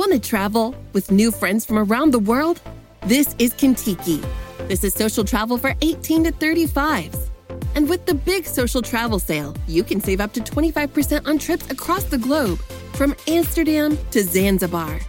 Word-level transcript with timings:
Want 0.00 0.12
to 0.12 0.18
travel 0.18 0.74
with 0.94 1.10
new 1.10 1.30
friends 1.30 1.66
from 1.66 1.76
around 1.76 2.12
the 2.12 2.18
world? 2.18 2.58
This 3.02 3.34
is 3.38 3.52
Kintiki. 3.52 4.24
This 4.66 4.82
is 4.82 4.94
social 4.94 5.24
travel 5.24 5.58
for 5.58 5.74
18 5.82 6.24
to 6.24 6.32
35s. 6.32 7.28
And 7.74 7.86
with 7.86 8.06
the 8.06 8.14
big 8.14 8.46
social 8.46 8.80
travel 8.80 9.18
sale, 9.18 9.54
you 9.68 9.84
can 9.84 10.00
save 10.00 10.22
up 10.22 10.32
to 10.32 10.40
25% 10.40 11.26
on 11.26 11.36
trips 11.36 11.70
across 11.70 12.04
the 12.04 12.16
globe, 12.16 12.60
from 12.94 13.14
Amsterdam 13.26 13.98
to 14.12 14.22
Zanzibar. 14.22 15.00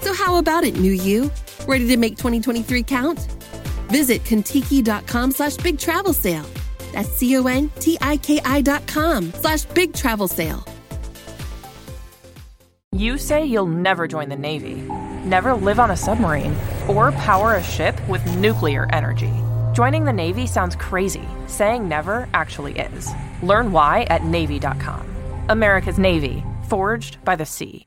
So 0.00 0.12
how 0.12 0.34
about 0.38 0.64
it, 0.64 0.74
new 0.74 0.90
you? 0.90 1.30
Ready 1.68 1.86
to 1.86 1.96
make 1.96 2.16
2023 2.16 2.82
count? 2.82 3.20
Visit 3.92 4.24
Kontiki.com 4.24 5.30
slash 5.30 5.56
big 5.58 5.78
travel 5.78 6.12
sale. 6.12 6.46
That's 6.92 7.08
C-O-N-T-I-K-I 7.10 8.60
dot 8.62 8.88
com 8.88 9.32
slash 9.34 9.66
big 9.66 9.94
travel 9.94 10.26
sale. 10.26 10.64
You 12.94 13.16
say 13.16 13.46
you'll 13.46 13.66
never 13.66 14.06
join 14.06 14.28
the 14.28 14.36
Navy, 14.36 14.74
never 15.24 15.54
live 15.54 15.80
on 15.80 15.92
a 15.92 15.96
submarine, 15.96 16.54
or 16.88 17.10
power 17.12 17.54
a 17.54 17.62
ship 17.62 17.96
with 18.06 18.36
nuclear 18.36 18.86
energy. 18.92 19.32
Joining 19.72 20.04
the 20.04 20.12
Navy 20.12 20.46
sounds 20.46 20.76
crazy. 20.76 21.26
Saying 21.46 21.88
never 21.88 22.28
actually 22.34 22.78
is. 22.78 23.08
Learn 23.42 23.72
why 23.72 24.02
at 24.10 24.24
Navy.com. 24.24 25.08
America's 25.48 25.98
Navy, 25.98 26.44
forged 26.68 27.16
by 27.24 27.34
the 27.34 27.46
sea. 27.46 27.86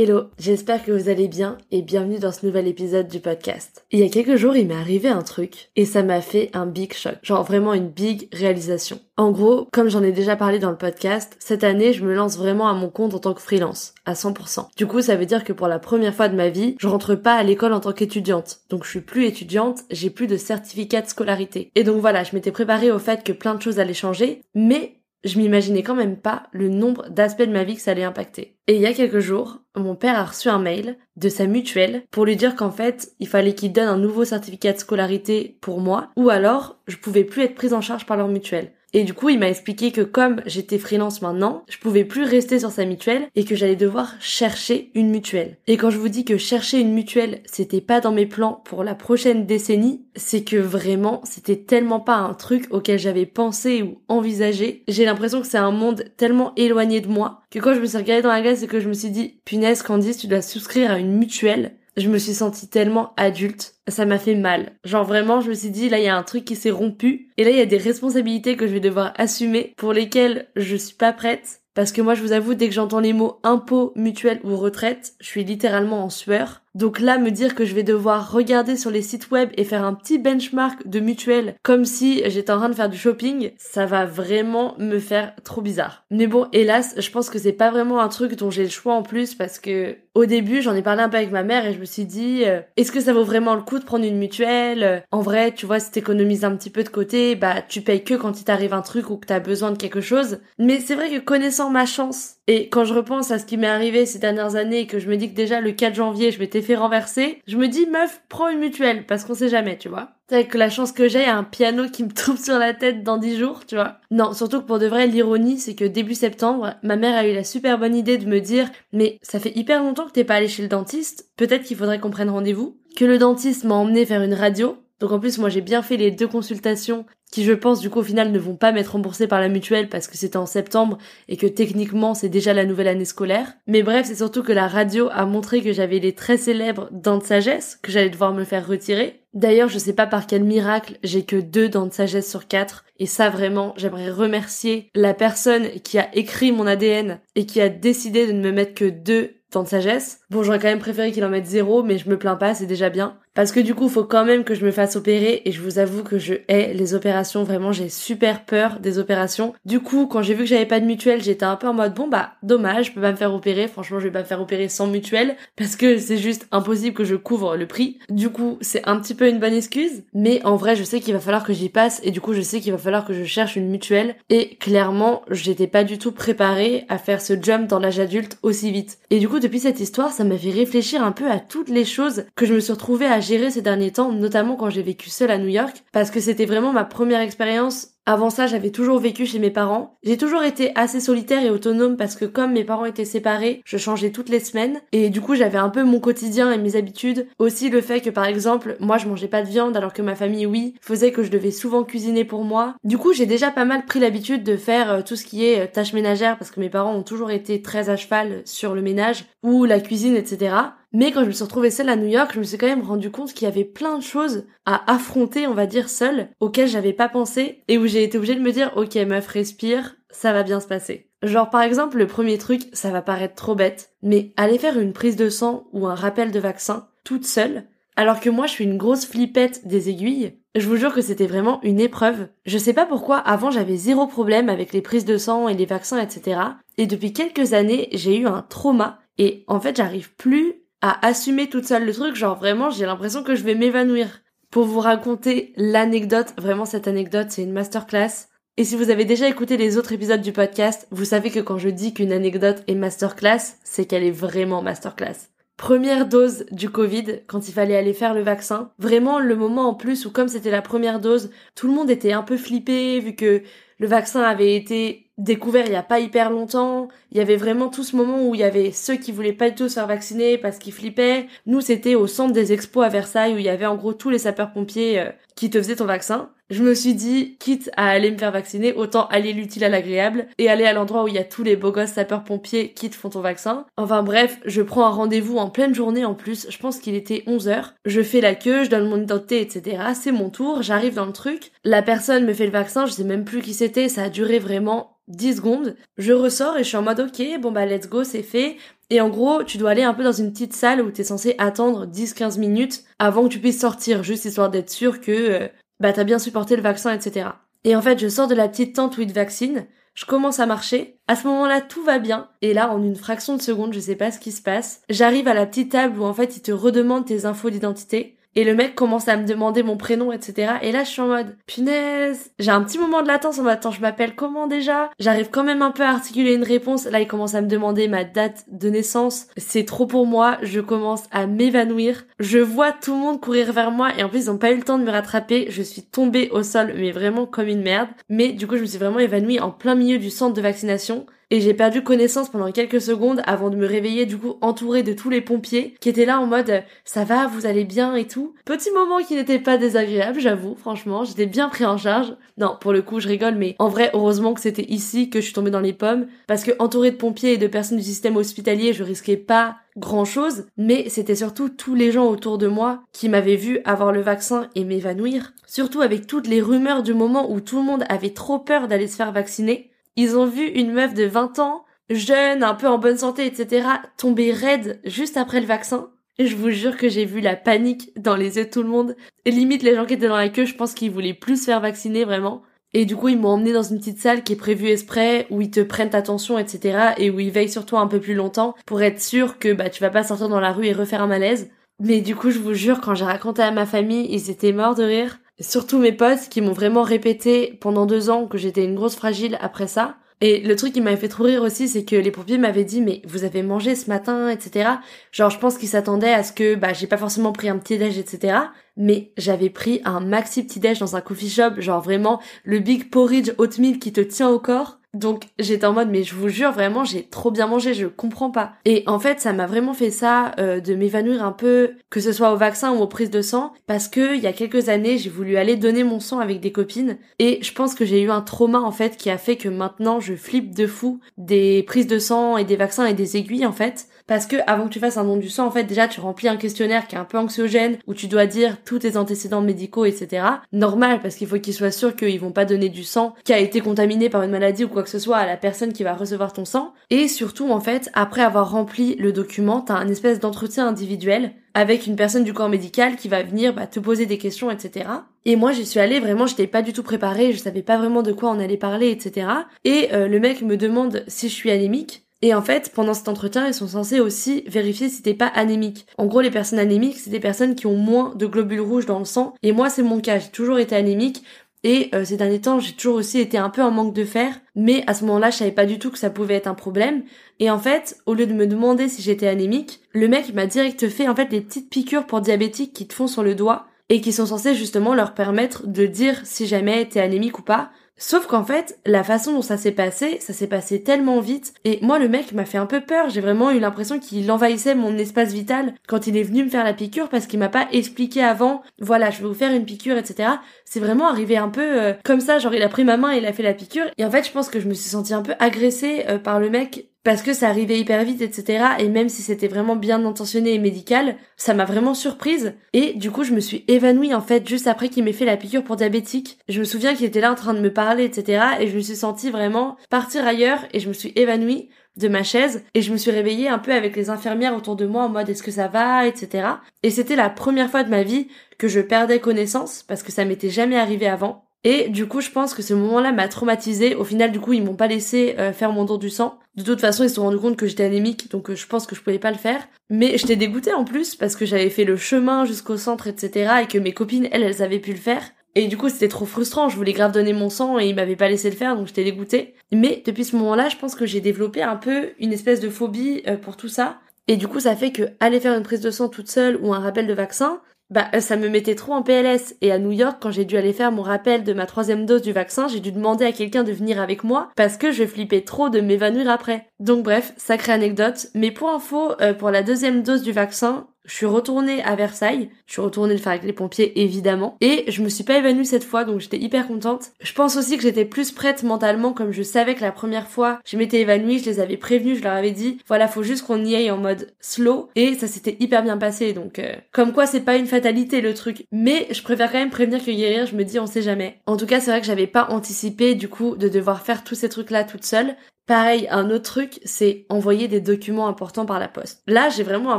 Hello, 0.00 0.26
j'espère 0.38 0.84
que 0.84 0.92
vous 0.92 1.08
allez 1.08 1.26
bien 1.26 1.58
et 1.72 1.82
bienvenue 1.82 2.20
dans 2.20 2.30
ce 2.30 2.46
nouvel 2.46 2.68
épisode 2.68 3.08
du 3.08 3.18
podcast. 3.18 3.84
Il 3.90 3.98
y 3.98 4.04
a 4.04 4.08
quelques 4.08 4.36
jours, 4.36 4.54
il 4.54 4.68
m'est 4.68 4.76
arrivé 4.76 5.08
un 5.08 5.22
truc 5.22 5.72
et 5.74 5.84
ça 5.84 6.04
m'a 6.04 6.20
fait 6.20 6.50
un 6.54 6.66
big 6.66 6.94
shock, 6.94 7.16
genre 7.24 7.42
vraiment 7.42 7.74
une 7.74 7.88
big 7.88 8.28
réalisation. 8.32 9.00
En 9.16 9.32
gros, 9.32 9.66
comme 9.72 9.88
j'en 9.88 10.04
ai 10.04 10.12
déjà 10.12 10.36
parlé 10.36 10.60
dans 10.60 10.70
le 10.70 10.76
podcast, 10.76 11.34
cette 11.40 11.64
année, 11.64 11.92
je 11.92 12.04
me 12.04 12.14
lance 12.14 12.38
vraiment 12.38 12.68
à 12.68 12.74
mon 12.74 12.90
compte 12.90 13.12
en 13.14 13.18
tant 13.18 13.34
que 13.34 13.40
freelance, 13.40 13.92
à 14.06 14.12
100%. 14.12 14.68
Du 14.76 14.86
coup, 14.86 15.02
ça 15.02 15.16
veut 15.16 15.26
dire 15.26 15.42
que 15.42 15.52
pour 15.52 15.66
la 15.66 15.80
première 15.80 16.14
fois 16.14 16.28
de 16.28 16.36
ma 16.36 16.48
vie, 16.48 16.76
je 16.78 16.86
rentre 16.86 17.16
pas 17.16 17.34
à 17.34 17.42
l'école 17.42 17.72
en 17.72 17.80
tant 17.80 17.92
qu'étudiante. 17.92 18.60
Donc 18.70 18.84
je 18.84 18.90
suis 18.90 19.00
plus 19.00 19.24
étudiante, 19.26 19.80
j'ai 19.90 20.10
plus 20.10 20.28
de 20.28 20.36
certificat 20.36 21.00
de 21.00 21.08
scolarité. 21.08 21.72
Et 21.74 21.82
donc 21.82 22.00
voilà, 22.00 22.22
je 22.22 22.36
m'étais 22.36 22.52
préparée 22.52 22.92
au 22.92 23.00
fait 23.00 23.24
que 23.24 23.32
plein 23.32 23.56
de 23.56 23.62
choses 23.62 23.80
allaient 23.80 23.94
changer, 23.94 24.42
mais 24.54 24.97
je 25.24 25.38
m'imaginais 25.38 25.82
quand 25.82 25.94
même 25.94 26.16
pas 26.16 26.44
le 26.52 26.68
nombre 26.68 27.08
d'aspects 27.08 27.42
de 27.42 27.52
ma 27.52 27.64
vie 27.64 27.74
que 27.74 27.80
ça 27.80 27.90
allait 27.90 28.04
impacter. 28.04 28.56
Et 28.66 28.76
il 28.76 28.80
y 28.80 28.86
a 28.86 28.92
quelques 28.92 29.18
jours, 29.18 29.62
mon 29.76 29.96
père 29.96 30.18
a 30.18 30.24
reçu 30.24 30.48
un 30.48 30.58
mail 30.58 30.96
de 31.16 31.28
sa 31.28 31.46
mutuelle 31.46 32.04
pour 32.10 32.24
lui 32.24 32.36
dire 32.36 32.54
qu'en 32.54 32.70
fait, 32.70 33.12
il 33.18 33.28
fallait 33.28 33.54
qu'il 33.54 33.72
donne 33.72 33.88
un 33.88 33.98
nouveau 33.98 34.24
certificat 34.24 34.72
de 34.72 34.78
scolarité 34.78 35.58
pour 35.60 35.80
moi, 35.80 36.10
ou 36.16 36.30
alors 36.30 36.80
je 36.86 36.96
pouvais 36.96 37.24
plus 37.24 37.42
être 37.42 37.54
prise 37.54 37.74
en 37.74 37.80
charge 37.80 38.06
par 38.06 38.16
leur 38.16 38.28
mutuelle. 38.28 38.72
Et 38.98 39.04
du 39.04 39.14
coup, 39.14 39.28
il 39.28 39.38
m'a 39.38 39.48
expliqué 39.48 39.92
que 39.92 40.00
comme 40.00 40.42
j'étais 40.44 40.76
freelance 40.76 41.22
maintenant, 41.22 41.62
je 41.68 41.78
pouvais 41.78 42.04
plus 42.04 42.24
rester 42.24 42.58
sur 42.58 42.72
sa 42.72 42.84
mutuelle 42.84 43.28
et 43.36 43.44
que 43.44 43.54
j'allais 43.54 43.76
devoir 43.76 44.16
chercher 44.18 44.90
une 44.96 45.10
mutuelle. 45.10 45.56
Et 45.68 45.76
quand 45.76 45.90
je 45.90 45.98
vous 45.98 46.08
dis 46.08 46.24
que 46.24 46.36
chercher 46.36 46.80
une 46.80 46.92
mutuelle, 46.92 47.42
c'était 47.44 47.80
pas 47.80 48.00
dans 48.00 48.10
mes 48.10 48.26
plans 48.26 48.60
pour 48.64 48.82
la 48.82 48.96
prochaine 48.96 49.46
décennie, 49.46 50.04
c'est 50.16 50.42
que 50.42 50.56
vraiment, 50.56 51.20
c'était 51.22 51.54
tellement 51.54 52.00
pas 52.00 52.16
un 52.16 52.34
truc 52.34 52.66
auquel 52.72 52.98
j'avais 52.98 53.24
pensé 53.24 53.82
ou 53.82 54.00
envisagé. 54.08 54.82
J'ai 54.88 55.04
l'impression 55.04 55.42
que 55.42 55.46
c'est 55.46 55.58
un 55.58 55.70
monde 55.70 56.02
tellement 56.16 56.52
éloigné 56.56 57.00
de 57.00 57.06
moi 57.06 57.42
que 57.52 57.60
quand 57.60 57.74
je 57.74 57.80
me 57.80 57.86
suis 57.86 57.98
regardée 57.98 58.22
dans 58.22 58.30
la 58.30 58.42
glace 58.42 58.64
et 58.64 58.66
que 58.66 58.80
je 58.80 58.88
me 58.88 58.94
suis 58.94 59.10
dit, 59.10 59.38
punaise 59.44 59.84
Candice, 59.84 60.18
tu 60.18 60.26
dois 60.26 60.42
souscrire 60.42 60.90
à 60.90 60.98
une 60.98 61.12
mutuelle, 61.12 61.76
je 61.98 62.08
me 62.08 62.18
suis 62.18 62.34
sentie 62.34 62.68
tellement 62.68 63.12
adulte. 63.16 63.74
Ça 63.88 64.06
m'a 64.06 64.18
fait 64.18 64.34
mal. 64.34 64.72
Genre 64.84 65.04
vraiment, 65.04 65.40
je 65.40 65.50
me 65.50 65.54
suis 65.54 65.70
dit, 65.70 65.88
là, 65.88 65.98
il 65.98 66.04
y 66.04 66.08
a 66.08 66.16
un 66.16 66.22
truc 66.22 66.44
qui 66.44 66.56
s'est 66.56 66.70
rompu. 66.70 67.30
Et 67.36 67.44
là, 67.44 67.50
il 67.50 67.56
y 67.56 67.62
a 67.62 67.66
des 67.66 67.78
responsabilités 67.78 68.56
que 68.56 68.66
je 68.66 68.72
vais 68.72 68.80
devoir 68.80 69.12
assumer 69.16 69.74
pour 69.76 69.92
lesquelles 69.92 70.48
je 70.56 70.76
suis 70.76 70.96
pas 70.96 71.12
prête. 71.12 71.62
Parce 71.74 71.92
que 71.92 72.02
moi, 72.02 72.14
je 72.14 72.22
vous 72.22 72.32
avoue, 72.32 72.54
dès 72.54 72.68
que 72.68 72.74
j'entends 72.74 72.98
les 72.98 73.12
mots 73.12 73.38
impôt, 73.44 73.92
mutuelle 73.94 74.40
ou 74.42 74.56
retraite, 74.56 75.14
je 75.20 75.26
suis 75.26 75.44
littéralement 75.44 76.02
en 76.04 76.10
sueur. 76.10 76.62
Donc 76.74 77.00
là, 77.00 77.18
me 77.18 77.30
dire 77.30 77.54
que 77.54 77.64
je 77.64 77.74
vais 77.74 77.82
devoir 77.82 78.32
regarder 78.32 78.76
sur 78.76 78.90
les 78.90 79.02
sites 79.02 79.30
web 79.30 79.50
et 79.56 79.64
faire 79.64 79.84
un 79.84 79.94
petit 79.94 80.18
benchmark 80.18 80.86
de 80.86 81.00
mutuelle 81.00 81.54
comme 81.62 81.84
si 81.84 82.22
j'étais 82.26 82.52
en 82.52 82.58
train 82.58 82.68
de 82.68 82.74
faire 82.74 82.88
du 82.88 82.98
shopping, 82.98 83.52
ça 83.58 83.86
va 83.86 84.04
vraiment 84.04 84.74
me 84.78 84.98
faire 84.98 85.34
trop 85.44 85.60
bizarre. 85.60 86.04
Mais 86.10 86.26
bon, 86.26 86.46
hélas, 86.52 86.94
je 86.98 87.10
pense 87.10 87.30
que 87.30 87.38
c'est 87.38 87.52
pas 87.52 87.70
vraiment 87.70 88.00
un 88.00 88.08
truc 88.08 88.36
dont 88.36 88.50
j'ai 88.50 88.64
le 88.64 88.68
choix 88.68 88.94
en 88.94 89.02
plus 89.02 89.34
parce 89.34 89.58
que 89.58 89.96
au 90.14 90.26
début, 90.26 90.62
j'en 90.62 90.74
ai 90.74 90.82
parlé 90.82 91.02
un 91.02 91.08
peu 91.08 91.16
avec 91.16 91.30
ma 91.30 91.44
mère 91.44 91.64
et 91.64 91.72
je 91.72 91.78
me 91.78 91.84
suis 91.84 92.04
dit, 92.04 92.42
euh, 92.44 92.60
est-ce 92.76 92.90
que 92.90 93.00
ça 93.00 93.12
vaut 93.12 93.24
vraiment 93.24 93.54
le 93.54 93.62
coup 93.62 93.78
de 93.78 93.84
prendre 93.84 94.04
une 94.04 94.18
mutuelle? 94.18 95.04
En 95.12 95.20
vrai, 95.20 95.52
tu 95.52 95.64
vois, 95.64 95.78
si 95.78 95.92
t'économises 95.92 96.44
un 96.44 96.56
petit 96.56 96.70
peu 96.70 96.82
de 96.82 96.88
côté, 96.88 97.36
bah 97.36 97.62
tu 97.62 97.82
payes 97.82 98.02
que 98.02 98.14
quand 98.14 98.40
il 98.40 98.44
t'arrive 98.44 98.74
un 98.74 98.82
truc 98.82 99.10
ou 99.10 99.16
que 99.16 99.26
t'as 99.26 99.40
besoin 99.40 99.70
de 99.70 99.78
quelque 99.78 100.00
chose. 100.00 100.40
Mais 100.58 100.80
c'est 100.80 100.96
vrai 100.96 101.10
que 101.10 101.18
connaissant 101.18 101.70
ma 101.70 101.86
chance 101.86 102.37
et 102.48 102.70
quand 102.70 102.86
je 102.86 102.94
repense 102.94 103.30
à 103.30 103.38
ce 103.38 103.44
qui 103.44 103.58
m'est 103.58 103.66
arrivé 103.66 104.06
ces 104.06 104.18
dernières 104.18 104.56
années 104.56 104.80
et 104.80 104.86
que 104.86 104.98
je 104.98 105.08
me 105.08 105.18
dis 105.18 105.30
que 105.30 105.36
déjà 105.36 105.60
le 105.60 105.72
4 105.72 105.94
janvier 105.94 106.32
je 106.32 106.38
m'étais 106.38 106.62
fait 106.62 106.76
renverser, 106.76 107.42
je 107.46 107.58
me 107.58 107.68
dis 107.68 107.86
meuf, 107.86 108.22
prends 108.30 108.48
une 108.48 108.58
mutuelle 108.58 109.04
parce 109.04 109.24
qu'on 109.24 109.34
sait 109.34 109.50
jamais, 109.50 109.76
tu 109.76 109.90
vois. 109.90 110.12
Avec 110.30 110.54
la 110.54 110.70
chance 110.70 110.92
que 110.92 111.08
j'ai, 111.08 111.26
un 111.26 111.44
piano 111.44 111.88
qui 111.90 112.04
me 112.04 112.08
tombe 112.12 112.38
sur 112.38 112.58
la 112.58 112.72
tête 112.72 113.02
dans 113.02 113.18
10 113.18 113.38
jours, 113.38 113.66
tu 113.66 113.74
vois. 113.74 113.98
Non, 114.10 114.32
surtout 114.32 114.62
que 114.62 114.66
pour 114.66 114.78
de 114.78 114.86
vrai, 114.86 115.06
l'ironie, 115.06 115.58
c'est 115.58 115.74
que 115.74 115.84
début 115.84 116.14
septembre, 116.14 116.74
ma 116.82 116.96
mère 116.96 117.16
a 117.16 117.26
eu 117.26 117.34
la 117.34 117.44
super 117.44 117.78
bonne 117.78 117.94
idée 117.94 118.16
de 118.16 118.26
me 118.26 118.40
dire, 118.40 118.70
mais 118.94 119.18
ça 119.20 119.40
fait 119.40 119.54
hyper 119.54 119.82
longtemps 119.82 120.06
que 120.06 120.12
t'es 120.12 120.24
pas 120.24 120.36
allé 120.36 120.48
chez 120.48 120.62
le 120.62 120.68
dentiste, 120.68 121.28
peut-être 121.36 121.64
qu'il 121.64 121.76
faudrait 121.76 122.00
qu'on 122.00 122.10
prenne 122.10 122.30
rendez-vous. 122.30 122.78
Que 122.96 123.04
le 123.04 123.18
dentiste 123.18 123.64
m'a 123.64 123.74
emmené 123.74 124.06
faire 124.06 124.22
une 124.22 124.34
radio, 124.34 124.78
donc 125.00 125.12
en 125.12 125.20
plus, 125.20 125.38
moi 125.38 125.48
j'ai 125.48 125.60
bien 125.60 125.82
fait 125.82 125.96
les 125.96 126.10
deux 126.10 126.28
consultations 126.28 127.06
qui 127.30 127.44
je 127.44 127.52
pense 127.52 127.80
du 127.80 127.90
coup 127.90 127.98
au 127.98 128.04
final 128.04 128.32
ne 128.32 128.38
vont 128.38 128.56
pas 128.56 128.72
m'être 128.72 128.92
remboursées 128.92 129.28
par 129.28 129.40
la 129.40 129.48
mutuelle 129.48 129.88
parce 129.88 130.08
que 130.08 130.16
c'était 130.16 130.38
en 130.38 130.46
septembre 130.46 130.96
et 131.28 131.36
que 131.36 131.46
techniquement 131.46 132.14
c'est 132.14 132.30
déjà 132.30 132.54
la 132.54 132.64
nouvelle 132.64 132.88
année 132.88 133.04
scolaire. 133.04 133.52
Mais 133.66 133.82
bref, 133.82 134.06
c'est 134.06 134.16
surtout 134.16 134.42
que 134.42 134.52
la 134.52 134.66
radio 134.66 135.08
a 135.12 135.26
montré 135.26 135.60
que 135.60 135.72
j'avais 135.72 135.98
les 135.98 136.14
très 136.14 136.38
célèbres 136.38 136.88
dents 136.90 137.18
de 137.18 137.24
sagesse 137.24 137.78
que 137.82 137.92
j'allais 137.92 138.10
devoir 138.10 138.32
me 138.32 138.44
faire 138.44 138.66
retirer. 138.66 139.20
D'ailleurs, 139.34 139.68
je 139.68 139.78
sais 139.78 139.92
pas 139.92 140.06
par 140.06 140.26
quel 140.26 140.42
miracle, 140.42 140.98
j'ai 141.04 141.22
que 141.22 141.36
deux 141.36 141.68
dents 141.68 141.86
de 141.86 141.92
sagesse 141.92 142.28
sur 142.28 142.48
quatre. 142.48 142.84
Et 142.98 143.06
ça 143.06 143.28
vraiment, 143.28 143.74
j'aimerais 143.76 144.10
remercier 144.10 144.90
la 144.94 145.12
personne 145.12 145.68
qui 145.84 145.98
a 145.98 146.08
écrit 146.16 146.50
mon 146.50 146.66
ADN 146.66 147.20
et 147.36 147.44
qui 147.44 147.60
a 147.60 147.68
décidé 147.68 148.26
de 148.26 148.32
ne 148.32 148.40
me 148.40 148.52
mettre 148.52 148.74
que 148.74 148.88
deux 148.88 149.37
tant 149.50 149.62
de 149.62 149.68
sagesse. 149.68 150.20
Bon, 150.30 150.42
j'aurais 150.42 150.58
quand 150.58 150.68
même 150.68 150.78
préféré 150.78 151.12
qu'il 151.12 151.24
en 151.24 151.30
mette 151.30 151.46
zéro, 151.46 151.82
mais 151.82 151.98
je 151.98 152.08
me 152.08 152.18
plains 152.18 152.36
pas, 152.36 152.54
c'est 152.54 152.66
déjà 152.66 152.90
bien. 152.90 153.16
Parce 153.38 153.52
que 153.52 153.60
du 153.60 153.72
coup, 153.72 153.88
faut 153.88 154.02
quand 154.02 154.24
même 154.24 154.42
que 154.42 154.56
je 154.56 154.64
me 154.64 154.72
fasse 154.72 154.96
opérer 154.96 155.42
et 155.44 155.52
je 155.52 155.60
vous 155.60 155.78
avoue 155.78 156.02
que 156.02 156.18
je 156.18 156.34
hais 156.48 156.74
les 156.74 156.94
opérations. 156.94 157.44
Vraiment, 157.44 157.70
j'ai 157.70 157.88
super 157.88 158.44
peur 158.44 158.80
des 158.80 158.98
opérations. 158.98 159.54
Du 159.64 159.78
coup, 159.78 160.08
quand 160.08 160.22
j'ai 160.22 160.34
vu 160.34 160.40
que 160.40 160.48
j'avais 160.48 160.66
pas 160.66 160.80
de 160.80 160.86
mutuelle, 160.86 161.22
j'étais 161.22 161.44
un 161.44 161.54
peu 161.54 161.68
en 161.68 161.72
mode 161.72 161.94
bon 161.94 162.08
bah 162.08 162.32
dommage, 162.42 162.86
je 162.86 162.92
peux 162.92 163.00
pas 163.00 163.12
me 163.12 163.16
faire 163.16 163.32
opérer. 163.32 163.68
Franchement, 163.68 164.00
je 164.00 164.06
vais 164.06 164.10
pas 164.10 164.22
me 164.22 164.24
faire 164.24 164.40
opérer 164.40 164.68
sans 164.68 164.88
mutuelle 164.88 165.36
parce 165.54 165.76
que 165.76 165.98
c'est 165.98 166.16
juste 166.16 166.48
impossible 166.50 166.96
que 166.96 167.04
je 167.04 167.14
couvre 167.14 167.56
le 167.56 167.68
prix. 167.68 168.00
Du 168.10 168.30
coup, 168.30 168.58
c'est 168.60 168.82
un 168.88 168.98
petit 168.98 169.14
peu 169.14 169.28
une 169.28 169.38
bonne 169.38 169.54
excuse, 169.54 170.02
mais 170.14 170.44
en 170.44 170.56
vrai, 170.56 170.74
je 170.74 170.82
sais 170.82 170.98
qu'il 170.98 171.14
va 171.14 171.20
falloir 171.20 171.44
que 171.44 171.52
j'y 171.52 171.68
passe 171.68 172.00
et 172.02 172.10
du 172.10 172.20
coup, 172.20 172.32
je 172.34 172.40
sais 172.40 172.58
qu'il 172.58 172.72
va 172.72 172.78
falloir 172.78 173.06
que 173.06 173.12
je 173.12 173.22
cherche 173.22 173.54
une 173.54 173.68
mutuelle 173.68 174.16
et 174.30 174.56
clairement, 174.56 175.22
j'étais 175.30 175.68
pas 175.68 175.84
du 175.84 175.98
tout 175.98 176.10
préparée 176.10 176.86
à 176.88 176.98
faire 176.98 177.20
ce 177.20 177.40
jump 177.40 177.68
dans 177.68 177.78
l'âge 177.78 178.00
adulte 178.00 178.36
aussi 178.42 178.72
vite. 178.72 178.98
Et 179.10 179.20
du 179.20 179.28
coup, 179.28 179.37
depuis 179.38 179.60
cette 179.60 179.80
histoire, 179.80 180.12
ça 180.12 180.24
m'a 180.24 180.36
fait 180.36 180.50
réfléchir 180.50 181.02
un 181.02 181.12
peu 181.12 181.30
à 181.30 181.38
toutes 181.38 181.68
les 181.68 181.84
choses 181.84 182.24
que 182.36 182.46
je 182.46 182.54
me 182.54 182.60
suis 182.60 182.72
retrouvée 182.72 183.06
à 183.06 183.20
gérer 183.20 183.50
ces 183.50 183.62
derniers 183.62 183.92
temps, 183.92 184.12
notamment 184.12 184.56
quand 184.56 184.70
j'ai 184.70 184.82
vécu 184.82 185.10
seule 185.10 185.30
à 185.30 185.38
New 185.38 185.48
York, 185.48 185.84
parce 185.92 186.10
que 186.10 186.20
c'était 186.20 186.46
vraiment 186.46 186.72
ma 186.72 186.84
première 186.84 187.20
expérience 187.20 187.97
avant 188.08 188.30
ça, 188.30 188.46
j'avais 188.46 188.70
toujours 188.70 189.00
vécu 189.00 189.26
chez 189.26 189.38
mes 189.38 189.50
parents. 189.50 189.98
J'ai 190.02 190.16
toujours 190.16 190.42
été 190.42 190.72
assez 190.76 190.98
solitaire 190.98 191.44
et 191.44 191.50
autonome 191.50 191.98
parce 191.98 192.16
que 192.16 192.24
comme 192.24 192.54
mes 192.54 192.64
parents 192.64 192.86
étaient 192.86 193.04
séparés, 193.04 193.60
je 193.66 193.76
changeais 193.76 194.12
toutes 194.12 194.30
les 194.30 194.40
semaines 194.40 194.80
et 194.92 195.10
du 195.10 195.20
coup, 195.20 195.34
j'avais 195.34 195.58
un 195.58 195.68
peu 195.68 195.84
mon 195.84 196.00
quotidien 196.00 196.50
et 196.50 196.56
mes 196.56 196.74
habitudes. 196.74 197.26
Aussi 197.38 197.68
le 197.68 197.82
fait 197.82 198.00
que 198.00 198.08
par 198.08 198.24
exemple, 198.24 198.78
moi 198.80 198.96
je 198.96 199.08
mangeais 199.08 199.28
pas 199.28 199.42
de 199.42 199.48
viande 199.48 199.76
alors 199.76 199.92
que 199.92 200.00
ma 200.00 200.14
famille 200.14 200.46
oui, 200.46 200.72
faisait 200.80 201.12
que 201.12 201.22
je 201.22 201.30
devais 201.30 201.50
souvent 201.50 201.84
cuisiner 201.84 202.24
pour 202.24 202.44
moi. 202.44 202.76
Du 202.82 202.96
coup, 202.96 203.12
j'ai 203.12 203.26
déjà 203.26 203.50
pas 203.50 203.66
mal 203.66 203.84
pris 203.84 204.00
l'habitude 204.00 204.42
de 204.42 204.56
faire 204.56 204.90
euh, 204.90 205.02
tout 205.02 205.14
ce 205.14 205.26
qui 205.26 205.44
est 205.44 205.60
euh, 205.60 205.66
tâches 205.70 205.92
ménagères 205.92 206.38
parce 206.38 206.50
que 206.50 206.60
mes 206.60 206.70
parents 206.70 206.94
ont 206.94 207.02
toujours 207.02 207.30
été 207.30 207.60
très 207.60 207.90
à 207.90 207.96
cheval 207.96 208.40
sur 208.46 208.74
le 208.74 208.80
ménage 208.80 209.26
ou 209.42 209.66
la 209.66 209.80
cuisine, 209.80 210.16
etc. 210.16 210.54
Mais 210.92 211.12
quand 211.12 211.22
je 211.22 211.26
me 211.26 211.32
suis 211.32 211.44
retrouvée 211.44 211.70
seule 211.70 211.88
à 211.88 211.96
New 211.96 212.06
York, 212.06 212.30
je 212.32 212.38
me 212.38 212.44
suis 212.44 212.56
quand 212.56 212.66
même 212.66 212.82
rendu 212.82 213.10
compte 213.10 213.32
qu'il 213.32 213.46
y 213.46 213.50
avait 213.50 213.64
plein 213.64 213.98
de 213.98 214.02
choses 214.02 214.46
à 214.64 214.90
affronter, 214.90 215.46
on 215.46 215.54
va 215.54 215.66
dire, 215.66 215.88
seule, 215.88 216.28
auxquelles 216.40 216.68
j'avais 216.68 216.92
pas 216.92 217.08
pensé, 217.08 217.62
et 217.68 217.78
où 217.78 217.86
j'ai 217.86 218.02
été 218.02 218.16
obligée 218.16 218.34
de 218.34 218.40
me 218.40 218.52
dire, 218.52 218.72
ok 218.76 218.94
meuf, 218.96 219.26
respire, 219.26 219.96
ça 220.10 220.32
va 220.32 220.42
bien 220.42 220.60
se 220.60 220.66
passer. 220.66 221.10
Genre 221.22 221.50
par 221.50 221.62
exemple, 221.62 221.98
le 221.98 222.06
premier 222.06 222.38
truc, 222.38 222.62
ça 222.72 222.90
va 222.90 223.02
paraître 223.02 223.34
trop 223.34 223.54
bête, 223.54 223.90
mais 224.02 224.32
aller 224.36 224.58
faire 224.58 224.78
une 224.78 224.92
prise 224.92 225.16
de 225.16 225.28
sang 225.28 225.66
ou 225.72 225.86
un 225.86 225.94
rappel 225.94 226.30
de 226.30 226.40
vaccin, 226.40 226.88
toute 227.04 227.26
seule, 227.26 227.64
alors 227.96 228.20
que 228.20 228.30
moi 228.30 228.46
je 228.46 228.52
suis 228.52 228.64
une 228.64 228.78
grosse 228.78 229.04
flippette 229.04 229.66
des 229.66 229.90
aiguilles, 229.90 230.38
je 230.54 230.66
vous 230.68 230.76
jure 230.76 230.94
que 230.94 231.02
c'était 231.02 231.26
vraiment 231.26 231.60
une 231.62 231.80
épreuve. 231.80 232.28
Je 232.46 232.58
sais 232.58 232.72
pas 232.72 232.86
pourquoi 232.86 233.18
avant 233.18 233.50
j'avais 233.50 233.76
zéro 233.76 234.06
problème 234.06 234.48
avec 234.48 234.72
les 234.72 234.82
prises 234.82 235.04
de 235.04 235.18
sang 235.18 235.48
et 235.48 235.54
les 235.54 235.66
vaccins, 235.66 236.00
etc. 236.00 236.40
Et 236.78 236.86
depuis 236.86 237.12
quelques 237.12 237.52
années, 237.52 237.88
j'ai 237.92 238.16
eu 238.16 238.26
un 238.26 238.42
trauma 238.42 239.00
et 239.18 239.44
en 239.48 239.60
fait 239.60 239.76
j'arrive 239.76 240.14
plus 240.14 240.57
à 240.80 241.06
assumer 241.06 241.48
toute 241.48 241.66
seule 241.66 241.86
le 241.86 241.92
truc, 241.92 242.14
genre 242.14 242.38
vraiment 242.38 242.70
j'ai 242.70 242.86
l'impression 242.86 243.22
que 243.22 243.34
je 243.34 243.44
vais 243.44 243.54
m'évanouir. 243.54 244.20
Pour 244.50 244.64
vous 244.64 244.80
raconter 244.80 245.52
l'anecdote, 245.56 246.34
vraiment 246.38 246.64
cette 246.64 246.88
anecdote 246.88 247.28
c'est 247.30 247.42
une 247.42 247.52
masterclass. 247.52 248.28
Et 248.56 248.64
si 248.64 248.74
vous 248.74 248.90
avez 248.90 249.04
déjà 249.04 249.28
écouté 249.28 249.56
les 249.56 249.78
autres 249.78 249.92
épisodes 249.92 250.20
du 250.20 250.32
podcast, 250.32 250.88
vous 250.90 251.04
savez 251.04 251.30
que 251.30 251.38
quand 251.40 251.58
je 251.58 251.68
dis 251.68 251.94
qu'une 251.94 252.12
anecdote 252.12 252.64
est 252.66 252.74
masterclass, 252.74 253.54
c'est 253.62 253.84
qu'elle 253.84 254.02
est 254.02 254.10
vraiment 254.10 254.62
masterclass. 254.62 255.28
Première 255.56 256.06
dose 256.06 256.44
du 256.52 256.70
Covid, 256.70 257.20
quand 257.26 257.48
il 257.48 257.52
fallait 257.52 257.76
aller 257.76 257.92
faire 257.92 258.14
le 258.14 258.22
vaccin. 258.22 258.70
Vraiment 258.78 259.18
le 259.18 259.34
moment 259.34 259.68
en 259.68 259.74
plus 259.74 260.06
où 260.06 260.10
comme 260.10 260.28
c'était 260.28 260.50
la 260.50 260.62
première 260.62 261.00
dose, 261.00 261.30
tout 261.54 261.66
le 261.66 261.74
monde 261.74 261.90
était 261.90 262.12
un 262.12 262.22
peu 262.22 262.36
flippé 262.36 263.00
vu 263.00 263.14
que 263.14 263.42
le 263.78 263.86
vaccin 263.86 264.22
avait 264.22 264.54
été 264.54 265.07
découvert 265.18 265.66
il 265.66 265.72
y 265.72 265.76
a 265.76 265.82
pas 265.82 266.00
hyper 266.00 266.30
longtemps. 266.30 266.88
Il 267.12 267.18
y 267.18 267.20
avait 267.20 267.36
vraiment 267.36 267.68
tout 267.68 267.82
ce 267.82 267.96
moment 267.96 268.26
où 268.26 268.34
il 268.34 268.40
y 268.40 268.44
avait 268.44 268.72
ceux 268.72 268.96
qui 268.96 269.12
voulaient 269.12 269.32
pas 269.32 269.50
du 269.50 269.56
tout 269.56 269.68
se 269.68 269.74
faire 269.74 269.86
vacciner 269.86 270.38
parce 270.38 270.58
qu'ils 270.58 270.72
flippaient. 270.72 271.26
Nous, 271.46 271.60
c'était 271.60 271.96
au 271.96 272.06
centre 272.06 272.32
des 272.32 272.52
expos 272.52 272.84
à 272.84 272.88
Versailles 272.88 273.34
où 273.34 273.38
il 273.38 273.44
y 273.44 273.48
avait 273.48 273.66
en 273.66 273.76
gros 273.76 273.92
tous 273.92 274.10
les 274.10 274.18
sapeurs-pompiers 274.18 275.00
euh, 275.00 275.10
qui 275.38 275.50
te 275.50 275.58
faisaient 275.58 275.76
ton 275.76 275.84
vaccin. 275.84 276.30
Je 276.50 276.64
me 276.64 276.74
suis 276.74 276.94
dit, 276.94 277.36
quitte 277.38 277.70
à 277.76 277.88
aller 277.90 278.10
me 278.10 278.18
faire 278.18 278.32
vacciner, 278.32 278.72
autant 278.72 279.06
aller 279.06 279.32
l'utile 279.32 279.62
à 279.62 279.68
l'agréable 279.68 280.26
et 280.38 280.48
aller 280.48 280.64
à 280.64 280.72
l'endroit 280.72 281.04
où 281.04 281.08
il 281.08 281.14
y 281.14 281.18
a 281.18 281.24
tous 281.24 281.44
les 281.44 281.54
beaux 281.54 281.70
gosses 281.70 281.92
sapeurs-pompiers 281.92 282.72
qui 282.72 282.90
te 282.90 282.96
font 282.96 283.10
ton 283.10 283.20
vaccin. 283.20 283.64
Enfin 283.76 284.02
bref, 284.02 284.40
je 284.46 284.62
prends 284.62 284.86
un 284.86 284.90
rendez-vous 284.90 285.36
en 285.36 285.48
pleine 285.48 285.76
journée 285.76 286.04
en 286.04 286.14
plus, 286.14 286.48
je 286.50 286.58
pense 286.58 286.80
qu'il 286.80 286.96
était 286.96 287.22
11h. 287.28 287.74
Je 287.84 288.02
fais 288.02 288.20
la 288.20 288.34
queue, 288.34 288.64
je 288.64 288.70
donne 288.70 288.88
mon 288.88 289.00
identité, 289.00 289.40
etc. 289.40 289.80
C'est 289.94 290.10
mon 290.10 290.28
tour, 290.28 290.62
j'arrive 290.62 290.94
dans 290.94 291.06
le 291.06 291.12
truc. 291.12 291.52
La 291.62 291.82
personne 291.82 292.26
me 292.26 292.34
fait 292.34 292.46
le 292.46 292.50
vaccin, 292.50 292.86
je 292.86 292.92
sais 292.92 293.04
même 293.04 293.24
plus 293.24 293.40
qui 293.40 293.54
c'était, 293.54 293.88
ça 293.88 294.04
a 294.04 294.08
duré 294.08 294.40
vraiment 294.40 294.98
10 295.06 295.36
secondes. 295.36 295.76
Je 295.98 296.12
ressors 296.12 296.56
et 296.56 296.64
je 296.64 296.68
suis 296.68 296.76
en 296.76 296.82
mode 296.82 297.00
ok, 297.00 297.22
bon 297.40 297.52
bah 297.52 297.64
let's 297.64 297.88
go, 297.88 298.02
c'est 298.02 298.22
fait. 298.22 298.56
Et 298.90 299.00
en 299.00 299.08
gros, 299.10 299.44
tu 299.44 299.58
dois 299.58 299.70
aller 299.70 299.82
un 299.82 299.94
peu 299.94 300.02
dans 300.02 300.12
une 300.12 300.32
petite 300.32 300.54
salle 300.54 300.80
où 300.80 300.90
t'es 300.90 301.04
censé 301.04 301.34
attendre 301.38 301.86
10-15 301.86 302.38
minutes 302.38 302.84
avant 302.98 303.24
que 303.24 303.28
tu 303.28 303.38
puisses 303.38 303.60
sortir, 303.60 304.02
juste 304.02 304.24
histoire 304.24 304.50
d'être 304.50 304.70
sûr 304.70 305.00
que 305.00 305.12
euh, 305.12 305.48
bah 305.78 305.92
t'as 305.92 306.04
bien 306.04 306.18
supporté 306.18 306.56
le 306.56 306.62
vaccin, 306.62 306.94
etc. 306.94 307.28
Et 307.64 307.76
en 307.76 307.82
fait, 307.82 307.98
je 307.98 308.08
sors 308.08 308.28
de 308.28 308.34
la 308.34 308.48
petite 308.48 308.76
tente 308.76 308.96
où 308.96 309.02
ils 309.02 309.08
te 309.08 309.12
vaccinent, 309.12 309.66
je 309.94 310.06
commence 310.06 310.38
à 310.38 310.46
marcher. 310.46 311.00
À 311.08 311.16
ce 311.16 311.26
moment-là, 311.26 311.60
tout 311.60 311.82
va 311.82 311.98
bien. 311.98 312.28
Et 312.40 312.54
là, 312.54 312.70
en 312.70 312.82
une 312.82 312.96
fraction 312.96 313.36
de 313.36 313.42
seconde, 313.42 313.72
je 313.72 313.80
sais 313.80 313.96
pas 313.96 314.12
ce 314.12 314.20
qui 314.20 314.30
se 314.30 314.40
passe. 314.40 314.82
J'arrive 314.88 315.26
à 315.26 315.34
la 315.34 315.44
petite 315.44 315.72
table 315.72 315.98
où 315.98 316.04
en 316.04 316.14
fait, 316.14 316.36
ils 316.36 316.42
te 316.42 316.52
redemandent 316.52 317.04
tes 317.04 317.24
infos 317.24 317.50
d'identité. 317.50 318.16
Et 318.34 318.44
le 318.44 318.54
mec 318.54 318.74
commence 318.74 319.08
à 319.08 319.16
me 319.16 319.26
demander 319.26 319.62
mon 319.62 319.76
prénom, 319.76 320.12
etc. 320.12 320.54
Et 320.62 320.70
là, 320.70 320.84
je 320.84 320.90
suis 320.90 321.00
en 321.00 321.08
mode, 321.08 321.36
punaise, 321.46 322.30
j'ai 322.38 322.50
un 322.50 322.62
petit 322.62 322.78
moment 322.78 323.02
de 323.02 323.08
latence 323.08 323.38
en 323.38 323.42
mode, 323.42 323.52
attends, 323.52 323.70
je 323.70 323.80
m'appelle 323.80 324.14
comment 324.14 324.46
déjà? 324.46 324.90
J'arrive 324.98 325.30
quand 325.30 325.44
même 325.44 325.62
un 325.62 325.70
peu 325.70 325.82
à 325.82 325.90
articuler 325.90 326.34
une 326.34 326.44
réponse. 326.44 326.84
Là, 326.84 327.00
il 327.00 327.08
commence 327.08 327.34
à 327.34 327.40
me 327.40 327.48
demander 327.48 327.88
ma 327.88 328.04
date 328.04 328.44
de 328.50 328.70
naissance. 328.70 329.26
C'est 329.36 329.64
trop 329.64 329.86
pour 329.86 330.06
moi. 330.06 330.38
Je 330.42 330.60
commence 330.60 331.04
à 331.10 331.26
m'évanouir. 331.26 332.04
Je 332.20 332.38
vois 332.38 332.72
tout 332.72 332.92
le 332.92 333.00
monde 333.00 333.20
courir 333.20 333.52
vers 333.52 333.70
moi 333.70 333.90
et 333.96 334.02
en 334.02 334.08
plus, 334.08 334.24
ils 334.24 334.30
ont 334.30 334.38
pas 334.38 334.52
eu 334.52 334.56
le 334.56 334.62
temps 334.62 334.78
de 334.78 334.84
me 334.84 334.90
rattraper. 334.90 335.46
Je 335.50 335.62
suis 335.62 335.82
tombée 335.82 336.30
au 336.30 336.42
sol, 336.42 336.72
mais 336.76 336.92
vraiment 336.92 337.26
comme 337.26 337.48
une 337.48 337.62
merde. 337.62 337.88
Mais 338.08 338.32
du 338.32 338.46
coup, 338.46 338.56
je 338.56 338.62
me 338.62 338.66
suis 338.66 338.78
vraiment 338.78 338.98
évanouie 338.98 339.40
en 339.40 339.50
plein 339.50 339.74
milieu 339.74 339.98
du 339.98 340.10
centre 340.10 340.34
de 340.34 340.42
vaccination 340.42 341.06
et 341.30 341.40
j'ai 341.40 341.54
perdu 341.54 341.82
connaissance 341.82 342.28
pendant 342.30 342.50
quelques 342.52 342.80
secondes 342.80 343.22
avant 343.26 343.50
de 343.50 343.56
me 343.56 343.66
réveiller 343.66 344.06
du 344.06 344.16
coup 344.16 344.36
entourée 344.40 344.82
de 344.82 344.92
tous 344.92 345.10
les 345.10 345.20
pompiers 345.20 345.74
qui 345.80 345.88
étaient 345.88 346.04
là 346.04 346.20
en 346.20 346.26
mode 346.26 346.62
ça 346.84 347.04
va, 347.04 347.26
vous 347.26 347.46
allez 347.46 347.64
bien 347.64 347.94
et 347.94 348.06
tout? 348.06 348.34
Petit 348.44 348.70
moment 348.70 348.98
qui 348.98 349.14
n'était 349.14 349.38
pas 349.38 349.58
désagréable, 349.58 350.20
j'avoue, 350.20 350.54
franchement, 350.54 351.04
j'étais 351.04 351.26
bien 351.26 351.48
pris 351.48 351.66
en 351.66 351.76
charge. 351.76 352.14
Non, 352.38 352.56
pour 352.60 352.72
le 352.72 352.82
coup, 352.82 353.00
je 353.00 353.08
rigole, 353.08 353.34
mais 353.34 353.56
en 353.58 353.68
vrai, 353.68 353.90
heureusement 353.94 354.32
que 354.34 354.40
c'était 354.40 354.70
ici 354.70 355.10
que 355.10 355.20
je 355.20 355.24
suis 355.24 355.34
tombée 355.34 355.50
dans 355.50 355.60
les 355.60 355.72
pommes 355.72 356.06
parce 356.26 356.44
que 356.44 356.52
entourée 356.58 356.90
de 356.90 356.96
pompiers 356.96 357.32
et 357.32 357.38
de 357.38 357.46
personnes 357.46 357.78
du 357.78 357.84
système 357.84 358.16
hospitalier, 358.16 358.72
je 358.72 358.84
risquais 358.84 359.16
pas 359.16 359.56
grand 359.76 360.04
chose, 360.04 360.46
mais 360.56 360.88
c'était 360.88 361.14
surtout 361.14 361.48
tous 361.48 361.74
les 361.74 361.92
gens 361.92 362.06
autour 362.06 362.38
de 362.38 362.48
moi 362.48 362.82
qui 362.92 363.08
m'avaient 363.08 363.36
vu 363.36 363.60
avoir 363.64 363.92
le 363.92 364.00
vaccin 364.00 364.48
et 364.54 364.64
m'évanouir. 364.64 365.32
Surtout 365.46 365.82
avec 365.82 366.06
toutes 366.06 366.26
les 366.26 366.40
rumeurs 366.40 366.82
du 366.82 366.94
moment 366.94 367.30
où 367.30 367.40
tout 367.40 367.56
le 367.56 367.64
monde 367.64 367.84
avait 367.88 368.10
trop 368.10 368.38
peur 368.38 368.66
d'aller 368.68 368.88
se 368.88 368.96
faire 368.96 369.12
vacciner. 369.12 369.70
Ils 370.00 370.16
ont 370.16 370.26
vu 370.26 370.46
une 370.46 370.70
meuf 370.70 370.94
de 370.94 371.02
20 371.02 371.40
ans, 371.40 371.64
jeune, 371.90 372.44
un 372.44 372.54
peu 372.54 372.68
en 372.68 372.78
bonne 372.78 372.98
santé, 372.98 373.26
etc., 373.26 373.66
tomber 373.96 374.30
raide 374.30 374.78
juste 374.84 375.16
après 375.16 375.40
le 375.40 375.46
vaccin. 375.46 375.90
Je 376.20 376.36
vous 376.36 376.50
jure 376.50 376.76
que 376.76 376.88
j'ai 376.88 377.04
vu 377.04 377.20
la 377.20 377.34
panique 377.34 377.90
dans 378.00 378.14
les 378.14 378.36
yeux 378.36 378.44
de 378.44 378.50
tout 378.50 378.62
le 378.62 378.68
monde. 378.68 378.94
Et 379.24 379.32
limite, 379.32 379.64
les 379.64 379.74
gens 379.74 379.86
qui 379.86 379.94
étaient 379.94 380.06
dans 380.06 380.16
la 380.16 380.28
queue, 380.28 380.44
je 380.44 380.54
pense 380.54 380.72
qu'ils 380.72 380.92
voulaient 380.92 381.14
plus 381.14 381.40
se 381.40 381.46
faire 381.46 381.58
vacciner, 381.58 382.04
vraiment. 382.04 382.42
Et 382.74 382.84
du 382.84 382.94
coup, 382.94 383.08
ils 383.08 383.18
m'ont 383.18 383.30
emmené 383.30 383.52
dans 383.52 383.64
une 383.64 383.80
petite 383.80 383.98
salle 383.98 384.22
qui 384.22 384.34
est 384.34 384.36
prévue 384.36 384.68
exprès, 384.68 385.26
où 385.30 385.40
ils 385.40 385.50
te 385.50 385.58
prennent 385.58 385.96
attention, 385.96 386.38
etc. 386.38 386.92
Et 386.98 387.10
où 387.10 387.18
ils 387.18 387.32
veillent 387.32 387.48
sur 387.48 387.66
toi 387.66 387.80
un 387.80 387.88
peu 387.88 387.98
plus 387.98 388.14
longtemps, 388.14 388.54
pour 388.66 388.80
être 388.82 389.02
sûr 389.02 389.40
que 389.40 389.52
bah 389.52 389.68
tu 389.68 389.82
vas 389.82 389.90
pas 389.90 390.04
sortir 390.04 390.28
dans 390.28 390.38
la 390.38 390.52
rue 390.52 390.66
et 390.66 390.72
refaire 390.72 391.02
un 391.02 391.08
malaise. 391.08 391.50
Mais 391.80 392.02
du 392.02 392.14
coup, 392.14 392.30
je 392.30 392.38
vous 392.38 392.54
jure, 392.54 392.80
quand 392.80 392.94
j'ai 392.94 393.04
raconté 393.04 393.42
à 393.42 393.50
ma 393.50 393.66
famille, 393.66 394.06
ils 394.10 394.30
étaient 394.30 394.52
morts 394.52 394.76
de 394.76 394.84
rire. 394.84 395.18
Surtout 395.40 395.78
mes 395.78 395.92
potes 395.92 396.28
qui 396.28 396.40
m'ont 396.40 396.52
vraiment 396.52 396.82
répété 396.82 397.56
pendant 397.60 397.86
deux 397.86 398.10
ans 398.10 398.26
que 398.26 398.38
j'étais 398.38 398.64
une 398.64 398.74
grosse 398.74 398.96
fragile 398.96 399.38
après 399.40 399.68
ça. 399.68 399.96
Et 400.20 400.40
le 400.40 400.56
truc 400.56 400.72
qui 400.72 400.80
m'avait 400.80 400.96
fait 400.96 401.06
trop 401.06 401.22
rire 401.22 401.42
aussi, 401.42 401.68
c'est 401.68 401.84
que 401.84 401.94
les 401.94 402.10
pompiers 402.10 402.38
m'avaient 402.38 402.64
dit, 402.64 402.80
mais 402.80 403.02
vous 403.06 403.22
avez 403.22 403.44
mangé 403.44 403.76
ce 403.76 403.88
matin, 403.88 404.28
etc. 404.28 404.70
Genre, 405.12 405.30
je 405.30 405.38
pense 405.38 405.56
qu'ils 405.56 405.68
s'attendaient 405.68 406.12
à 406.12 406.24
ce 406.24 406.32
que, 406.32 406.56
bah, 406.56 406.72
j'ai 406.72 406.88
pas 406.88 406.96
forcément 406.96 407.30
pris 407.30 407.48
un 407.48 407.56
petit 407.56 407.78
déj, 407.78 407.98
etc. 407.98 408.36
Mais 408.76 409.12
j'avais 409.16 409.48
pris 409.48 409.80
un 409.84 410.00
maxi 410.00 410.42
petit 410.42 410.58
déj 410.58 410.80
dans 410.80 410.96
un 410.96 411.00
coffee 411.00 411.30
shop, 411.30 411.60
genre 411.60 411.80
vraiment 411.80 412.20
le 412.42 412.58
big 412.58 412.90
porridge 412.90 413.32
oatmeal 413.38 413.78
qui 413.78 413.92
te 413.92 414.00
tient 414.00 414.28
au 414.28 414.40
corps. 414.40 414.77
Donc 414.94 415.24
j'étais 415.38 415.66
en 415.66 415.74
mode 415.74 415.90
mais 415.90 416.02
je 416.02 416.14
vous 416.14 416.28
jure 416.28 416.50
vraiment 416.50 416.82
j'ai 416.82 417.02
trop 417.04 417.30
bien 417.30 417.46
mangé, 417.46 417.74
je 417.74 417.86
comprends 417.86 418.30
pas. 418.30 418.54
Et 418.64 418.84
en 418.86 418.98
fait 418.98 419.20
ça 419.20 419.32
m'a 419.32 419.46
vraiment 419.46 419.74
fait 419.74 419.90
ça 419.90 420.32
euh, 420.38 420.60
de 420.60 420.74
m'évanouir 420.74 421.22
un 421.22 421.32
peu, 421.32 421.72
que 421.90 422.00
ce 422.00 422.12
soit 422.12 422.32
au 422.32 422.36
vaccin 422.36 422.72
ou 422.72 422.80
aux 422.80 422.86
prises 422.86 423.10
de 423.10 423.20
sang, 423.20 423.52
parce 423.66 423.88
que 423.88 424.16
il 424.16 424.22
y 424.22 424.26
a 424.26 424.32
quelques 424.32 424.70
années 424.70 424.96
j'ai 424.96 425.10
voulu 425.10 425.36
aller 425.36 425.56
donner 425.56 425.84
mon 425.84 426.00
sang 426.00 426.20
avec 426.20 426.40
des 426.40 426.52
copines 426.52 426.96
et 427.18 427.38
je 427.42 427.52
pense 427.52 427.74
que 427.74 427.84
j'ai 427.84 428.00
eu 428.00 428.10
un 428.10 428.22
trauma 428.22 428.60
en 428.60 428.72
fait 428.72 428.96
qui 428.96 429.10
a 429.10 429.18
fait 429.18 429.36
que 429.36 429.48
maintenant 429.48 430.00
je 430.00 430.14
flippe 430.14 430.54
de 430.54 430.66
fou 430.66 431.00
des 431.18 431.62
prises 431.64 431.86
de 431.86 431.98
sang 431.98 432.38
et 432.38 432.44
des 432.44 432.56
vaccins 432.56 432.86
et 432.86 432.94
des 432.94 433.16
aiguilles 433.18 433.46
en 433.46 433.52
fait. 433.52 433.88
Parce 434.08 434.26
que 434.26 434.36
avant 434.48 434.64
que 434.64 434.72
tu 434.72 434.80
fasses 434.80 434.96
un 434.96 435.04
don 435.04 435.16
du 435.16 435.28
sang, 435.28 435.46
en 435.46 435.50
fait, 435.52 435.64
déjà 435.64 435.86
tu 435.86 436.00
remplis 436.00 436.28
un 436.28 436.36
questionnaire 436.36 436.88
qui 436.88 436.96
est 436.96 436.98
un 436.98 437.04
peu 437.04 437.18
anxiogène 437.18 437.76
où 437.86 437.94
tu 437.94 438.08
dois 438.08 438.26
dire 438.26 438.56
tous 438.64 438.80
tes 438.80 438.96
antécédents 438.96 439.42
médicaux, 439.42 439.84
etc. 439.84 440.24
Normal 440.50 441.00
parce 441.00 441.14
qu'il 441.14 441.28
faut 441.28 441.38
qu'ils 441.38 441.54
soient 441.54 441.70
sûrs 441.70 441.94
qu'ils 441.94 442.18
vont 442.18 442.32
pas 442.32 442.46
donner 442.46 442.70
du 442.70 442.82
sang 442.82 443.14
qui 443.22 443.32
a 443.32 443.38
été 443.38 443.60
contaminé 443.60 444.08
par 444.08 444.22
une 444.22 444.30
maladie 444.30 444.64
ou 444.64 444.68
quoi 444.68 444.82
que 444.82 444.90
ce 444.90 444.98
soit 444.98 445.18
à 445.18 445.26
la 445.26 445.36
personne 445.36 445.72
qui 445.72 445.84
va 445.84 445.94
recevoir 445.94 446.32
ton 446.32 446.44
sang. 446.44 446.72
Et 446.90 447.06
surtout, 447.06 447.50
en 447.50 447.60
fait, 447.60 447.90
après 447.92 448.22
avoir 448.22 448.50
rempli 448.50 448.96
le 448.96 449.12
document, 449.12 449.60
t'as 449.60 449.74
un 449.74 449.88
espèce 449.88 450.18
d'entretien 450.18 450.66
individuel 450.66 451.34
avec 451.52 451.86
une 451.86 451.96
personne 451.96 452.24
du 452.24 452.32
corps 452.32 452.48
médical 452.48 452.96
qui 452.96 453.08
va 453.08 453.22
venir 453.22 453.52
bah, 453.52 453.66
te 453.66 453.80
poser 453.80 454.06
des 454.06 454.16
questions, 454.16 454.50
etc. 454.50 454.86
Et 455.24 455.36
moi, 455.36 455.52
j'y 455.52 455.66
suis 455.66 455.80
allée, 455.80 456.00
vraiment, 456.00 456.26
j'étais 456.26 456.46
pas 456.46 456.62
du 456.62 456.72
tout 456.72 456.82
préparée, 456.82 457.32
je 457.32 457.38
savais 457.38 457.62
pas 457.62 457.76
vraiment 457.76 458.02
de 458.02 458.12
quoi 458.12 458.30
on 458.30 458.38
allait 458.38 458.56
parler, 458.56 458.90
etc. 458.90 459.26
Et 459.64 459.92
euh, 459.92 460.08
le 460.08 460.20
mec 460.20 460.40
me 460.40 460.56
demande 460.56 461.04
si 461.08 461.28
je 461.28 461.34
suis 461.34 461.50
anémique. 461.50 462.07
Et 462.20 462.34
en 462.34 462.42
fait, 462.42 462.72
pendant 462.74 462.94
cet 462.94 463.08
entretien, 463.08 463.46
ils 463.46 463.54
sont 463.54 463.68
censés 463.68 464.00
aussi 464.00 464.42
vérifier 464.46 464.88
si 464.88 465.02
t'es 465.02 465.14
pas 465.14 465.26
anémique. 465.26 465.86
En 465.98 466.06
gros, 466.06 466.20
les 466.20 466.30
personnes 466.30 466.58
anémiques, 466.58 466.98
c'est 466.98 467.10
des 467.10 467.20
personnes 467.20 467.54
qui 467.54 467.66
ont 467.66 467.76
moins 467.76 468.14
de 468.16 468.26
globules 468.26 468.60
rouges 468.60 468.86
dans 468.86 468.98
le 468.98 469.04
sang. 469.04 469.34
Et 469.42 469.52
moi, 469.52 469.70
c'est 469.70 469.82
mon 469.82 470.00
cas. 470.00 470.18
J'ai 470.18 470.30
toujours 470.30 470.58
été 470.58 470.74
anémique. 470.74 471.22
Et 471.64 471.90
euh, 471.94 472.04
ces 472.04 472.16
derniers 472.16 472.40
temps, 472.40 472.60
j'ai 472.60 472.72
toujours 472.72 472.96
aussi 472.96 473.18
été 473.18 473.36
un 473.36 473.50
peu 473.50 473.62
en 473.62 473.70
manque 473.70 473.94
de 473.94 474.04
fer, 474.04 474.40
mais 474.54 474.84
à 474.86 474.94
ce 474.94 475.04
moment-là, 475.04 475.30
je 475.30 475.38
savais 475.38 475.52
pas 475.52 475.66
du 475.66 475.78
tout 475.78 475.90
que 475.90 475.98
ça 475.98 476.10
pouvait 476.10 476.34
être 476.34 476.46
un 476.46 476.54
problème. 476.54 477.02
Et 477.40 477.50
en 477.50 477.58
fait, 477.58 477.98
au 478.06 478.14
lieu 478.14 478.26
de 478.26 478.32
me 478.32 478.46
demander 478.46 478.88
si 478.88 479.02
j'étais 479.02 479.26
anémique, 479.26 479.80
le 479.92 480.06
mec 480.06 480.32
m'a 480.34 480.46
direct 480.46 480.88
fait 480.88 481.08
en 481.08 481.16
fait 481.16 481.26
des 481.26 481.40
petites 481.40 481.68
piqûres 481.68 482.06
pour 482.06 482.20
diabétiques 482.20 482.72
qui 482.72 482.86
te 482.86 482.94
font 482.94 483.08
sur 483.08 483.24
le 483.24 483.34
doigt 483.34 483.66
et 483.88 484.00
qui 484.00 484.12
sont 484.12 484.26
censées 484.26 484.54
justement 484.54 484.94
leur 484.94 485.14
permettre 485.14 485.66
de 485.66 485.86
dire 485.86 486.20
si 486.24 486.46
jamais 486.46 486.86
t'es 486.86 487.00
anémique 487.00 487.38
ou 487.38 487.42
pas. 487.42 487.70
Sauf 487.98 488.26
qu'en 488.26 488.44
fait, 488.44 488.78
la 488.86 489.02
façon 489.02 489.32
dont 489.32 489.42
ça 489.42 489.56
s'est 489.56 489.72
passé, 489.72 490.18
ça 490.20 490.32
s'est 490.32 490.46
passé 490.46 490.82
tellement 490.82 491.20
vite. 491.20 491.52
Et 491.64 491.80
moi, 491.82 491.98
le 491.98 492.08
mec 492.08 492.32
m'a 492.32 492.44
fait 492.44 492.58
un 492.58 492.66
peu 492.66 492.80
peur. 492.80 493.10
J'ai 493.10 493.20
vraiment 493.20 493.50
eu 493.50 493.58
l'impression 493.58 493.98
qu'il 493.98 494.30
envahissait 494.30 494.76
mon 494.76 494.96
espace 494.96 495.32
vital 495.32 495.74
quand 495.88 496.06
il 496.06 496.16
est 496.16 496.22
venu 496.22 496.44
me 496.44 496.48
faire 496.48 496.64
la 496.64 496.74
piqûre 496.74 497.08
parce 497.08 497.26
qu'il 497.26 497.40
m'a 497.40 497.48
pas 497.48 497.66
expliqué 497.72 498.22
avant, 498.22 498.62
voilà, 498.80 499.10
je 499.10 499.20
vais 499.20 499.28
vous 499.28 499.34
faire 499.34 499.52
une 499.52 499.64
piqûre, 499.64 499.98
etc. 499.98 500.30
C'est 500.64 500.80
vraiment 500.80 501.08
arrivé 501.08 501.36
un 501.36 501.48
peu 501.48 501.60
euh, 501.60 501.92
comme 502.04 502.20
ça, 502.20 502.38
genre 502.38 502.54
il 502.54 502.62
a 502.62 502.68
pris 502.68 502.84
ma 502.84 502.96
main 502.96 503.12
et 503.12 503.18
il 503.18 503.26
a 503.26 503.32
fait 503.32 503.42
la 503.42 503.54
piqûre. 503.54 503.86
Et 503.98 504.04
en 504.04 504.10
fait, 504.10 504.24
je 504.24 504.32
pense 504.32 504.48
que 504.48 504.60
je 504.60 504.68
me 504.68 504.74
suis 504.74 504.90
sentie 504.90 505.14
un 505.14 505.22
peu 505.22 505.34
agressée 505.40 506.04
euh, 506.08 506.18
par 506.18 506.38
le 506.38 506.50
mec 506.50 506.87
parce 507.04 507.22
que 507.22 507.32
ça 507.32 507.48
arrivait 507.48 507.78
hyper 507.78 508.04
vite, 508.04 508.20
etc. 508.20 508.64
Et 508.78 508.88
même 508.88 509.08
si 509.08 509.22
c'était 509.22 509.48
vraiment 509.48 509.76
bien 509.76 510.04
intentionné 510.04 510.54
et 510.54 510.58
médical, 510.58 511.16
ça 511.36 511.54
m'a 511.54 511.64
vraiment 511.64 511.94
surprise. 511.94 512.54
Et 512.72 512.94
du 512.94 513.10
coup, 513.10 513.24
je 513.24 513.32
me 513.32 513.40
suis 513.40 513.64
évanouie 513.68 514.14
en 514.14 514.20
fait 514.20 514.46
juste 514.48 514.66
après 514.66 514.88
qu'il 514.88 515.04
m'ait 515.04 515.12
fait 515.12 515.24
la 515.24 515.36
piqûre 515.36 515.64
pour 515.64 515.76
diabétique. 515.76 516.38
Je 516.48 516.60
me 516.60 516.64
souviens 516.64 516.94
qu'il 516.94 517.06
était 517.06 517.20
là 517.20 517.32
en 517.32 517.36
train 517.36 517.54
de 517.54 517.60
me 517.60 517.72
parler, 517.72 518.04
etc. 518.04 518.44
Et 518.60 518.68
je 518.68 518.76
me 518.76 518.80
suis 518.80 518.96
sentie 518.96 519.30
vraiment 519.30 519.76
partir 519.90 520.26
ailleurs 520.26 520.60
et 520.72 520.80
je 520.80 520.88
me 520.88 520.92
suis 520.92 521.12
évanouie 521.16 521.68
de 521.96 522.08
ma 522.08 522.22
chaise 522.22 522.64
et 522.74 522.82
je 522.82 522.92
me 522.92 522.96
suis 522.96 523.10
réveillée 523.10 523.48
un 523.48 523.58
peu 523.58 523.72
avec 523.72 523.96
les 523.96 524.08
infirmières 524.08 524.56
autour 524.56 524.76
de 524.76 524.86
moi 524.86 525.04
en 525.04 525.08
mode 525.08 525.28
est-ce 525.28 525.42
que 525.42 525.50
ça 525.50 525.68
va, 525.68 526.06
etc. 526.06 526.48
Et 526.82 526.90
c'était 526.90 527.16
la 527.16 527.30
première 527.30 527.70
fois 527.70 527.82
de 527.82 527.90
ma 527.90 528.02
vie 528.02 528.28
que 528.56 528.68
je 528.68 528.80
perdais 528.80 529.20
connaissance 529.20 529.82
parce 529.82 530.02
que 530.02 530.12
ça 530.12 530.24
m'était 530.24 530.50
jamais 530.50 530.78
arrivé 530.78 531.08
avant. 531.08 531.47
Et 531.64 531.88
du 531.88 532.06
coup, 532.06 532.20
je 532.20 532.30
pense 532.30 532.54
que 532.54 532.62
ce 532.62 532.74
moment-là 532.74 533.12
m'a 533.12 533.28
traumatisée. 533.28 533.94
Au 533.94 534.04
final, 534.04 534.30
du 534.30 534.40
coup, 534.40 534.52
ils 534.52 534.62
m'ont 534.62 534.76
pas 534.76 534.86
laissé 534.86 535.34
euh, 535.38 535.52
faire 535.52 535.72
mon 535.72 535.84
don 535.84 535.96
du 535.96 536.10
sang. 536.10 536.38
De 536.56 536.62
toute 536.62 536.80
façon, 536.80 537.04
ils 537.04 537.08
se 537.08 537.16
sont 537.16 537.24
rendus 537.24 537.38
compte 537.38 537.56
que 537.56 537.66
j'étais 537.66 537.84
anémique, 537.84 538.30
donc 538.30 538.50
euh, 538.50 538.54
je 538.54 538.66
pense 538.66 538.86
que 538.86 538.94
je 538.94 539.00
pouvais 539.00 539.18
pas 539.18 539.32
le 539.32 539.38
faire. 539.38 539.66
Mais 539.90 540.18
j'étais 540.18 540.36
dégoûtée 540.36 540.72
en 540.72 540.84
plus 540.84 541.16
parce 541.16 541.34
que 541.36 541.46
j'avais 541.46 541.70
fait 541.70 541.84
le 541.84 541.96
chemin 541.96 542.44
jusqu'au 542.44 542.76
centre, 542.76 543.06
etc. 543.06 543.62
et 543.62 543.66
que 543.66 543.78
mes 543.78 543.92
copines, 543.92 544.28
elles, 544.30 544.42
elles 544.42 544.62
avaient 544.62 544.78
pu 544.78 544.92
le 544.92 544.98
faire. 544.98 545.22
Et 545.54 545.66
du 545.66 545.76
coup, 545.76 545.88
c'était 545.88 546.08
trop 546.08 546.26
frustrant. 546.26 546.68
Je 546.68 546.76
voulais 546.76 546.92
grave 546.92 547.12
donner 547.12 547.32
mon 547.32 547.50
sang 547.50 547.78
et 547.78 547.88
ils 547.88 547.94
m'avaient 547.94 548.16
pas 548.16 548.28
laissé 548.28 548.50
le 548.50 548.56
faire, 548.56 548.76
donc 548.76 548.86
j'étais 548.86 549.04
dégoûtée. 549.04 549.54
Mais 549.72 550.02
depuis 550.06 550.24
ce 550.24 550.36
moment-là, 550.36 550.68
je 550.68 550.76
pense 550.76 550.94
que 550.94 551.06
j'ai 551.06 551.20
développé 551.20 551.62
un 551.62 551.76
peu 551.76 552.10
une 552.20 552.32
espèce 552.32 552.60
de 552.60 552.68
phobie 552.68 553.22
euh, 553.26 553.36
pour 553.36 553.56
tout 553.56 553.68
ça. 553.68 553.98
Et 554.28 554.36
du 554.36 554.46
coup, 554.46 554.60
ça 554.60 554.76
fait 554.76 554.92
que 554.92 555.02
aller 555.20 555.40
faire 555.40 555.56
une 555.56 555.62
prise 555.62 555.80
de 555.80 555.90
sang 555.90 556.08
toute 556.08 556.28
seule 556.28 556.58
ou 556.62 556.74
un 556.74 556.78
rappel 556.78 557.06
de 557.06 557.14
vaccin, 557.14 557.60
bah 557.90 558.08
ça 558.20 558.36
me 558.36 558.48
mettait 558.48 558.74
trop 558.74 558.92
en 558.92 559.02
PLS 559.02 559.56
et 559.60 559.72
à 559.72 559.78
New 559.78 559.92
York 559.92 560.18
quand 560.20 560.30
j'ai 560.30 560.44
dû 560.44 560.56
aller 560.56 560.72
faire 560.72 560.92
mon 560.92 561.02
rappel 561.02 561.44
de 561.44 561.52
ma 561.52 561.66
troisième 561.66 562.04
dose 562.06 562.22
du 562.22 562.32
vaccin 562.32 562.68
j'ai 562.68 562.80
dû 562.80 562.92
demander 562.92 563.24
à 563.24 563.32
quelqu'un 563.32 563.64
de 563.64 563.72
venir 563.72 564.00
avec 564.00 564.24
moi 564.24 564.50
parce 564.56 564.76
que 564.76 564.92
je 564.92 565.04
flippais 565.06 565.42
trop 565.42 565.68
de 565.68 565.80
m'évanouir 565.80 566.28
après. 566.30 566.68
Donc 566.80 567.04
bref, 567.04 567.32
sacrée 567.36 567.72
anecdote. 567.72 568.28
Mais 568.34 568.50
pour 568.50 568.70
info, 568.70 569.12
euh, 569.20 569.34
pour 569.34 569.50
la 569.50 569.62
deuxième 569.62 570.02
dose 570.02 570.22
du 570.22 570.32
vaccin, 570.32 570.88
je 571.08 571.14
suis 571.14 571.26
retournée 571.26 571.82
à 571.82 571.96
Versailles, 571.96 572.50
je 572.66 572.74
suis 572.74 572.82
retournée 572.82 573.14
le 573.14 573.20
faire 573.20 573.32
avec 573.32 573.44
les 573.44 573.52
pompiers 573.52 574.00
évidemment, 574.00 574.56
et 574.60 574.84
je 574.88 575.02
me 575.02 575.08
suis 575.08 575.24
pas 575.24 575.38
évanouie 575.38 575.66
cette 575.66 575.84
fois 575.84 576.04
donc 576.04 576.20
j'étais 576.20 576.38
hyper 576.38 576.68
contente. 576.68 577.08
Je 577.20 577.32
pense 577.32 577.56
aussi 577.56 577.76
que 577.76 577.82
j'étais 577.82 578.04
plus 578.04 578.30
prête 578.30 578.62
mentalement 578.62 579.12
comme 579.12 579.32
je 579.32 579.42
savais 579.42 579.74
que 579.74 579.80
la 579.80 579.90
première 579.90 580.28
fois 580.28 580.60
je 580.64 580.76
m'étais 580.76 581.00
évanouie, 581.00 581.38
je 581.38 581.46
les 581.46 581.60
avais 581.60 581.76
prévenus, 581.76 582.18
je 582.18 582.22
leur 582.22 582.34
avais 582.34 582.50
dit 582.50 582.78
voilà 582.86 583.08
faut 583.08 583.22
juste 583.22 583.46
qu'on 583.46 583.64
y 583.64 583.74
aille 583.74 583.90
en 583.90 583.98
mode 583.98 584.32
slow 584.40 584.90
et 584.94 585.14
ça 585.14 585.26
s'était 585.26 585.56
hyper 585.60 585.82
bien 585.82 585.96
passé 585.96 586.32
donc 586.34 586.58
euh, 586.58 586.74
comme 586.92 587.12
quoi 587.12 587.26
c'est 587.26 587.40
pas 587.40 587.56
une 587.56 587.66
fatalité 587.66 588.20
le 588.20 588.34
truc. 588.34 588.66
Mais 588.70 589.06
je 589.10 589.22
préfère 589.22 589.50
quand 589.50 589.58
même 589.58 589.70
prévenir 589.70 590.04
que 590.04 590.10
guérir, 590.10 590.46
je 590.46 590.54
me 590.54 590.64
dis 590.64 590.78
on 590.78 590.86
sait 590.86 591.02
jamais. 591.02 591.40
En 591.46 591.56
tout 591.56 591.66
cas 591.66 591.80
c'est 591.80 591.90
vrai 591.90 592.00
que 592.00 592.06
j'avais 592.06 592.26
pas 592.26 592.48
anticipé 592.50 593.14
du 593.14 593.28
coup 593.28 593.56
de 593.56 593.68
devoir 593.68 594.02
faire 594.02 594.24
tous 594.24 594.34
ces 594.34 594.48
trucs 594.48 594.70
là 594.70 594.84
toute 594.84 595.04
seule 595.04 595.36
Pareil, 595.68 596.08
un 596.10 596.30
autre 596.30 596.50
truc, 596.50 596.80
c'est 596.86 597.26
envoyer 597.28 597.68
des 597.68 597.82
documents 597.82 598.26
importants 598.26 598.64
par 598.64 598.78
la 598.78 598.88
poste. 598.88 599.22
Là, 599.26 599.50
j'ai 599.50 599.62
vraiment 599.62 599.92
un 599.92 599.98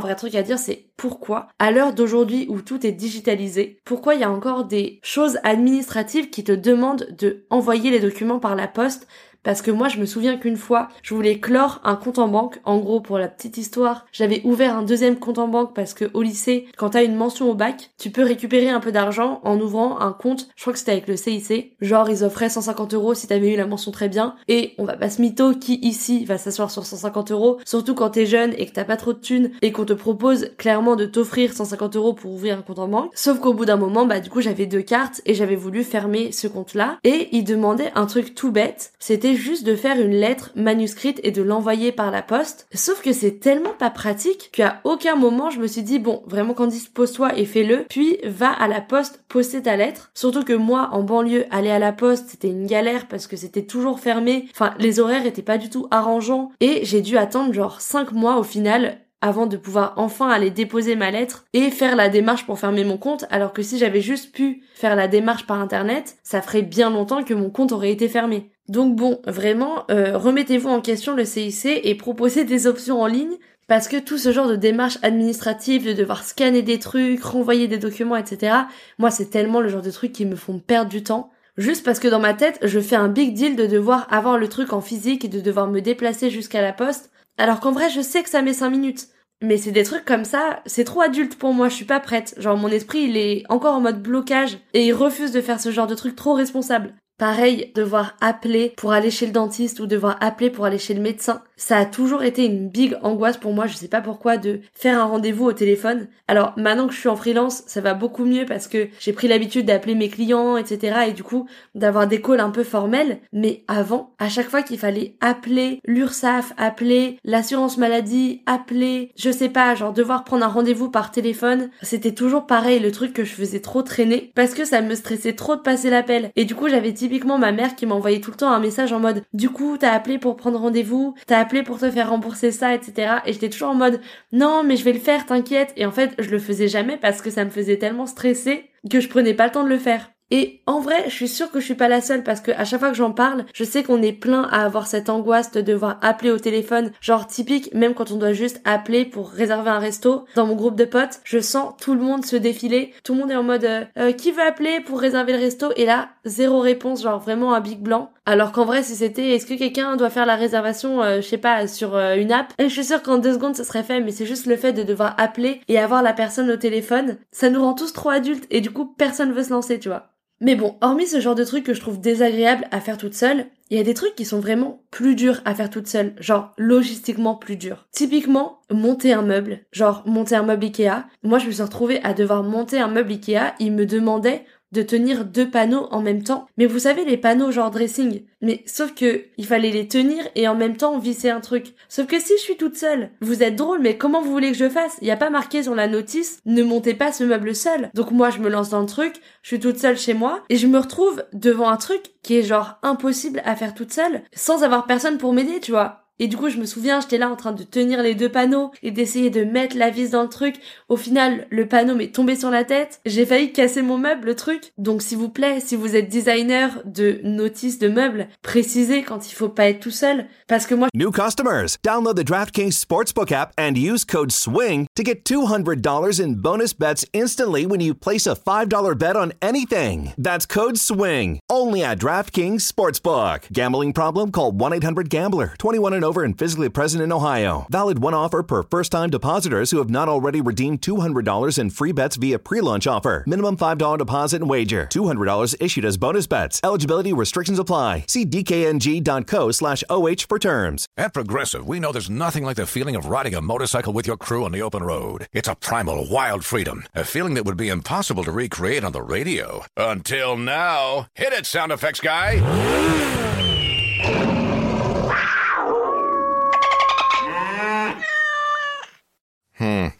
vrai 0.00 0.16
truc 0.16 0.34
à 0.34 0.42
dire, 0.42 0.58
c'est 0.58 0.90
pourquoi, 0.96 1.46
à 1.60 1.70
l'heure 1.70 1.94
d'aujourd'hui 1.94 2.46
où 2.48 2.60
tout 2.60 2.84
est 2.84 2.90
digitalisé, 2.90 3.80
pourquoi 3.84 4.16
il 4.16 4.20
y 4.20 4.24
a 4.24 4.32
encore 4.32 4.64
des 4.64 4.98
choses 5.04 5.38
administratives 5.44 6.28
qui 6.28 6.42
te 6.42 6.50
demandent 6.50 7.06
de 7.16 7.46
envoyer 7.50 7.92
les 7.92 8.00
documents 8.00 8.40
par 8.40 8.56
la 8.56 8.66
poste 8.66 9.06
parce 9.42 9.62
que 9.62 9.70
moi 9.70 9.88
je 9.88 9.98
me 9.98 10.06
souviens 10.06 10.36
qu'une 10.36 10.56
fois 10.56 10.88
je 11.02 11.14
voulais 11.14 11.38
clore 11.38 11.80
un 11.84 11.96
compte 11.96 12.18
en 12.18 12.28
banque. 12.28 12.60
En 12.64 12.78
gros 12.78 13.00
pour 13.00 13.18
la 13.18 13.28
petite 13.28 13.56
histoire 13.56 14.06
j'avais 14.12 14.40
ouvert 14.44 14.76
un 14.76 14.82
deuxième 14.82 15.16
compte 15.16 15.38
en 15.38 15.48
banque 15.48 15.74
parce 15.74 15.94
que 15.94 16.10
au 16.14 16.22
lycée 16.22 16.66
quand 16.76 16.90
t'as 16.90 17.04
une 17.04 17.16
mention 17.16 17.50
au 17.50 17.54
bac 17.54 17.90
tu 17.98 18.10
peux 18.10 18.24
récupérer 18.24 18.68
un 18.68 18.80
peu 18.80 18.92
d'argent 18.92 19.40
en 19.44 19.58
ouvrant 19.60 20.00
un 20.00 20.12
compte. 20.12 20.48
Je 20.56 20.62
crois 20.62 20.72
que 20.72 20.78
c'était 20.78 20.92
avec 20.92 21.08
le 21.08 21.16
CIC 21.16 21.76
genre 21.80 22.08
ils 22.10 22.24
offraient 22.24 22.48
150 22.48 22.94
euros 22.94 23.14
si 23.14 23.26
t'avais 23.26 23.52
eu 23.52 23.56
la 23.56 23.66
mention 23.66 23.90
très 23.90 24.08
bien. 24.08 24.34
Et 24.48 24.74
on 24.78 24.84
va 24.84 24.96
pas 24.96 25.10
se 25.10 25.20
mytho 25.20 25.54
qui 25.54 25.78
ici 25.82 26.24
va 26.24 26.38
s'asseoir 26.38 26.70
sur 26.70 26.84
150 26.84 27.30
euros. 27.30 27.58
Surtout 27.64 27.94
quand 27.94 28.10
t'es 28.10 28.26
jeune 28.26 28.52
et 28.56 28.66
que 28.66 28.72
t'as 28.72 28.84
pas 28.84 28.96
trop 28.96 29.12
de 29.12 29.18
thunes 29.18 29.50
et 29.62 29.72
qu'on 29.72 29.84
te 29.84 29.92
propose 29.92 30.50
clairement 30.58 30.96
de 30.96 31.06
t'offrir 31.06 31.52
150 31.52 31.96
euros 31.96 32.12
pour 32.12 32.32
ouvrir 32.32 32.58
un 32.58 32.62
compte 32.62 32.78
en 32.78 32.88
banque. 32.88 33.10
Sauf 33.14 33.40
qu'au 33.40 33.54
bout 33.54 33.64
d'un 33.64 33.76
moment 33.76 34.06
bah 34.06 34.20
du 34.20 34.30
coup 34.30 34.40
j'avais 34.40 34.66
deux 34.66 34.82
cartes 34.82 35.20
et 35.26 35.34
j'avais 35.34 35.56
voulu 35.56 35.84
fermer 35.84 36.32
ce 36.32 36.46
compte 36.46 36.74
là 36.74 36.98
et 37.04 37.28
ils 37.32 37.44
demandaient 37.44 37.92
un 37.94 38.06
truc 38.06 38.34
tout 38.34 38.52
bête. 38.52 38.92
C'était 38.98 39.29
juste 39.34 39.64
de 39.64 39.76
faire 39.76 40.00
une 40.00 40.12
lettre 40.12 40.52
manuscrite 40.54 41.20
et 41.22 41.30
de 41.30 41.42
l'envoyer 41.42 41.92
par 41.92 42.10
la 42.10 42.22
poste. 42.22 42.66
Sauf 42.74 43.02
que 43.02 43.12
c'est 43.12 43.40
tellement 43.40 43.74
pas 43.78 43.90
pratique 43.90 44.50
qu'à 44.52 44.80
aucun 44.84 45.16
moment 45.16 45.50
je 45.50 45.60
me 45.60 45.66
suis 45.66 45.82
dit 45.82 45.98
bon, 45.98 46.22
vraiment 46.26 46.54
Candice, 46.54 46.88
pose-toi 46.88 47.36
et 47.38 47.44
fais-le, 47.44 47.84
puis 47.88 48.18
va 48.24 48.50
à 48.50 48.68
la 48.68 48.80
poste 48.80 49.22
poster 49.28 49.62
ta 49.62 49.76
lettre. 49.76 50.10
Surtout 50.14 50.44
que 50.44 50.52
moi, 50.52 50.90
en 50.92 51.02
banlieue, 51.02 51.46
aller 51.50 51.70
à 51.70 51.78
la 51.78 51.92
poste, 51.92 52.30
c'était 52.30 52.48
une 52.48 52.66
galère 52.66 53.08
parce 53.08 53.26
que 53.26 53.36
c'était 53.36 53.66
toujours 53.66 54.00
fermé. 54.00 54.46
Enfin, 54.52 54.74
les 54.78 55.00
horaires 55.00 55.26
étaient 55.26 55.42
pas 55.42 55.58
du 55.58 55.70
tout 55.70 55.86
arrangeants 55.90 56.50
et 56.60 56.84
j'ai 56.84 57.00
dû 57.00 57.16
attendre 57.16 57.52
genre 57.52 57.80
5 57.80 58.12
mois 58.12 58.38
au 58.38 58.42
final 58.42 58.98
avant 59.20 59.46
de 59.46 59.56
pouvoir 59.56 59.94
enfin 59.96 60.28
aller 60.28 60.50
déposer 60.50 60.96
ma 60.96 61.10
lettre 61.10 61.44
et 61.52 61.70
faire 61.70 61.96
la 61.96 62.08
démarche 62.08 62.46
pour 62.46 62.58
fermer 62.58 62.84
mon 62.84 62.98
compte, 62.98 63.26
alors 63.30 63.52
que 63.52 63.62
si 63.62 63.78
j'avais 63.78 64.00
juste 64.00 64.32
pu 64.32 64.62
faire 64.74 64.96
la 64.96 65.08
démarche 65.08 65.46
par 65.46 65.60
internet, 65.60 66.16
ça 66.22 66.42
ferait 66.42 66.62
bien 66.62 66.90
longtemps 66.90 67.22
que 67.22 67.34
mon 67.34 67.50
compte 67.50 67.72
aurait 67.72 67.92
été 67.92 68.08
fermé. 68.08 68.50
Donc 68.68 68.96
bon, 68.96 69.20
vraiment, 69.26 69.84
euh, 69.90 70.16
remettez-vous 70.16 70.68
en 70.68 70.80
question 70.80 71.14
le 71.14 71.24
CIC 71.24 71.80
et 71.82 71.94
proposez 71.96 72.44
des 72.44 72.66
options 72.66 73.02
en 73.02 73.06
ligne, 73.06 73.36
parce 73.66 73.88
que 73.88 73.98
tout 73.98 74.18
ce 74.18 74.32
genre 74.32 74.48
de 74.48 74.56
démarche 74.56 74.98
administrative, 75.02 75.86
de 75.86 75.92
devoir 75.92 76.24
scanner 76.24 76.62
des 76.62 76.78
trucs, 76.78 77.22
renvoyer 77.22 77.68
des 77.68 77.78
documents, 77.78 78.16
etc., 78.16 78.54
moi 78.98 79.10
c'est 79.10 79.30
tellement 79.30 79.60
le 79.60 79.68
genre 79.68 79.82
de 79.82 79.90
trucs 79.90 80.12
qui 80.12 80.26
me 80.26 80.36
font 80.36 80.58
perdre 80.58 80.90
du 80.90 81.02
temps. 81.02 81.30
Juste 81.56 81.84
parce 81.84 82.00
que 82.00 82.08
dans 82.08 82.20
ma 82.20 82.32
tête, 82.32 82.58
je 82.62 82.80
fais 82.80 82.96
un 82.96 83.08
big 83.08 83.34
deal 83.34 83.54
de 83.54 83.66
devoir 83.66 84.06
avoir 84.10 84.38
le 84.38 84.48
truc 84.48 84.72
en 84.72 84.80
physique 84.80 85.24
et 85.24 85.28
de 85.28 85.40
devoir 85.40 85.66
me 85.66 85.80
déplacer 85.80 86.30
jusqu'à 86.30 86.62
la 86.62 86.72
poste, 86.72 87.10
alors 87.40 87.60
qu'en 87.60 87.72
vrai, 87.72 87.88
je 87.90 88.00
sais 88.00 88.22
que 88.22 88.28
ça 88.28 88.42
met 88.42 88.52
5 88.52 88.70
minutes. 88.70 89.08
Mais 89.42 89.56
c'est 89.56 89.72
des 89.72 89.84
trucs 89.84 90.04
comme 90.04 90.24
ça, 90.24 90.60
c'est 90.66 90.84
trop 90.84 91.00
adulte 91.00 91.36
pour 91.36 91.54
moi, 91.54 91.70
je 91.70 91.74
suis 91.74 91.86
pas 91.86 91.98
prête. 91.98 92.34
Genre 92.36 92.58
mon 92.58 92.68
esprit, 92.68 93.04
il 93.04 93.16
est 93.16 93.44
encore 93.48 93.74
en 93.74 93.80
mode 93.80 94.02
blocage 94.02 94.58
et 94.74 94.86
il 94.86 94.92
refuse 94.92 95.32
de 95.32 95.40
faire 95.40 95.58
ce 95.58 95.70
genre 95.70 95.86
de 95.86 95.94
trucs 95.94 96.14
trop 96.14 96.34
responsable. 96.34 96.94
Pareil, 97.18 97.72
devoir 97.74 98.16
appeler 98.20 98.74
pour 98.76 98.92
aller 98.92 99.10
chez 99.10 99.24
le 99.24 99.32
dentiste 99.32 99.80
ou 99.80 99.86
devoir 99.86 100.18
appeler 100.20 100.50
pour 100.50 100.66
aller 100.66 100.76
chez 100.76 100.92
le 100.92 101.00
médecin, 101.00 101.42
ça 101.60 101.76
a 101.76 101.84
toujours 101.84 102.22
été 102.22 102.46
une 102.46 102.68
big 102.68 102.96
angoisse 103.02 103.36
pour 103.36 103.52
moi, 103.52 103.66
je 103.66 103.76
sais 103.76 103.86
pas 103.86 104.00
pourquoi, 104.00 104.38
de 104.38 104.60
faire 104.72 104.98
un 104.98 105.04
rendez-vous 105.04 105.44
au 105.44 105.52
téléphone. 105.52 106.08
Alors 106.26 106.54
maintenant 106.56 106.88
que 106.88 106.94
je 106.94 106.98
suis 106.98 107.08
en 107.08 107.16
freelance, 107.16 107.64
ça 107.66 107.82
va 107.82 107.92
beaucoup 107.92 108.24
mieux 108.24 108.46
parce 108.46 108.66
que 108.66 108.88
j'ai 108.98 109.12
pris 109.12 109.28
l'habitude 109.28 109.66
d'appeler 109.66 109.94
mes 109.94 110.08
clients, 110.08 110.56
etc. 110.56 111.08
et 111.08 111.12
du 111.12 111.22
coup 111.22 111.46
d'avoir 111.74 112.06
des 112.06 112.22
calls 112.22 112.40
un 112.40 112.48
peu 112.48 112.64
formels. 112.64 113.18
Mais 113.34 113.62
avant, 113.68 114.14
à 114.18 114.30
chaque 114.30 114.48
fois 114.48 114.62
qu'il 114.62 114.78
fallait 114.78 115.16
appeler 115.20 115.80
l'URSAF, 115.84 116.54
appeler 116.56 117.18
l'assurance 117.24 117.76
maladie, 117.76 118.40
appeler, 118.46 119.12
je 119.16 119.30
sais 119.30 119.50
pas, 119.50 119.74
genre 119.74 119.92
devoir 119.92 120.24
prendre 120.24 120.46
un 120.46 120.48
rendez-vous 120.48 120.90
par 120.90 121.10
téléphone, 121.10 121.68
c'était 121.82 122.14
toujours 122.14 122.46
pareil, 122.46 122.80
le 122.80 122.90
truc 122.90 123.12
que 123.12 123.24
je 123.24 123.34
faisais 123.34 123.60
trop 123.60 123.82
traîner 123.82 124.32
parce 124.34 124.54
que 124.54 124.64
ça 124.64 124.80
me 124.80 124.94
stressait 124.94 125.34
trop 125.34 125.56
de 125.56 125.60
passer 125.60 125.90
l'appel. 125.90 126.30
Et 126.36 126.46
du 126.46 126.54
coup 126.54 126.68
j'avais 126.70 126.94
typiquement 126.94 127.36
ma 127.36 127.52
mère 127.52 127.76
qui 127.76 127.84
m'envoyait 127.84 128.20
tout 128.20 128.30
le 128.30 128.38
temps 128.38 128.50
un 128.50 128.60
message 128.60 128.94
en 128.94 129.00
mode 129.00 129.24
du 129.34 129.50
coup 129.50 129.76
t'as 129.76 129.92
appelé 129.92 130.16
pour 130.16 130.36
prendre 130.36 130.58
rendez-vous, 130.58 131.14
t'as 131.26 131.49
pour 131.62 131.78
te 131.78 131.90
faire 131.90 132.10
rembourser 132.10 132.52
ça, 132.52 132.74
etc. 132.74 133.18
Et 133.26 133.32
j'étais 133.32 133.50
toujours 133.50 133.70
en 133.70 133.74
mode, 133.74 134.00
non, 134.32 134.62
mais 134.64 134.76
je 134.76 134.84
vais 134.84 134.92
le 134.92 135.00
faire, 135.00 135.26
t'inquiète. 135.26 135.72
Et 135.76 135.86
en 135.86 135.92
fait, 135.92 136.14
je 136.18 136.30
le 136.30 136.38
faisais 136.38 136.68
jamais 136.68 136.96
parce 136.96 137.20
que 137.22 137.30
ça 137.30 137.44
me 137.44 137.50
faisait 137.50 137.78
tellement 137.78 138.06
stresser 138.06 138.70
que 138.90 139.00
je 139.00 139.08
prenais 139.08 139.34
pas 139.34 139.46
le 139.46 139.52
temps 139.52 139.64
de 139.64 139.68
le 139.68 139.78
faire. 139.78 140.10
Et 140.30 140.60
en 140.66 140.78
vrai, 140.80 141.04
je 141.06 141.14
suis 141.14 141.28
sûre 141.28 141.50
que 141.50 141.58
je 141.58 141.64
suis 141.64 141.74
pas 141.74 141.88
la 141.88 142.00
seule 142.00 142.22
parce 142.22 142.40
que 142.40 142.52
à 142.52 142.64
chaque 142.64 142.80
fois 142.80 142.90
que 142.90 142.96
j'en 142.96 143.10
parle, 143.10 143.44
je 143.52 143.64
sais 143.64 143.82
qu'on 143.82 144.02
est 144.02 144.12
plein 144.12 144.42
à 144.42 144.64
avoir 144.64 144.86
cette 144.86 145.08
angoisse 145.08 145.50
de 145.50 145.60
devoir 145.60 145.98
appeler 146.02 146.30
au 146.30 146.38
téléphone, 146.38 146.92
genre 147.00 147.26
typique, 147.26 147.74
même 147.74 147.94
quand 147.94 148.12
on 148.12 148.16
doit 148.16 148.32
juste 148.32 148.60
appeler 148.64 149.04
pour 149.04 149.30
réserver 149.30 149.70
un 149.70 149.80
resto. 149.80 150.24
Dans 150.36 150.46
mon 150.46 150.54
groupe 150.54 150.76
de 150.76 150.84
potes, 150.84 151.20
je 151.24 151.40
sens 151.40 151.74
tout 151.80 151.94
le 151.94 152.00
monde 152.00 152.24
se 152.24 152.36
défiler, 152.36 152.92
tout 153.02 153.14
le 153.14 153.20
monde 153.20 153.30
est 153.32 153.36
en 153.36 153.42
mode 153.42 153.64
euh, 153.64 153.84
euh, 153.98 154.12
qui 154.12 154.30
veut 154.30 154.42
appeler 154.42 154.80
pour 154.80 155.00
réserver 155.00 155.32
le 155.32 155.40
resto? 155.40 155.72
Et 155.76 155.84
là 155.84 156.10
zéro 156.24 156.60
réponse, 156.60 157.02
genre 157.02 157.18
vraiment 157.18 157.54
un 157.54 157.60
big 157.60 157.80
blanc. 157.80 158.12
Alors 158.26 158.52
qu'en 158.52 158.64
vrai, 158.64 158.84
si 158.84 158.94
c'était 158.94 159.30
est-ce 159.30 159.46
que 159.46 159.54
quelqu'un 159.54 159.96
doit 159.96 160.10
faire 160.10 160.26
la 160.26 160.36
réservation, 160.36 161.02
euh, 161.02 161.16
je 161.16 161.26
sais 161.26 161.38
pas, 161.38 161.66
sur 161.66 161.96
une 161.96 162.30
app, 162.30 162.52
et 162.58 162.68
je 162.68 162.72
suis 162.72 162.84
sûre 162.84 163.02
qu'en 163.02 163.18
deux 163.18 163.32
secondes 163.32 163.56
ce 163.56 163.64
serait 163.64 163.82
fait, 163.82 164.00
mais 164.00 164.12
c'est 164.12 164.26
juste 164.26 164.46
le 164.46 164.56
fait 164.56 164.72
de 164.72 164.84
devoir 164.84 165.14
appeler 165.18 165.60
et 165.66 165.78
avoir 165.78 166.02
la 166.02 166.12
personne 166.12 166.50
au 166.50 166.56
téléphone, 166.56 167.16
ça 167.32 167.50
nous 167.50 167.62
rend 167.62 167.74
tous 167.74 167.92
trop 167.92 168.10
adultes 168.10 168.46
et 168.50 168.60
du 168.60 168.70
coup 168.70 168.86
personne 168.86 169.32
veut 169.32 169.42
se 169.42 169.50
lancer, 169.50 169.80
tu 169.80 169.88
vois. 169.88 170.10
Mais 170.40 170.56
bon, 170.56 170.76
hormis 170.80 171.06
ce 171.06 171.20
genre 171.20 171.34
de 171.34 171.44
trucs 171.44 171.64
que 171.64 171.74
je 171.74 171.80
trouve 171.80 172.00
désagréable 172.00 172.66
à 172.70 172.80
faire 172.80 172.96
toute 172.96 173.14
seule, 173.14 173.46
il 173.68 173.76
y 173.76 173.80
a 173.80 173.84
des 173.84 173.94
trucs 173.94 174.14
qui 174.14 174.24
sont 174.24 174.40
vraiment 174.40 174.82
plus 174.90 175.14
durs 175.14 175.42
à 175.44 175.54
faire 175.54 175.68
toute 175.68 175.86
seule, 175.86 176.14
genre 176.18 176.54
logistiquement 176.56 177.34
plus 177.34 177.56
durs. 177.56 177.86
Typiquement, 177.92 178.62
monter 178.70 179.12
un 179.12 179.22
meuble, 179.22 179.60
genre 179.70 180.02
monter 180.06 180.34
un 180.34 180.42
meuble 180.42 180.64
Ikea. 180.64 181.04
Moi, 181.22 181.38
je 181.38 181.46
me 181.46 181.52
suis 181.52 181.62
retrouvée 181.62 182.02
à 182.02 182.14
devoir 182.14 182.42
monter 182.42 182.80
un 182.80 182.88
meuble 182.88 183.12
Ikea, 183.12 183.54
il 183.60 183.72
me 183.72 183.84
demandait 183.84 184.44
de 184.72 184.82
tenir 184.82 185.24
deux 185.24 185.50
panneaux 185.50 185.88
en 185.90 186.00
même 186.00 186.22
temps. 186.22 186.46
Mais 186.56 186.66
vous 186.66 186.80
savez, 186.80 187.04
les 187.04 187.16
panneaux 187.16 187.50
genre 187.50 187.70
dressing. 187.70 188.22
Mais 188.42 188.62
sauf 188.66 188.94
que 188.94 189.24
il 189.36 189.46
fallait 189.46 189.70
les 189.70 189.88
tenir 189.88 190.24
et 190.34 190.48
en 190.48 190.54
même 190.54 190.76
temps 190.76 190.98
visser 190.98 191.30
un 191.30 191.40
truc. 191.40 191.74
Sauf 191.88 192.06
que 192.06 192.18
si 192.18 192.32
je 192.38 192.42
suis 192.42 192.56
toute 192.56 192.76
seule, 192.76 193.10
vous 193.20 193.42
êtes 193.42 193.56
drôle, 193.56 193.80
mais 193.80 193.98
comment 193.98 194.22
vous 194.22 194.30
voulez 194.30 194.52
que 194.52 194.56
je 194.56 194.68
fasse? 194.68 194.96
Il 195.02 195.08
y 195.08 195.10
a 195.10 195.16
pas 195.16 195.30
marqué 195.30 195.62
sur 195.62 195.74
la 195.74 195.88
notice 195.88 196.40
ne 196.46 196.62
montez 196.62 196.94
pas 196.94 197.12
ce 197.12 197.24
meuble 197.24 197.54
seul. 197.54 197.90
Donc 197.94 198.10
moi 198.10 198.30
je 198.30 198.38
me 198.38 198.48
lance 198.48 198.70
dans 198.70 198.80
le 198.80 198.86
truc, 198.86 199.20
je 199.42 199.48
suis 199.48 199.60
toute 199.60 199.78
seule 199.78 199.98
chez 199.98 200.14
moi 200.14 200.42
et 200.48 200.56
je 200.56 200.66
me 200.66 200.78
retrouve 200.78 201.24
devant 201.32 201.68
un 201.68 201.76
truc 201.76 202.02
qui 202.22 202.36
est 202.36 202.42
genre 202.42 202.78
impossible 202.82 203.42
à 203.44 203.56
faire 203.56 203.74
toute 203.74 203.92
seule 203.92 204.22
sans 204.32 204.62
avoir 204.62 204.86
personne 204.86 205.18
pour 205.18 205.32
m'aider, 205.32 205.60
tu 205.60 205.72
vois. 205.72 206.09
Et 206.22 206.26
du 206.26 206.36
coup, 206.36 206.50
je 206.50 206.58
me 206.58 206.66
souviens, 206.66 207.00
j'étais 207.00 207.16
là 207.16 207.30
en 207.30 207.34
train 207.34 207.52
de 207.52 207.62
tenir 207.62 208.02
les 208.02 208.14
deux 208.14 208.28
panneaux 208.28 208.72
et 208.82 208.90
d'essayer 208.90 209.30
de 209.30 209.42
mettre 209.42 209.78
la 209.78 209.88
vis 209.88 210.10
dans 210.10 210.22
le 210.22 210.28
truc. 210.28 210.56
Au 210.90 210.98
final, 210.98 211.46
le 211.48 211.66
panneau 211.66 211.94
m'est 211.94 212.14
tombé 212.14 212.36
sur 212.36 212.50
la 212.50 212.64
tête. 212.64 213.00
J'ai 213.06 213.24
failli 213.24 213.52
casser 213.52 213.80
mon 213.80 213.96
meuble, 213.96 214.26
le 214.26 214.36
truc. 214.36 214.72
Donc, 214.76 215.00
s'il 215.00 215.16
vous 215.16 215.30
plaît, 215.30 215.60
si 215.60 215.76
vous 215.76 215.96
êtes 215.96 216.10
designer 216.10 216.82
de 216.84 217.20
notices 217.24 217.78
de 217.78 217.88
meubles, 217.88 218.28
précisez 218.42 219.02
quand 219.02 219.30
il 219.30 219.34
faut 219.34 219.48
pas 219.48 219.70
être 219.70 219.80
tout 219.80 219.90
seul. 219.90 220.26
Parce 220.46 220.66
que 220.66 220.74
moi... 220.74 220.88
New 220.94 221.10
customers, 221.10 221.78
download 221.82 222.16
the 222.16 222.26
DraftKings 222.26 222.78
Sportsbook 222.78 223.32
app 223.32 223.54
and 223.56 223.78
use 223.78 224.04
code 224.04 224.30
SWING 224.30 224.88
to 224.94 225.02
get 225.02 225.24
$200 225.24 226.20
in 226.20 226.34
bonus 226.34 226.74
bets 226.74 227.06
instantly 227.14 227.64
when 227.64 227.80
you 227.80 227.94
place 227.94 228.26
a 228.26 228.36
$5 228.36 228.98
bet 228.98 229.16
on 229.16 229.32
anything. 229.40 230.12
That's 230.18 230.44
code 230.44 230.76
SWING, 230.76 231.40
only 231.48 231.82
at 231.82 231.98
DraftKings 231.98 232.70
Sportsbook. 232.70 233.50
Gambling 233.50 233.94
problem? 233.94 234.30
Call 234.32 234.52
1-800-GAMBLER. 234.52 235.54
21 235.58 235.94
and 235.94 236.09
over 236.10 236.24
and 236.24 236.36
physically 236.36 236.68
present 236.68 237.04
in 237.04 237.12
Ohio. 237.12 237.66
Valid 237.70 238.00
one 238.00 238.14
offer 238.14 238.42
per 238.42 238.64
first 238.64 238.90
time 238.90 239.10
depositors 239.10 239.70
who 239.70 239.78
have 239.78 239.88
not 239.88 240.08
already 240.08 240.40
redeemed 240.40 240.80
$200 240.82 241.56
in 241.56 241.70
free 241.70 241.92
bets 241.92 242.16
via 242.16 242.36
pre 242.40 242.60
launch 242.60 242.88
offer. 242.88 243.22
Minimum 243.28 243.56
$5 243.56 243.98
deposit 243.98 244.40
and 244.40 244.50
wager. 244.50 244.88
$200 244.90 245.54
issued 245.60 245.84
as 245.84 245.96
bonus 245.96 246.26
bets. 246.26 246.60
Eligibility 246.64 247.12
restrictions 247.12 247.60
apply. 247.60 248.04
See 248.08 248.26
DKNG.co 248.26 249.52
slash 249.52 249.84
OH 249.88 250.26
for 250.28 250.40
terms. 250.40 250.86
At 250.96 251.14
Progressive, 251.14 251.68
we 251.68 251.78
know 251.78 251.92
there's 251.92 252.10
nothing 252.10 252.44
like 252.44 252.56
the 252.56 252.66
feeling 252.66 252.96
of 252.96 253.06
riding 253.06 253.36
a 253.36 253.40
motorcycle 253.40 253.92
with 253.92 254.08
your 254.08 254.16
crew 254.16 254.44
on 254.44 254.50
the 254.50 254.62
open 254.62 254.82
road. 254.82 255.28
It's 255.32 255.48
a 255.48 255.54
primal, 255.54 256.08
wild 256.10 256.44
freedom, 256.44 256.84
a 256.92 257.04
feeling 257.04 257.34
that 257.34 257.44
would 257.44 257.56
be 257.56 257.68
impossible 257.68 258.24
to 258.24 258.32
recreate 258.32 258.82
on 258.82 258.90
the 258.90 259.02
radio. 259.02 259.64
Until 259.76 260.36
now. 260.36 261.06
Hit 261.14 261.32
it, 261.32 261.46
sound 261.46 261.70
effects 261.70 262.00
guy! 262.00 263.49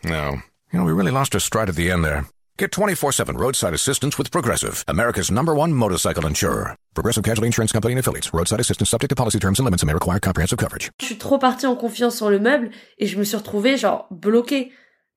No. 0.05 0.43
You 0.73 0.79
know, 0.79 0.85
we 0.85 0.93
really 0.93 1.11
lost 1.11 1.35
our 1.35 1.41
stride 1.41 1.69
at 1.69 1.77
the 1.77 1.91
end 1.91 2.05
there. 2.05 2.27
Get 2.59 2.73
24 2.73 3.13
7 3.13 3.37
roadside 3.37 3.75
assistance 3.75 4.19
with 4.19 4.31
Progressive, 4.31 4.85
America's 4.87 5.31
number 5.31 5.55
one 5.55 5.73
motorcycle 5.73 6.27
insurer. 6.27 6.77
Progressive 6.95 7.25
Casualty 7.25 7.47
Insurance 7.47 7.73
Company 7.73 7.95
and 7.95 8.01
Affiliates. 8.01 8.31
Roadside 8.33 8.61
assistance 8.61 8.91
subject 8.91 9.09
to 9.11 9.17
policy 9.17 9.39
terms 9.39 9.59
and 9.59 9.65
limits 9.65 9.83
and 9.83 9.89
may 9.89 9.95
require 9.95 10.21
comprehensive 10.21 10.59
coverage. 10.59 10.91
Je 11.01 11.07
suis 11.07 11.19
trop 11.19 11.39
partie 11.39 11.67
en 11.67 11.75
confiance 11.75 12.17
sur 12.17 12.31
le 12.31 12.39
meuble 12.39 12.71
et 12.99 13.07
je 13.07 13.19
me 13.19 13.25
suis 13.25 13.37
retrouvée, 13.37 13.77
genre, 13.77 14.07
bloquée. 14.11 14.73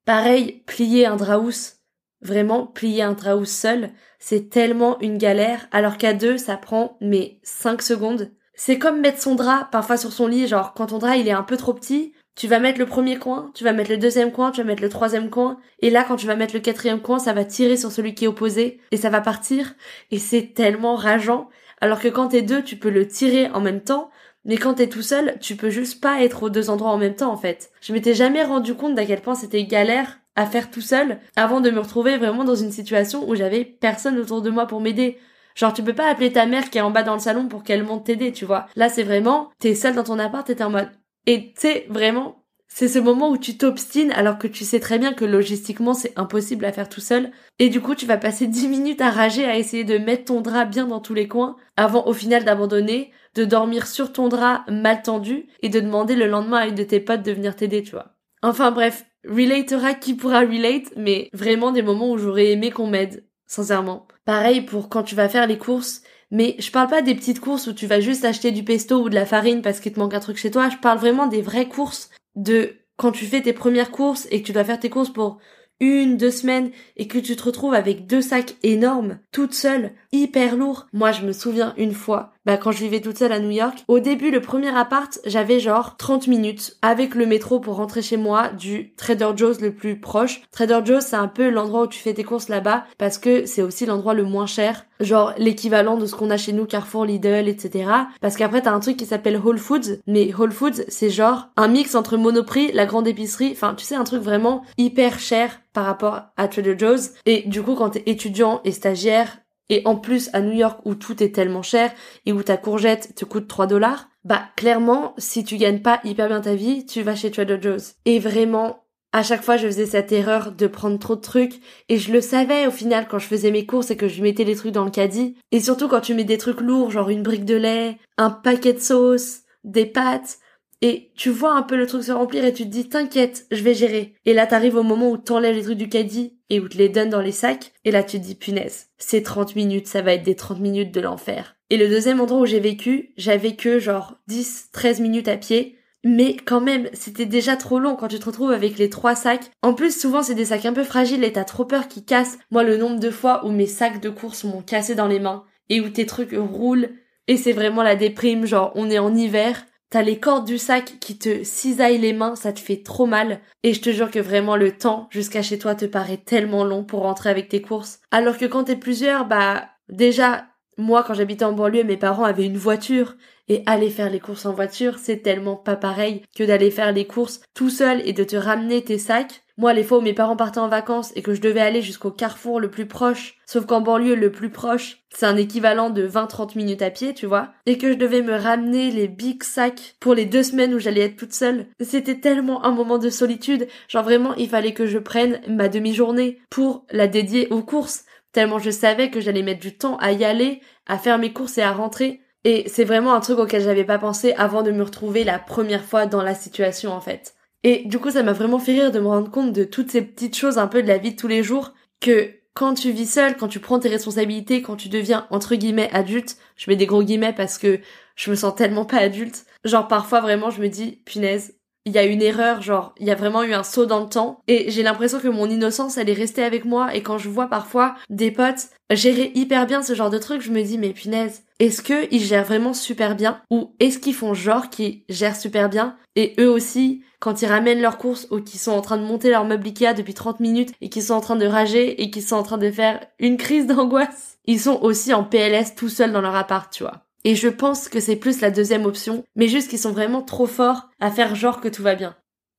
Pareil, 0.05 0.63
plier 0.65 1.05
un 1.05 1.17
draus. 1.17 1.79
Vraiment, 2.21 2.65
plier 2.65 3.03
un 3.03 3.11
draus 3.11 3.49
seul, 3.49 3.91
c'est 4.19 4.49
tellement 4.49 4.97
une 5.01 5.17
galère, 5.17 5.67
alors 5.71 5.97
qu'à 5.97 6.13
deux, 6.13 6.37
ça 6.37 6.55
prend, 6.55 6.97
mais 7.01 7.41
5 7.43 7.81
secondes. 7.81 8.31
C'est 8.55 8.79
comme 8.79 9.01
mettre 9.01 9.21
son 9.21 9.35
drap 9.35 9.67
parfois 9.69 9.97
sur 9.97 10.13
son 10.13 10.27
lit, 10.27 10.47
genre 10.47 10.73
quand 10.73 10.87
ton 10.87 10.99
drap 10.99 11.17
il 11.17 11.27
est 11.27 11.31
un 11.31 11.43
peu 11.43 11.57
trop 11.57 11.73
petit, 11.73 12.13
tu 12.35 12.47
vas 12.47 12.59
mettre 12.59 12.79
le 12.79 12.85
premier 12.85 13.17
coin, 13.17 13.51
tu 13.53 13.63
vas 13.63 13.73
mettre 13.73 13.91
le 13.91 13.97
deuxième 13.97 14.31
coin, 14.31 14.51
tu 14.51 14.61
vas 14.61 14.67
mettre 14.67 14.81
le 14.81 14.89
troisième 14.89 15.29
coin, 15.29 15.59
et 15.79 15.89
là 15.89 16.03
quand 16.07 16.15
tu 16.15 16.27
vas 16.27 16.35
mettre 16.35 16.53
le 16.53 16.59
quatrième 16.59 17.01
coin, 17.01 17.19
ça 17.19 17.33
va 17.33 17.45
tirer 17.45 17.77
sur 17.77 17.91
celui 17.91 18.15
qui 18.15 18.25
est 18.25 18.27
opposé, 18.27 18.79
et 18.91 18.97
ça 18.97 19.09
va 19.09 19.21
partir, 19.21 19.73
et 20.11 20.19
c'est 20.19 20.53
tellement 20.53 20.95
rageant, 20.95 21.49
alors 21.81 21.99
que 21.99 22.07
quand 22.07 22.29
t'es 22.29 22.41
deux, 22.41 22.63
tu 22.63 22.77
peux 22.77 22.89
le 22.89 23.07
tirer 23.07 23.49
en 23.51 23.61
même 23.61 23.81
temps, 23.81 24.09
mais 24.45 24.57
quand 24.57 24.75
t'es 24.75 24.87
tout 24.87 25.01
seul, 25.01 25.37
tu 25.39 25.55
peux 25.55 25.69
juste 25.69 26.01
pas 26.01 26.21
être 26.21 26.43
aux 26.43 26.49
deux 26.49 26.69
endroits 26.69 26.91
en 26.91 26.97
même 26.97 27.15
temps 27.15 27.31
en 27.31 27.37
fait. 27.37 27.71
Je 27.81 27.93
m'étais 27.93 28.13
jamais 28.13 28.43
rendu 28.43 28.75
compte 28.75 28.95
d'à 28.95 29.05
quel 29.05 29.21
point 29.21 29.35
c'était 29.35 29.63
galère 29.63 30.19
à 30.35 30.45
faire 30.45 30.71
tout 30.71 30.81
seul 30.81 31.19
avant 31.35 31.61
de 31.61 31.69
me 31.69 31.79
retrouver 31.79 32.17
vraiment 32.17 32.43
dans 32.43 32.55
une 32.55 32.71
situation 32.71 33.27
où 33.29 33.35
j'avais 33.35 33.63
personne 33.63 34.17
autour 34.17 34.41
de 34.41 34.49
moi 34.49 34.65
pour 34.65 34.81
m'aider. 34.81 35.17
Genre 35.55 35.71
tu 35.71 35.83
peux 35.83 35.93
pas 35.93 36.09
appeler 36.09 36.31
ta 36.31 36.45
mère 36.45 36.69
qui 36.69 36.79
est 36.79 36.81
en 36.81 36.91
bas 36.91 37.03
dans 37.03 37.13
le 37.13 37.19
salon 37.19 37.47
pour 37.47 37.63
qu'elle 37.63 37.83
monte 37.83 38.05
t'aider, 38.05 38.31
tu 38.31 38.43
vois. 38.45 38.67
Là 38.75 38.89
c'est 38.89 39.03
vraiment, 39.03 39.51
t'es 39.59 39.75
seul 39.75 39.95
dans 39.95 40.03
ton 40.03 40.19
appart, 40.19 40.45
t'es 40.45 40.63
en 40.63 40.71
mode 40.71 40.89
et 41.25 41.53
tu 41.53 41.61
sais, 41.61 41.85
vraiment, 41.89 42.43
c'est 42.67 42.87
ce 42.87 42.97
moment 42.97 43.29
où 43.29 43.37
tu 43.37 43.55
t'obstines 43.55 44.11
alors 44.11 44.39
que 44.39 44.47
tu 44.47 44.65
sais 44.65 44.79
très 44.79 44.97
bien 44.97 45.13
que 45.13 45.25
logistiquement 45.25 45.93
c'est 45.93 46.17
impossible 46.17 46.65
à 46.65 46.71
faire 46.71 46.89
tout 46.89 47.01
seul. 47.01 47.29
Et 47.59 47.69
du 47.69 47.81
coup, 47.81 47.93
tu 47.93 48.07
vas 48.07 48.17
passer 48.17 48.47
10 48.47 48.67
minutes 48.67 49.01
à 49.01 49.11
rager, 49.11 49.45
à 49.45 49.57
essayer 49.57 49.83
de 49.83 49.99
mettre 49.99 50.25
ton 50.25 50.41
drap 50.41 50.65
bien 50.65 50.87
dans 50.87 50.99
tous 50.99 51.13
les 51.13 51.27
coins, 51.27 51.55
avant 51.77 52.07
au 52.07 52.13
final 52.13 52.43
d'abandonner, 52.43 53.11
de 53.35 53.45
dormir 53.45 53.85
sur 53.85 54.11
ton 54.11 54.27
drap 54.27 54.63
mal 54.69 55.03
tendu 55.03 55.47
et 55.61 55.69
de 55.69 55.79
demander 55.79 56.15
le 56.15 56.27
lendemain 56.27 56.57
à 56.57 56.67
une 56.67 56.75
de 56.75 56.83
tes 56.83 56.99
potes 56.99 57.23
de 57.23 57.31
venir 57.31 57.55
t'aider, 57.55 57.83
tu 57.83 57.91
vois. 57.91 58.15
Enfin 58.41 58.71
bref, 58.71 59.05
relatera 59.27 59.93
qui 59.93 60.15
pourra 60.15 60.41
relate, 60.41 60.93
mais 60.97 61.29
vraiment 61.31 61.71
des 61.71 61.83
moments 61.83 62.11
où 62.11 62.17
j'aurais 62.17 62.51
aimé 62.51 62.71
qu'on 62.71 62.87
m'aide, 62.87 63.23
sincèrement. 63.45 64.07
Pareil 64.25 64.61
pour 64.61 64.89
quand 64.89 65.03
tu 65.03 65.15
vas 65.15 65.29
faire 65.29 65.47
les 65.47 65.57
courses, 65.57 66.01
mais 66.33 66.55
je 66.57 66.71
parle 66.71 66.89
pas 66.89 67.03
des 67.03 67.13
petites 67.13 67.39
courses 67.39 67.67
où 67.67 67.73
tu 67.73 67.85
vas 67.85 67.99
juste 67.99 68.25
acheter 68.25 68.51
du 68.51 68.63
pesto 68.63 69.03
ou 69.03 69.07
de 69.07 69.13
la 69.13 69.27
farine 69.27 69.61
parce 69.61 69.79
qu'il 69.79 69.93
te 69.93 69.99
manque 69.99 70.15
un 70.15 70.19
truc 70.19 70.37
chez 70.37 70.49
toi. 70.49 70.67
Je 70.67 70.77
parle 70.77 70.97
vraiment 70.97 71.27
des 71.27 71.43
vraies 71.43 71.69
courses 71.69 72.09
de 72.35 72.73
quand 72.97 73.11
tu 73.11 73.25
fais 73.25 73.41
tes 73.41 73.53
premières 73.53 73.91
courses 73.91 74.27
et 74.31 74.41
que 74.41 74.47
tu 74.47 74.51
dois 74.51 74.63
faire 74.63 74.79
tes 74.79 74.89
courses 74.89 75.13
pour 75.13 75.37
une, 75.79 76.17
deux 76.17 76.31
semaines 76.31 76.71
et 76.97 77.07
que 77.07 77.19
tu 77.19 77.35
te 77.35 77.43
retrouves 77.43 77.75
avec 77.75 78.07
deux 78.07 78.23
sacs 78.23 78.55
énormes, 78.63 79.19
toute 79.31 79.53
seule, 79.53 79.91
hyper 80.13 80.55
lourds. 80.55 80.87
Moi, 80.93 81.11
je 81.11 81.25
me 81.25 81.33
souviens 81.33 81.73
une 81.75 81.93
fois, 81.93 82.31
bah, 82.45 82.57
quand 82.57 82.71
je 82.71 82.79
vivais 82.79 83.01
toute 83.01 83.17
seule 83.17 83.31
à 83.31 83.39
New 83.39 83.49
York, 83.49 83.83
au 83.87 83.99
début, 83.99 84.31
le 84.31 84.41
premier 84.41 84.75
appart, 84.75 85.19
j'avais 85.25 85.59
genre 85.59 85.97
30 85.97 86.27
minutes 86.27 86.77
avec 86.81 87.15
le 87.15 87.25
métro 87.25 87.59
pour 87.59 87.75
rentrer 87.75 88.01
chez 88.01 88.17
moi 88.17 88.49
du 88.49 88.93
Trader 88.95 89.31
Joe's 89.35 89.59
le 89.59 89.73
plus 89.73 89.99
proche. 89.99 90.41
Trader 90.51 90.79
Joe's, 90.85 91.05
c'est 91.05 91.15
un 91.15 91.27
peu 91.27 91.49
l'endroit 91.49 91.83
où 91.83 91.87
tu 91.87 91.99
fais 91.99 92.13
tes 92.13 92.23
courses 92.23 92.49
là-bas 92.49 92.85
parce 92.97 93.17
que 93.17 93.45
c'est 93.45 93.61
aussi 93.61 93.85
l'endroit 93.85 94.13
le 94.13 94.23
moins 94.23 94.45
cher. 94.45 94.85
Genre 94.99 95.33
l'équivalent 95.37 95.97
de 95.97 96.05
ce 96.05 96.15
qu'on 96.15 96.29
a 96.29 96.37
chez 96.37 96.53
nous, 96.53 96.65
Carrefour, 96.65 97.05
Lidl, 97.05 97.47
etc. 97.47 97.89
Parce 98.21 98.37
qu'après, 98.37 98.61
t'as 98.61 98.71
un 98.71 98.79
truc 98.79 98.97
qui 98.97 99.05
s'appelle 99.05 99.41
Whole 99.43 99.57
Foods. 99.57 99.99
Mais 100.07 100.33
Whole 100.33 100.51
Foods, 100.51 100.83
c'est 100.87 101.09
genre 101.09 101.47
un 101.57 101.67
mix 101.67 101.95
entre 101.95 102.17
Monoprix, 102.17 102.71
la 102.73 102.85
grande 102.85 103.07
épicerie. 103.07 103.51
Enfin, 103.51 103.73
tu 103.75 103.85
sais, 103.85 103.95
un 103.95 104.03
truc 104.03 104.21
vraiment 104.21 104.63
hyper 104.77 105.19
cher 105.19 105.59
par 105.73 105.85
rapport 105.85 106.21
à 106.37 106.47
Trader 106.47 106.75
Joe's. 106.77 107.13
Et 107.25 107.43
du 107.47 107.63
coup, 107.63 107.75
quand 107.75 107.91
t'es 107.91 108.03
étudiant 108.05 108.61
et 108.63 108.71
stagiaire, 108.71 109.39
et 109.73 109.81
en 109.85 109.95
plus 109.95 110.29
à 110.33 110.41
New 110.41 110.51
York 110.51 110.81
où 110.85 110.93
tout 110.93 111.23
est 111.23 111.33
tellement 111.33 111.63
cher 111.63 111.91
et 112.27 112.31
où 112.31 112.43
ta 112.43 112.57
courgette 112.57 113.15
te 113.15 113.25
coûte 113.25 113.47
3 113.47 113.65
dollars, 113.65 114.09
bah 114.23 114.43
clairement, 114.55 115.15
si 115.17 115.43
tu 115.43 115.57
gagnes 115.57 115.81
pas 115.81 115.99
hyper 116.03 116.27
bien 116.27 116.41
ta 116.41 116.53
vie, 116.53 116.85
tu 116.85 117.01
vas 117.01 117.15
chez 117.15 117.31
Trader 117.31 117.57
Joe's. 117.59 117.95
Et 118.05 118.19
vraiment, 118.19 118.85
à 119.13 119.23
chaque 119.23 119.41
fois, 119.41 119.57
je 119.57 119.65
faisais 119.65 119.87
cette 119.87 120.11
erreur 120.11 120.51
de 120.51 120.67
prendre 120.67 120.99
trop 120.99 121.15
de 121.15 121.21
trucs 121.21 121.59
et 121.89 121.97
je 121.97 122.13
le 122.13 122.21
savais 122.21 122.67
au 122.67 122.71
final 122.71 123.07
quand 123.09 123.17
je 123.17 123.25
faisais 123.25 123.49
mes 123.49 123.65
courses 123.65 123.89
et 123.89 123.97
que 123.97 124.07
je 124.07 124.21
mettais 124.21 124.43
les 124.43 124.55
trucs 124.55 124.73
dans 124.73 124.85
le 124.85 124.91
caddie. 124.91 125.37
Et 125.51 125.59
surtout 125.59 125.87
quand 125.87 126.01
tu 126.01 126.13
mets 126.13 126.23
des 126.23 126.37
trucs 126.37 126.61
lourds, 126.61 126.91
genre 126.91 127.09
une 127.09 127.23
brique 127.23 127.45
de 127.45 127.55
lait, 127.55 127.97
un 128.19 128.29
paquet 128.29 128.73
de 128.73 128.79
sauce, 128.79 129.39
des 129.63 129.87
pâtes, 129.87 130.37
et 130.83 131.13
tu 131.15 131.29
vois 131.29 131.53
un 131.53 131.61
peu 131.63 131.77
le 131.77 131.87
truc 131.87 132.03
se 132.03 132.11
remplir 132.11 132.43
et 132.43 132.51
tu 132.51 132.63
te 132.63 132.69
dis 132.69 132.89
t'inquiète, 132.89 133.47
je 133.51 133.63
vais 133.63 133.73
gérer. 133.73 134.15
Et 134.25 134.33
là 134.33 134.45
t'arrives 134.45 134.75
au 134.75 134.83
moment 134.83 135.09
où 135.09 135.17
t'enlèves 135.17 135.55
les 135.55 135.63
trucs 135.63 135.77
du 135.77 135.87
caddie 135.87 136.37
et 136.49 136.59
où 136.59 136.67
tu 136.67 136.77
les 136.77 136.89
donnes 136.89 137.09
dans 137.09 137.21
les 137.21 137.31
sacs 137.31 137.71
et 137.85 137.91
là 137.91 138.03
tu 138.03 138.19
te 138.19 138.25
dis 138.25 138.35
punaise, 138.35 138.89
ces 138.97 139.23
30 139.23 139.55
minutes, 139.55 139.87
ça 139.87 140.01
va 140.01 140.13
être 140.13 140.23
des 140.23 140.35
30 140.35 140.59
minutes 140.59 140.93
de 140.93 140.99
l'enfer. 140.99 141.55
Et 141.69 141.77
le 141.77 141.87
deuxième 141.87 142.19
endroit 142.19 142.41
où 142.41 142.45
j'ai 142.45 142.59
vécu, 142.59 143.13
j'avais 143.15 143.55
que 143.55 143.79
genre 143.79 144.17
10, 144.27 144.71
13 144.73 144.99
minutes 144.99 145.29
à 145.29 145.37
pied 145.37 145.77
Mais 146.03 146.35
quand 146.35 146.59
même, 146.59 146.89
c'était 146.91 147.25
déjà 147.25 147.55
trop 147.55 147.79
long 147.79 147.95
quand 147.95 148.09
tu 148.09 148.19
te 148.19 148.25
retrouves 148.25 148.51
avec 148.51 148.77
les 148.77 148.89
trois 148.89 149.15
sacs. 149.15 149.51
En 149.61 149.73
plus, 149.73 149.97
souvent, 149.97 150.21
c'est 150.21 150.35
des 150.35 150.45
sacs 150.45 150.65
un 150.65 150.73
peu 150.73 150.83
fragiles 150.83 151.23
et 151.23 151.31
t'as 151.31 151.45
trop 151.45 151.63
peur 151.63 151.87
qu'ils 151.87 152.03
cassent. 152.03 152.37
Moi, 152.51 152.63
le 152.63 152.75
nombre 152.75 152.99
de 152.99 153.09
fois 153.09 153.45
où 153.45 153.51
mes 153.51 153.67
sacs 153.67 154.01
de 154.01 154.09
course 154.09 154.43
m'ont 154.43 154.61
cassé 154.61 154.95
dans 154.95 155.07
les 155.07 155.21
mains 155.21 155.45
et 155.69 155.79
où 155.79 155.87
tes 155.87 156.05
trucs 156.05 156.33
roulent 156.33 156.89
et 157.27 157.37
c'est 157.37 157.53
vraiment 157.53 157.83
la 157.83 157.95
déprime, 157.95 158.45
genre 158.45 158.71
on 158.75 158.89
est 158.89 158.99
en 158.99 159.15
hiver, 159.15 159.65
t'as 159.93 160.01
les 160.01 160.19
cordes 160.19 160.47
du 160.47 160.57
sac 160.57 160.95
qui 160.99 161.19
te 161.19 161.43
cisaillent 161.43 161.99
les 161.99 162.13
mains, 162.13 162.35
ça 162.35 162.51
te 162.51 162.59
fait 162.59 162.81
trop 162.81 163.05
mal 163.05 163.41
et 163.61 163.75
je 163.75 163.81
te 163.81 163.91
jure 163.91 164.09
que 164.09 164.17
vraiment 164.17 164.55
le 164.55 164.75
temps 164.75 165.07
jusqu'à 165.11 165.43
chez 165.43 165.59
toi 165.59 165.75
te 165.75 165.85
paraît 165.85 166.17
tellement 166.17 166.63
long 166.63 166.83
pour 166.83 167.01
rentrer 167.01 167.29
avec 167.29 167.47
tes 167.47 167.61
courses. 167.61 167.99
Alors 168.09 168.39
que 168.39 168.45
quand 168.45 168.63
t'es 168.63 168.75
plusieurs, 168.75 169.27
bah 169.27 169.69
déjà 169.89 170.47
moi, 170.77 171.03
quand 171.03 171.13
j'habitais 171.13 171.45
en 171.45 171.53
banlieue, 171.53 171.83
mes 171.83 171.97
parents 171.97 172.23
avaient 172.23 172.47
une 172.47 172.57
voiture 172.57 173.13
et 173.47 173.61
aller 173.67 173.91
faire 173.91 174.09
les 174.09 174.19
courses 174.19 174.47
en 174.47 174.53
voiture, 174.53 174.97
c'est 174.97 175.21
tellement 175.21 175.57
pas 175.57 175.75
pareil 175.75 176.23
que 176.35 176.43
d'aller 176.43 176.71
faire 176.71 176.91
les 176.91 177.05
courses 177.05 177.41
tout 177.53 177.69
seul 177.69 178.01
et 178.03 178.13
de 178.13 178.23
te 178.23 178.35
ramener 178.35 178.83
tes 178.83 178.97
sacs. 178.97 179.42
Moi, 179.57 179.73
les 179.73 179.83
fois 179.83 179.99
où 179.99 180.01
mes 180.01 180.13
parents 180.13 180.35
partaient 180.35 180.59
en 180.59 180.67
vacances 180.67 181.11
et 181.15 181.21
que 181.21 181.33
je 181.33 181.41
devais 181.41 181.59
aller 181.59 181.81
jusqu'au 181.81 182.09
carrefour 182.09 182.59
le 182.59 182.71
plus 182.71 182.87
proche, 182.87 183.37
sauf 183.45 183.65
qu'en 183.65 183.81
banlieue, 183.81 184.15
le 184.15 184.31
plus 184.31 184.49
proche, 184.49 185.03
c'est 185.13 185.27
un 185.27 185.37
équivalent 185.37 185.91
de 185.91 186.07
20-30 186.07 186.57
minutes 186.57 186.81
à 186.81 186.89
pied, 186.89 187.13
tu 187.13 187.27
vois, 187.27 187.49
et 187.67 187.77
que 187.77 187.91
je 187.91 187.97
devais 187.97 188.23
me 188.23 188.35
ramener 188.35 188.89
les 188.89 189.07
big 189.07 189.43
sacs 189.43 189.95
pour 189.99 190.15
les 190.15 190.25
deux 190.25 190.43
semaines 190.43 190.73
où 190.73 190.79
j'allais 190.79 191.01
être 191.01 191.17
toute 191.17 191.33
seule. 191.33 191.67
C'était 191.79 192.19
tellement 192.19 192.65
un 192.65 192.71
moment 192.71 192.97
de 192.97 193.09
solitude. 193.09 193.67
Genre 193.87 194.03
vraiment, 194.03 194.33
il 194.35 194.49
fallait 194.49 194.73
que 194.73 194.87
je 194.87 194.97
prenne 194.97 195.39
ma 195.47 195.69
demi-journée 195.69 196.39
pour 196.49 196.85
la 196.91 197.07
dédier 197.07 197.47
aux 197.49 197.61
courses 197.61 198.05
tellement 198.33 198.59
je 198.59 198.71
savais 198.71 199.09
que 199.09 199.21
j'allais 199.21 199.43
mettre 199.43 199.61
du 199.61 199.77
temps 199.77 199.95
à 199.97 200.11
y 200.11 200.25
aller, 200.25 200.59
à 200.87 200.97
faire 200.97 201.17
mes 201.17 201.31
courses 201.31 201.57
et 201.57 201.61
à 201.61 201.71
rentrer. 201.71 202.21
Et 202.43 202.67
c'est 202.67 202.83
vraiment 202.83 203.13
un 203.13 203.21
truc 203.21 203.39
auquel 203.39 203.61
j'avais 203.61 203.85
pas 203.85 203.99
pensé 203.99 204.33
avant 204.33 204.63
de 204.63 204.71
me 204.71 204.83
retrouver 204.83 205.23
la 205.23 205.39
première 205.39 205.85
fois 205.85 206.07
dans 206.07 206.21
la 206.21 206.35
situation 206.35 206.91
en 206.91 206.99
fait. 206.99 207.35
Et 207.63 207.83
du 207.85 207.99
coup 207.99 208.11
ça 208.11 208.23
m'a 208.23 208.33
vraiment 208.33 208.59
fait 208.59 208.73
rire 208.73 208.91
de 208.91 208.99
me 208.99 209.07
rendre 209.07 209.31
compte 209.31 209.53
de 209.53 209.63
toutes 209.63 209.91
ces 209.91 210.01
petites 210.01 210.35
choses 210.35 210.57
un 210.57 210.67
peu 210.67 210.83
de 210.83 210.87
la 210.87 210.97
vie 210.97 211.11
de 211.11 211.19
tous 211.19 211.27
les 211.27 211.43
jours 211.43 211.73
que 211.99 212.31
quand 212.53 212.75
tu 212.75 212.91
vis 212.91 213.11
seul, 213.11 213.35
quand 213.37 213.47
tu 213.47 213.59
prends 213.59 213.79
tes 213.79 213.89
responsabilités, 213.89 214.61
quand 214.61 214.75
tu 214.75 214.89
deviens 214.89 215.27
entre 215.31 215.55
guillemets 215.55 215.89
adulte, 215.93 216.37
je 216.55 216.69
mets 216.69 216.75
des 216.75 216.85
gros 216.85 217.03
guillemets 217.03 217.33
parce 217.33 217.57
que 217.57 217.79
je 218.15 218.29
me 218.29 218.35
sens 218.35 218.55
tellement 218.55 218.85
pas 218.85 218.97
adulte, 218.97 219.45
genre 219.63 219.87
parfois 219.87 220.21
vraiment 220.21 220.49
je 220.51 220.61
me 220.61 220.67
dis 220.67 221.01
punaise, 221.05 221.55
il 221.85 221.93
y 221.93 221.97
a 221.97 222.03
une 222.03 222.21
erreur, 222.21 222.61
genre, 222.61 222.93
il 222.99 223.07
y 223.07 223.11
a 223.11 223.15
vraiment 223.15 223.43
eu 223.43 223.53
un 223.53 223.63
saut 223.63 223.85
dans 223.85 223.99
le 223.99 224.09
temps. 224.09 224.39
Et 224.47 224.71
j'ai 224.71 224.83
l'impression 224.83 225.19
que 225.19 225.27
mon 225.27 225.49
innocence, 225.49 225.97
elle 225.97 226.09
est 226.09 226.13
restée 226.13 226.43
avec 226.43 226.65
moi. 226.65 226.95
Et 226.95 227.03
quand 227.03 227.17
je 227.17 227.29
vois 227.29 227.47
parfois 227.47 227.95
des 228.09 228.31
potes 228.31 228.69
gérer 228.91 229.31
hyper 229.35 229.65
bien 229.65 229.81
ce 229.81 229.93
genre 229.93 230.09
de 230.09 230.17
truc, 230.17 230.41
je 230.41 230.51
me 230.51 230.61
dis, 230.61 230.77
mais 230.77 230.91
punaise, 230.91 231.43
est-ce 231.59 231.81
que 231.81 232.07
ils 232.11 232.23
gèrent 232.23 232.45
vraiment 232.45 232.73
super 232.73 233.15
bien? 233.15 233.41
Ou 233.49 233.75
est-ce 233.79 233.99
qu'ils 233.99 234.13
font 234.13 234.33
genre 234.33 234.69
qu'ils 234.69 235.03
gèrent 235.09 235.35
super 235.35 235.69
bien? 235.69 235.97
Et 236.15 236.35
eux 236.39 236.49
aussi, 236.49 237.03
quand 237.19 237.41
ils 237.41 237.47
ramènent 237.47 237.81
leurs 237.81 237.97
courses 237.97 238.27
ou 238.31 238.39
qu'ils 238.39 238.59
sont 238.59 238.71
en 238.71 238.81
train 238.81 238.97
de 238.97 239.03
monter 239.03 239.29
leur 239.29 239.45
meuble 239.45 239.67
Ikea 239.67 239.93
depuis 239.93 240.13
30 240.13 240.39
minutes 240.39 240.73
et 240.81 240.89
qu'ils 240.89 241.03
sont 241.03 241.13
en 241.13 241.21
train 241.21 241.35
de 241.35 241.45
rager 241.45 242.01
et 242.01 242.09
qu'ils 242.11 242.23
sont 242.23 242.35
en 242.35 242.43
train 242.43 242.57
de 242.57 242.71
faire 242.71 243.05
une 243.19 243.37
crise 243.37 243.65
d'angoisse, 243.67 244.37
ils 244.45 244.59
sont 244.59 244.79
aussi 244.81 245.13
en 245.13 245.23
PLS 245.23 245.75
tout 245.75 245.89
seuls 245.89 246.11
dans 246.11 246.21
leur 246.21 246.35
appart, 246.35 246.71
tu 246.71 246.83
vois. 246.83 247.05
Et 247.23 247.35
je 247.35 247.47
pense 247.47 247.87
que 247.87 247.99
c'est 247.99 248.15
plus 248.15 248.41
la 248.41 248.51
deuxième 248.51 248.85
option, 248.85 249.23
mais 249.35 249.47
juste 249.47 249.69
qu'ils 249.69 249.79
sont 249.79 249.91
vraiment 249.91 250.21
trop 250.21 250.45
forts 250.45 250.89
à 250.99 251.09
faire 251.09 251.35
genre 251.35 251.61
que 251.61 251.69
tout 251.69 251.83
va 251.83 251.95
bien. 251.95 252.15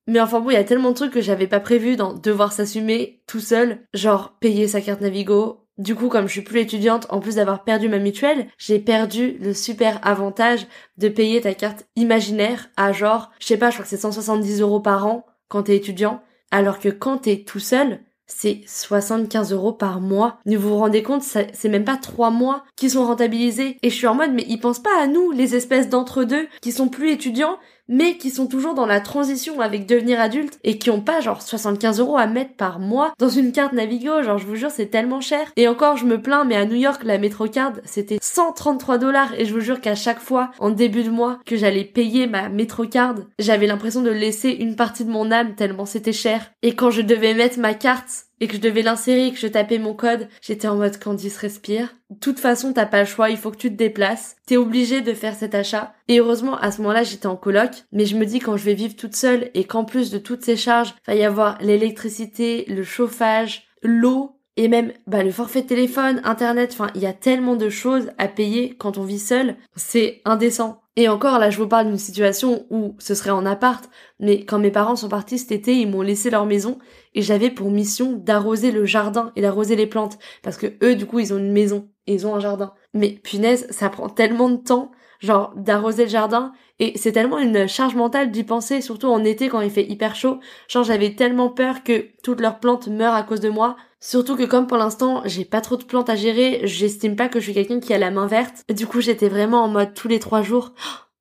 Mais 0.06 0.20
enfin 0.20 0.40
bon, 0.40 0.50
il 0.50 0.54
y 0.54 0.56
a 0.56 0.64
tellement 0.64 0.90
de 0.90 0.96
trucs 0.96 1.12
que 1.12 1.20
j'avais 1.20 1.46
pas 1.46 1.60
prévu 1.60 1.96
dans 1.96 2.12
devoir 2.12 2.52
s'assumer 2.52 3.22
tout 3.26 3.40
seul, 3.40 3.86
genre 3.94 4.36
payer 4.38 4.68
sa 4.68 4.80
carte 4.80 5.00
Navigo. 5.00 5.60
Du 5.76 5.96
coup, 5.96 6.08
comme 6.08 6.28
je 6.28 6.32
suis 6.32 6.42
plus 6.42 6.60
étudiante, 6.60 7.06
en 7.10 7.20
plus 7.20 7.36
d'avoir 7.36 7.64
perdu 7.64 7.88
ma 7.88 7.98
mutuelle, 7.98 8.46
j'ai 8.58 8.78
perdu 8.78 9.38
le 9.40 9.54
super 9.54 10.06
avantage 10.06 10.66
de 10.98 11.08
payer 11.08 11.40
ta 11.40 11.54
carte 11.54 11.86
imaginaire 11.96 12.68
à 12.76 12.92
genre, 12.92 13.32
je 13.40 13.46
sais 13.46 13.56
pas, 13.56 13.70
je 13.70 13.76
crois 13.76 13.84
que 13.84 13.90
c'est 13.90 13.96
170 13.96 14.60
euros 14.60 14.80
par 14.80 15.06
an 15.06 15.26
quand 15.48 15.64
t'es 15.64 15.76
étudiant, 15.76 16.22
alors 16.50 16.78
que 16.78 16.90
quand 16.90 17.18
t'es 17.18 17.42
tout 17.44 17.58
seul, 17.58 18.00
c'est 18.26 18.62
75 18.66 19.52
euros 19.52 19.72
par 19.72 20.00
mois. 20.00 20.38
Ne 20.46 20.56
vous 20.56 20.76
rendez 20.76 21.02
compte, 21.02 21.22
c'est 21.22 21.68
même 21.68 21.84
pas 21.84 21.96
trois 21.96 22.30
mois 22.30 22.64
qui 22.76 22.90
sont 22.90 23.06
rentabilisés. 23.06 23.78
Et 23.82 23.90
je 23.90 23.94
suis 23.94 24.06
en 24.06 24.14
mode, 24.14 24.32
mais 24.32 24.46
ils 24.48 24.60
pensent 24.60 24.82
pas 24.82 25.00
à 25.00 25.06
nous, 25.06 25.30
les 25.30 25.54
espèces 25.54 25.88
d'entre-deux, 25.88 26.48
qui 26.60 26.72
sont 26.72 26.88
plus 26.88 27.10
étudiants, 27.10 27.58
mais 27.88 28.16
qui 28.16 28.30
sont 28.30 28.46
toujours 28.46 28.74
dans 28.74 28.86
la 28.86 29.00
transition 29.00 29.60
avec 29.60 29.86
devenir 29.86 30.20
adulte 30.20 30.58
et 30.64 30.78
qui 30.78 30.90
ont 30.90 31.00
pas 31.00 31.20
genre 31.20 31.42
75 31.42 32.00
euros 32.00 32.16
à 32.16 32.26
mettre 32.26 32.54
par 32.54 32.78
mois 32.78 33.12
dans 33.18 33.28
une 33.28 33.52
carte 33.52 33.72
Navigo. 33.72 34.22
Genre, 34.22 34.38
je 34.38 34.46
vous 34.46 34.56
jure, 34.56 34.70
c'est 34.70 34.86
tellement 34.86 35.20
cher. 35.20 35.52
Et 35.56 35.68
encore, 35.68 35.96
je 35.96 36.06
me 36.06 36.20
plains, 36.20 36.44
mais 36.44 36.56
à 36.56 36.64
New 36.64 36.76
York, 36.76 37.02
la 37.04 37.18
Metrocard, 37.18 37.72
c'était 37.84 38.18
133 38.20 38.98
dollars 38.98 39.34
et 39.34 39.44
je 39.44 39.52
vous 39.52 39.60
jure 39.60 39.80
qu'à 39.80 39.94
chaque 39.94 40.20
fois, 40.20 40.50
en 40.58 40.70
début 40.70 41.02
de 41.02 41.10
mois, 41.10 41.38
que 41.46 41.56
j'allais 41.56 41.84
payer 41.84 42.26
ma 42.26 42.48
Metrocard, 42.48 43.16
j'avais 43.38 43.66
l'impression 43.66 44.02
de 44.02 44.10
laisser 44.10 44.50
une 44.50 44.76
partie 44.76 45.04
de 45.04 45.10
mon 45.10 45.30
âme 45.30 45.54
tellement 45.54 45.86
c'était 45.86 46.12
cher. 46.12 46.50
Et 46.62 46.74
quand 46.74 46.90
je 46.90 47.02
devais 47.02 47.34
mettre 47.34 47.58
ma 47.58 47.74
carte 47.74 48.24
et 48.40 48.46
que 48.46 48.54
je 48.54 48.60
devais 48.60 48.82
l'insérer, 48.82 49.32
que 49.32 49.38
je 49.38 49.46
tapais 49.46 49.78
mon 49.78 49.94
code, 49.94 50.28
j'étais 50.40 50.68
en 50.68 50.76
mode 50.76 50.98
Candice 50.98 51.36
respire. 51.36 51.94
De 52.10 52.18
toute 52.18 52.38
façon, 52.38 52.72
t'as 52.72 52.86
pas 52.86 53.00
le 53.00 53.06
choix, 53.06 53.30
il 53.30 53.36
faut 53.36 53.50
que 53.50 53.56
tu 53.56 53.70
te 53.70 53.76
déplaces. 53.76 54.36
T'es 54.46 54.56
obligé 54.56 55.00
de 55.00 55.14
faire 55.14 55.34
cet 55.34 55.54
achat. 55.54 55.94
Et 56.08 56.20
heureusement, 56.20 56.56
à 56.56 56.70
ce 56.70 56.78
moment-là, 56.82 57.02
j'étais 57.02 57.26
en 57.26 57.36
coloc, 57.36 57.70
mais 57.92 58.06
je 58.06 58.16
me 58.16 58.26
dis 58.26 58.38
quand 58.38 58.56
je 58.56 58.64
vais 58.64 58.74
vivre 58.74 58.96
toute 58.96 59.16
seule 59.16 59.50
et 59.54 59.64
qu'en 59.64 59.84
plus 59.84 60.10
de 60.10 60.18
toutes 60.18 60.44
ces 60.44 60.56
charges, 60.56 60.94
va 61.06 61.14
y 61.14 61.24
avoir 61.24 61.58
l'électricité, 61.60 62.64
le 62.68 62.84
chauffage, 62.84 63.68
l'eau, 63.82 64.34
et 64.56 64.68
même 64.68 64.92
bah, 65.06 65.22
le 65.22 65.32
forfait 65.32 65.62
téléphone, 65.62 66.20
internet, 66.24 66.70
enfin 66.72 66.88
il 66.94 67.02
y 67.02 67.06
a 67.06 67.12
tellement 67.12 67.56
de 67.56 67.68
choses 67.68 68.10
à 68.18 68.28
payer 68.28 68.76
quand 68.76 68.98
on 68.98 69.04
vit 69.04 69.18
seul, 69.18 69.56
c'est 69.74 70.20
indécent. 70.24 70.80
Et 70.96 71.08
encore 71.08 71.40
là 71.40 71.50
je 71.50 71.58
vous 71.58 71.66
parle 71.66 71.88
d'une 71.88 71.98
situation 71.98 72.66
où 72.70 72.94
ce 72.98 73.14
serait 73.14 73.30
en 73.30 73.46
appart, 73.46 73.88
mais 74.20 74.44
quand 74.44 74.60
mes 74.60 74.70
parents 74.70 74.96
sont 74.96 75.08
partis 75.08 75.38
cet 75.38 75.50
été, 75.50 75.74
ils 75.74 75.90
m'ont 75.90 76.02
laissé 76.02 76.30
leur 76.30 76.46
maison 76.46 76.78
et 77.14 77.22
j'avais 77.22 77.50
pour 77.50 77.70
mission 77.70 78.12
d'arroser 78.12 78.70
le 78.70 78.84
jardin 78.84 79.32
et 79.36 79.42
d'arroser 79.42 79.76
les 79.76 79.86
plantes. 79.86 80.18
Parce 80.42 80.56
que 80.56 80.74
eux 80.82 80.94
du 80.94 81.06
coup 81.06 81.20
ils 81.20 81.32
ont 81.32 81.38
une 81.38 81.52
maison 81.52 81.88
et 82.06 82.14
ils 82.14 82.26
ont 82.26 82.34
un 82.34 82.40
jardin. 82.40 82.74
Mais 82.92 83.10
punaise, 83.10 83.66
ça 83.70 83.88
prend 83.88 84.08
tellement 84.08 84.48
de 84.48 84.56
temps 84.56 84.90
genre 85.20 85.52
d'arroser 85.56 86.04
le 86.04 86.10
jardin. 86.10 86.52
Et 86.80 86.98
c'est 86.98 87.12
tellement 87.12 87.38
une 87.38 87.68
charge 87.68 87.94
mentale 87.94 88.30
d'y 88.30 88.44
penser 88.44 88.80
surtout 88.80 89.06
en 89.06 89.24
été 89.24 89.48
quand 89.48 89.60
il 89.60 89.70
fait 89.70 89.88
hyper 89.88 90.16
chaud. 90.16 90.38
Genre 90.68 90.84
j'avais 90.84 91.14
tellement 91.14 91.48
peur 91.48 91.82
que 91.84 92.08
toutes 92.22 92.40
leurs 92.40 92.58
plantes 92.60 92.88
meurent 92.88 93.14
à 93.14 93.22
cause 93.22 93.40
de 93.40 93.48
moi. 93.48 93.76
Surtout 94.00 94.36
que 94.36 94.44
comme 94.44 94.66
pour 94.66 94.76
l'instant 94.76 95.22
j'ai 95.24 95.44
pas 95.44 95.60
trop 95.60 95.76
de 95.76 95.84
plantes 95.84 96.10
à 96.10 96.16
gérer 96.16 96.60
j'estime 96.64 97.16
pas 97.16 97.28
que 97.28 97.38
je 97.40 97.44
suis 97.44 97.54
quelqu'un 97.54 97.80
qui 97.80 97.94
a 97.94 97.98
la 97.98 98.10
main 98.10 98.26
verte. 98.26 98.64
Du 98.68 98.86
coup 98.86 99.00
j'étais 99.00 99.28
vraiment 99.28 99.64
en 99.64 99.68
mode 99.68 99.94
tous 99.94 100.08
les 100.08 100.18
trois 100.18 100.42
jours 100.42 100.72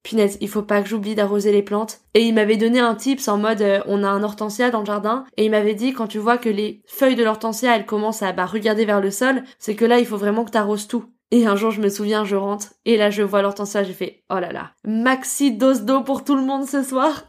Punaise, 0.03 0.37
il 0.41 0.49
faut 0.49 0.61
pas 0.61 0.81
que 0.81 0.89
j'oublie 0.89 1.15
d'arroser 1.15 1.51
les 1.51 1.63
plantes. 1.63 2.01
Et 2.13 2.21
il 2.23 2.33
m'avait 2.33 2.57
donné 2.57 2.79
un 2.79 2.93
tips 2.93 3.27
en 3.27 3.37
mode 3.37 3.61
euh, 3.61 3.79
on 3.87 4.03
a 4.03 4.09
un 4.09 4.21
hortensia 4.21 4.69
dans 4.69 4.81
le 4.81 4.85
jardin 4.85 5.23
et 5.37 5.45
il 5.45 5.51
m'avait 5.51 5.75
dit 5.75 5.93
quand 5.93 6.07
tu 6.07 6.19
vois 6.19 6.37
que 6.37 6.49
les 6.49 6.81
feuilles 6.85 7.15
de 7.15 7.23
l'hortensia 7.23 7.75
elles 7.75 7.85
commencent 7.85 8.21
à 8.21 8.33
bah, 8.33 8.45
regarder 8.45 8.85
vers 8.85 9.01
le 9.01 9.11
sol, 9.11 9.43
c'est 9.59 9.75
que 9.75 9.85
là 9.85 9.99
il 9.99 10.05
faut 10.05 10.17
vraiment 10.17 10.43
que 10.43 10.51
t'arroses 10.51 10.87
tout. 10.87 11.05
Et 11.31 11.47
un 11.47 11.55
jour, 11.55 11.71
je 11.71 11.81
me 11.81 11.89
souviens, 11.89 12.25
je 12.25 12.35
rentre, 12.35 12.75
et 12.85 12.95
là, 12.95 13.09
je 13.09 13.23
vois 13.23 13.41
l'hortensia, 13.41 13.81
j'ai 13.81 13.93
fait, 13.93 14.23
oh 14.29 14.37
là 14.37 14.51
là, 14.51 14.73
maxi 14.85 15.51
dose 15.51 15.81
d'eau 15.81 16.01
pour 16.01 16.23
tout 16.23 16.35
le 16.35 16.43
monde 16.43 16.67
ce 16.67 16.83
soir 16.83 17.23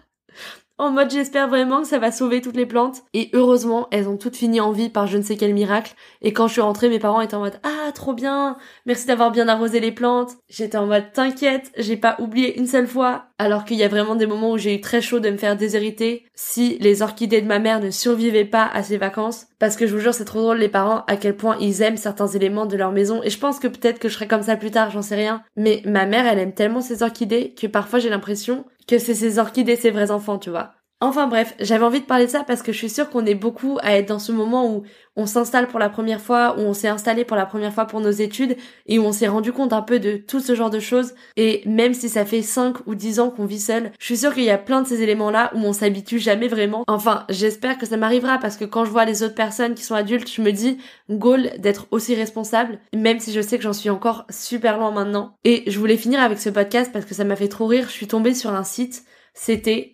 en 0.76 0.90
mode 0.90 1.10
j'espère 1.10 1.48
vraiment 1.48 1.82
que 1.82 1.88
ça 1.88 1.98
va 1.98 2.10
sauver 2.10 2.40
toutes 2.40 2.56
les 2.56 2.66
plantes. 2.66 3.02
Et 3.12 3.30
heureusement, 3.32 3.86
elles 3.90 4.08
ont 4.08 4.16
toutes 4.16 4.36
fini 4.36 4.60
en 4.60 4.72
vie 4.72 4.88
par 4.88 5.06
je 5.06 5.18
ne 5.18 5.22
sais 5.22 5.36
quel 5.36 5.54
miracle. 5.54 5.94
Et 6.20 6.32
quand 6.32 6.48
je 6.48 6.52
suis 6.52 6.60
rentrée, 6.60 6.88
mes 6.88 6.98
parents 6.98 7.20
étaient 7.20 7.36
en 7.36 7.40
mode 7.40 7.60
ah 7.62 7.92
trop 7.92 8.12
bien, 8.12 8.56
merci 8.86 9.06
d'avoir 9.06 9.30
bien 9.30 9.46
arrosé 9.48 9.78
les 9.78 9.92
plantes. 9.92 10.32
J'étais 10.48 10.78
en 10.78 10.86
mode 10.86 11.12
t'inquiète, 11.12 11.70
j'ai 11.78 11.96
pas 11.96 12.16
oublié 12.18 12.58
une 12.58 12.66
seule 12.66 12.88
fois. 12.88 13.26
Alors 13.36 13.64
qu'il 13.64 13.76
y 13.76 13.82
a 13.82 13.88
vraiment 13.88 14.14
des 14.14 14.26
moments 14.26 14.52
où 14.52 14.58
j'ai 14.58 14.76
eu 14.76 14.80
très 14.80 15.00
chaud 15.00 15.18
de 15.18 15.28
me 15.28 15.36
faire 15.36 15.56
déshériter 15.56 16.24
si 16.34 16.78
les 16.78 17.02
orchidées 17.02 17.42
de 17.42 17.48
ma 17.48 17.58
mère 17.58 17.80
ne 17.80 17.90
survivaient 17.90 18.44
pas 18.44 18.64
à 18.72 18.84
ces 18.84 18.96
vacances. 18.96 19.46
Parce 19.58 19.76
que 19.76 19.86
je 19.88 19.94
vous 19.94 20.00
jure, 20.00 20.14
c'est 20.14 20.24
trop 20.24 20.40
drôle 20.40 20.58
les 20.58 20.68
parents 20.68 21.04
à 21.08 21.16
quel 21.16 21.36
point 21.36 21.56
ils 21.60 21.82
aiment 21.82 21.96
certains 21.96 22.28
éléments 22.28 22.66
de 22.66 22.76
leur 22.76 22.92
maison. 22.92 23.22
Et 23.24 23.30
je 23.30 23.38
pense 23.38 23.58
que 23.58 23.66
peut-être 23.66 23.98
que 23.98 24.08
je 24.08 24.14
serai 24.14 24.28
comme 24.28 24.42
ça 24.42 24.56
plus 24.56 24.70
tard, 24.70 24.90
j'en 24.90 25.02
sais 25.02 25.16
rien. 25.16 25.42
Mais 25.56 25.82
ma 25.84 26.06
mère, 26.06 26.26
elle 26.26 26.38
aime 26.38 26.54
tellement 26.54 26.80
ces 26.80 27.02
orchidées 27.02 27.54
que 27.54 27.66
parfois 27.66 27.98
j'ai 27.98 28.08
l'impression 28.08 28.64
que 28.86 28.98
c'est 28.98 29.14
ces 29.14 29.38
orchidées 29.38 29.76
ses 29.76 29.90
vrais 29.90 30.10
enfants, 30.10 30.38
tu 30.38 30.50
vois. 30.50 30.74
Enfin 31.06 31.26
bref, 31.26 31.54
j'avais 31.60 31.84
envie 31.84 32.00
de 32.00 32.06
parler 32.06 32.24
de 32.24 32.30
ça 32.30 32.44
parce 32.44 32.62
que 32.62 32.72
je 32.72 32.78
suis 32.78 32.88
sûre 32.88 33.10
qu'on 33.10 33.26
est 33.26 33.34
beaucoup 33.34 33.76
à 33.82 33.98
être 33.98 34.08
dans 34.08 34.18
ce 34.18 34.32
moment 34.32 34.74
où 34.74 34.84
on 35.16 35.26
s'installe 35.26 35.68
pour 35.68 35.78
la 35.78 35.90
première 35.90 36.22
fois, 36.22 36.56
où 36.56 36.62
on 36.62 36.72
s'est 36.72 36.88
installé 36.88 37.26
pour 37.26 37.36
la 37.36 37.44
première 37.44 37.74
fois 37.74 37.84
pour 37.84 38.00
nos 38.00 38.10
études 38.10 38.56
et 38.86 38.98
où 38.98 39.02
on 39.02 39.12
s'est 39.12 39.28
rendu 39.28 39.52
compte 39.52 39.74
un 39.74 39.82
peu 39.82 39.98
de 39.98 40.16
tout 40.16 40.40
ce 40.40 40.54
genre 40.54 40.70
de 40.70 40.80
choses. 40.80 41.12
Et 41.36 41.62
même 41.66 41.92
si 41.92 42.08
ça 42.08 42.24
fait 42.24 42.40
5 42.40 42.86
ou 42.86 42.94
10 42.94 43.20
ans 43.20 43.28
qu'on 43.28 43.44
vit 43.44 43.60
seul, 43.60 43.92
je 44.00 44.06
suis 44.06 44.16
sûre 44.16 44.32
qu'il 44.32 44.44
y 44.44 44.50
a 44.50 44.56
plein 44.56 44.80
de 44.80 44.86
ces 44.86 45.02
éléments-là 45.02 45.50
où 45.54 45.58
on 45.58 45.74
s'habitue 45.74 46.18
jamais 46.18 46.48
vraiment. 46.48 46.84
Enfin, 46.86 47.26
j'espère 47.28 47.76
que 47.76 47.84
ça 47.84 47.98
m'arrivera 47.98 48.38
parce 48.38 48.56
que 48.56 48.64
quand 48.64 48.86
je 48.86 48.90
vois 48.90 49.04
les 49.04 49.22
autres 49.22 49.34
personnes 49.34 49.74
qui 49.74 49.84
sont 49.84 49.94
adultes, 49.94 50.32
je 50.32 50.40
me 50.40 50.52
dis, 50.52 50.78
goal 51.10 51.50
d'être 51.58 51.86
aussi 51.90 52.14
responsable, 52.14 52.78
même 52.94 53.20
si 53.20 53.30
je 53.30 53.42
sais 53.42 53.58
que 53.58 53.64
j'en 53.64 53.74
suis 53.74 53.90
encore 53.90 54.24
super 54.30 54.78
loin 54.78 54.90
maintenant. 54.90 55.36
Et 55.44 55.70
je 55.70 55.78
voulais 55.78 55.98
finir 55.98 56.20
avec 56.20 56.38
ce 56.38 56.48
podcast 56.48 56.92
parce 56.94 57.04
que 57.04 57.14
ça 57.14 57.24
m'a 57.24 57.36
fait 57.36 57.48
trop 57.48 57.66
rire. 57.66 57.88
Je 57.88 57.92
suis 57.92 58.08
tombée 58.08 58.32
sur 58.32 58.54
un 58.54 58.64
site. 58.64 59.04
C'était 59.34 59.93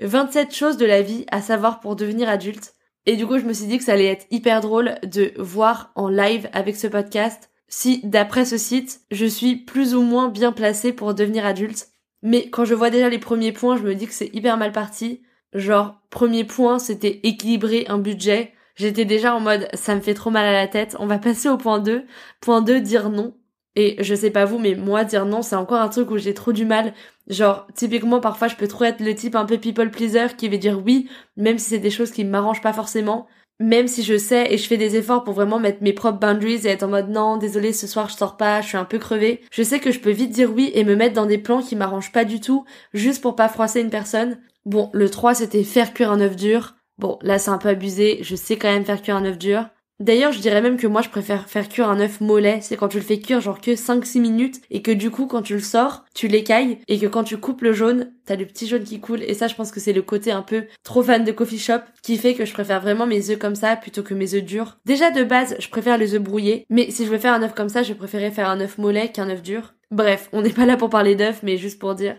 27 0.00 0.54
choses 0.54 0.76
de 0.76 0.86
la 0.86 1.02
vie 1.02 1.24
à 1.30 1.40
savoir 1.40 1.80
pour 1.80 1.96
devenir 1.96 2.28
adulte. 2.28 2.74
Et 3.06 3.16
du 3.16 3.26
coup, 3.26 3.38
je 3.38 3.44
me 3.44 3.52
suis 3.52 3.66
dit 3.66 3.78
que 3.78 3.84
ça 3.84 3.92
allait 3.92 4.06
être 4.06 4.26
hyper 4.30 4.60
drôle 4.60 4.94
de 5.02 5.32
voir 5.36 5.92
en 5.94 6.08
live 6.08 6.48
avec 6.52 6.76
ce 6.76 6.86
podcast 6.86 7.50
si, 7.68 8.00
d'après 8.04 8.44
ce 8.44 8.56
site, 8.56 9.00
je 9.10 9.26
suis 9.26 9.56
plus 9.56 9.94
ou 9.94 10.02
moins 10.02 10.28
bien 10.28 10.52
placée 10.52 10.92
pour 10.92 11.14
devenir 11.14 11.44
adulte. 11.44 11.88
Mais 12.22 12.48
quand 12.48 12.64
je 12.64 12.74
vois 12.74 12.90
déjà 12.90 13.08
les 13.08 13.18
premiers 13.18 13.52
points, 13.52 13.76
je 13.76 13.82
me 13.82 13.94
dis 13.94 14.06
que 14.06 14.14
c'est 14.14 14.34
hyper 14.34 14.56
mal 14.56 14.72
parti. 14.72 15.22
Genre, 15.52 16.00
premier 16.10 16.44
point, 16.44 16.78
c'était 16.78 17.20
équilibrer 17.22 17.84
un 17.88 17.98
budget. 17.98 18.52
J'étais 18.76 19.04
déjà 19.04 19.34
en 19.34 19.40
mode, 19.40 19.68
ça 19.74 19.94
me 19.94 20.00
fait 20.00 20.14
trop 20.14 20.30
mal 20.30 20.46
à 20.46 20.52
la 20.52 20.68
tête. 20.68 20.96
On 20.98 21.06
va 21.06 21.18
passer 21.18 21.48
au 21.48 21.56
point 21.56 21.80
2. 21.80 22.04
Point 22.40 22.62
2, 22.62 22.80
dire 22.80 23.10
non. 23.10 23.36
Et 23.76 23.96
je 24.00 24.14
sais 24.14 24.30
pas 24.30 24.44
vous, 24.44 24.58
mais 24.58 24.74
moi, 24.74 25.04
dire 25.04 25.26
non, 25.26 25.42
c'est 25.42 25.56
encore 25.56 25.80
un 25.80 25.88
truc 25.88 26.10
où 26.10 26.18
j'ai 26.18 26.34
trop 26.34 26.52
du 26.52 26.64
mal. 26.64 26.94
Genre, 27.28 27.66
typiquement, 27.74 28.20
parfois, 28.20 28.48
je 28.48 28.56
peux 28.56 28.68
trop 28.68 28.84
être 28.84 29.00
le 29.00 29.14
type 29.14 29.34
un 29.34 29.46
peu 29.46 29.58
people 29.58 29.90
pleaser 29.90 30.36
qui 30.36 30.48
veut 30.48 30.58
dire 30.58 30.80
oui, 30.84 31.08
même 31.36 31.58
si 31.58 31.70
c'est 31.70 31.78
des 31.78 31.90
choses 31.90 32.12
qui 32.12 32.24
m'arrangent 32.24 32.62
pas 32.62 32.72
forcément. 32.72 33.26
Même 33.60 33.86
si 33.86 34.02
je 34.02 34.18
sais 34.18 34.52
et 34.52 34.58
je 34.58 34.66
fais 34.66 34.76
des 34.76 34.96
efforts 34.96 35.22
pour 35.22 35.34
vraiment 35.34 35.60
mettre 35.60 35.82
mes 35.82 35.92
propres 35.92 36.18
boundaries 36.18 36.66
et 36.66 36.70
être 36.70 36.82
en 36.82 36.88
mode 36.88 37.08
non, 37.08 37.36
désolé, 37.36 37.72
ce 37.72 37.86
soir 37.86 38.08
je 38.08 38.16
sors 38.16 38.36
pas, 38.36 38.60
je 38.60 38.68
suis 38.68 38.76
un 38.76 38.84
peu 38.84 38.98
crevée. 38.98 39.42
Je 39.52 39.62
sais 39.62 39.78
que 39.78 39.92
je 39.92 40.00
peux 40.00 40.10
vite 40.10 40.30
dire 40.30 40.52
oui 40.52 40.72
et 40.74 40.82
me 40.82 40.96
mettre 40.96 41.14
dans 41.14 41.26
des 41.26 41.38
plans 41.38 41.62
qui 41.62 41.76
m'arrangent 41.76 42.10
pas 42.10 42.24
du 42.24 42.40
tout, 42.40 42.64
juste 42.94 43.22
pour 43.22 43.36
pas 43.36 43.48
froisser 43.48 43.80
une 43.80 43.90
personne. 43.90 44.40
Bon, 44.64 44.90
le 44.92 45.08
3 45.08 45.34
c'était 45.34 45.62
faire 45.62 45.94
cuire 45.94 46.10
un 46.10 46.20
œuf 46.20 46.34
dur. 46.34 46.74
Bon, 46.98 47.18
là 47.22 47.38
c'est 47.38 47.50
un 47.50 47.58
peu 47.58 47.68
abusé, 47.68 48.18
je 48.22 48.34
sais 48.34 48.56
quand 48.56 48.72
même 48.72 48.84
faire 48.84 49.02
cuire 49.02 49.16
un 49.16 49.24
œuf 49.24 49.38
dur. 49.38 49.68
D'ailleurs, 50.04 50.32
je 50.32 50.38
dirais 50.38 50.60
même 50.60 50.76
que 50.76 50.86
moi 50.86 51.00
je 51.00 51.08
préfère 51.08 51.48
faire 51.48 51.66
cuire 51.66 51.88
un 51.88 51.98
œuf 51.98 52.20
mollet, 52.20 52.58
c'est 52.60 52.76
quand 52.76 52.88
tu 52.88 52.98
le 52.98 53.02
fais 53.02 53.20
cuire 53.20 53.40
genre 53.40 53.58
que 53.58 53.70
5-6 53.70 54.20
minutes 54.20 54.60
et 54.70 54.82
que 54.82 54.90
du 54.90 55.10
coup 55.10 55.26
quand 55.26 55.40
tu 55.40 55.54
le 55.54 55.60
sors, 55.60 56.04
tu 56.14 56.28
l'écailles 56.28 56.78
et 56.88 56.98
que 56.98 57.06
quand 57.06 57.24
tu 57.24 57.38
coupes 57.38 57.62
le 57.62 57.72
jaune, 57.72 58.12
t'as 58.26 58.36
le 58.36 58.44
petit 58.44 58.66
jaune 58.66 58.84
qui 58.84 59.00
coule 59.00 59.22
et 59.22 59.32
ça 59.32 59.48
je 59.48 59.54
pense 59.54 59.70
que 59.72 59.80
c'est 59.80 59.94
le 59.94 60.02
côté 60.02 60.30
un 60.30 60.42
peu 60.42 60.64
trop 60.82 61.02
fan 61.02 61.24
de 61.24 61.32
coffee 61.32 61.58
shop 61.58 61.80
qui 62.02 62.18
fait 62.18 62.34
que 62.34 62.44
je 62.44 62.52
préfère 62.52 62.82
vraiment 62.82 63.06
mes 63.06 63.30
œufs 63.30 63.38
comme 63.38 63.54
ça 63.54 63.76
plutôt 63.76 64.02
que 64.02 64.12
mes 64.12 64.34
œufs 64.34 64.44
durs. 64.44 64.76
Déjà 64.84 65.10
de 65.10 65.24
base, 65.24 65.56
je 65.58 65.68
préfère 65.70 65.96
les 65.96 66.12
œufs 66.12 66.20
brouillés, 66.20 66.66
mais 66.68 66.90
si 66.90 67.06
je 67.06 67.10
veux 67.10 67.16
faire 67.16 67.32
un 67.32 67.42
œuf 67.42 67.54
comme 67.54 67.70
ça, 67.70 67.82
je 67.82 67.94
préférerais 67.94 68.30
faire 68.30 68.50
un 68.50 68.60
œuf 68.60 68.76
mollet 68.76 69.10
qu'un 69.10 69.30
œuf 69.30 69.40
dur. 69.40 69.72
Bref, 69.90 70.28
on 70.34 70.42
n'est 70.42 70.50
pas 70.50 70.66
là 70.66 70.76
pour 70.76 70.90
parler 70.90 71.14
d'œufs, 71.14 71.42
mais 71.42 71.56
juste 71.56 71.78
pour 71.78 71.94
dire. 71.94 72.16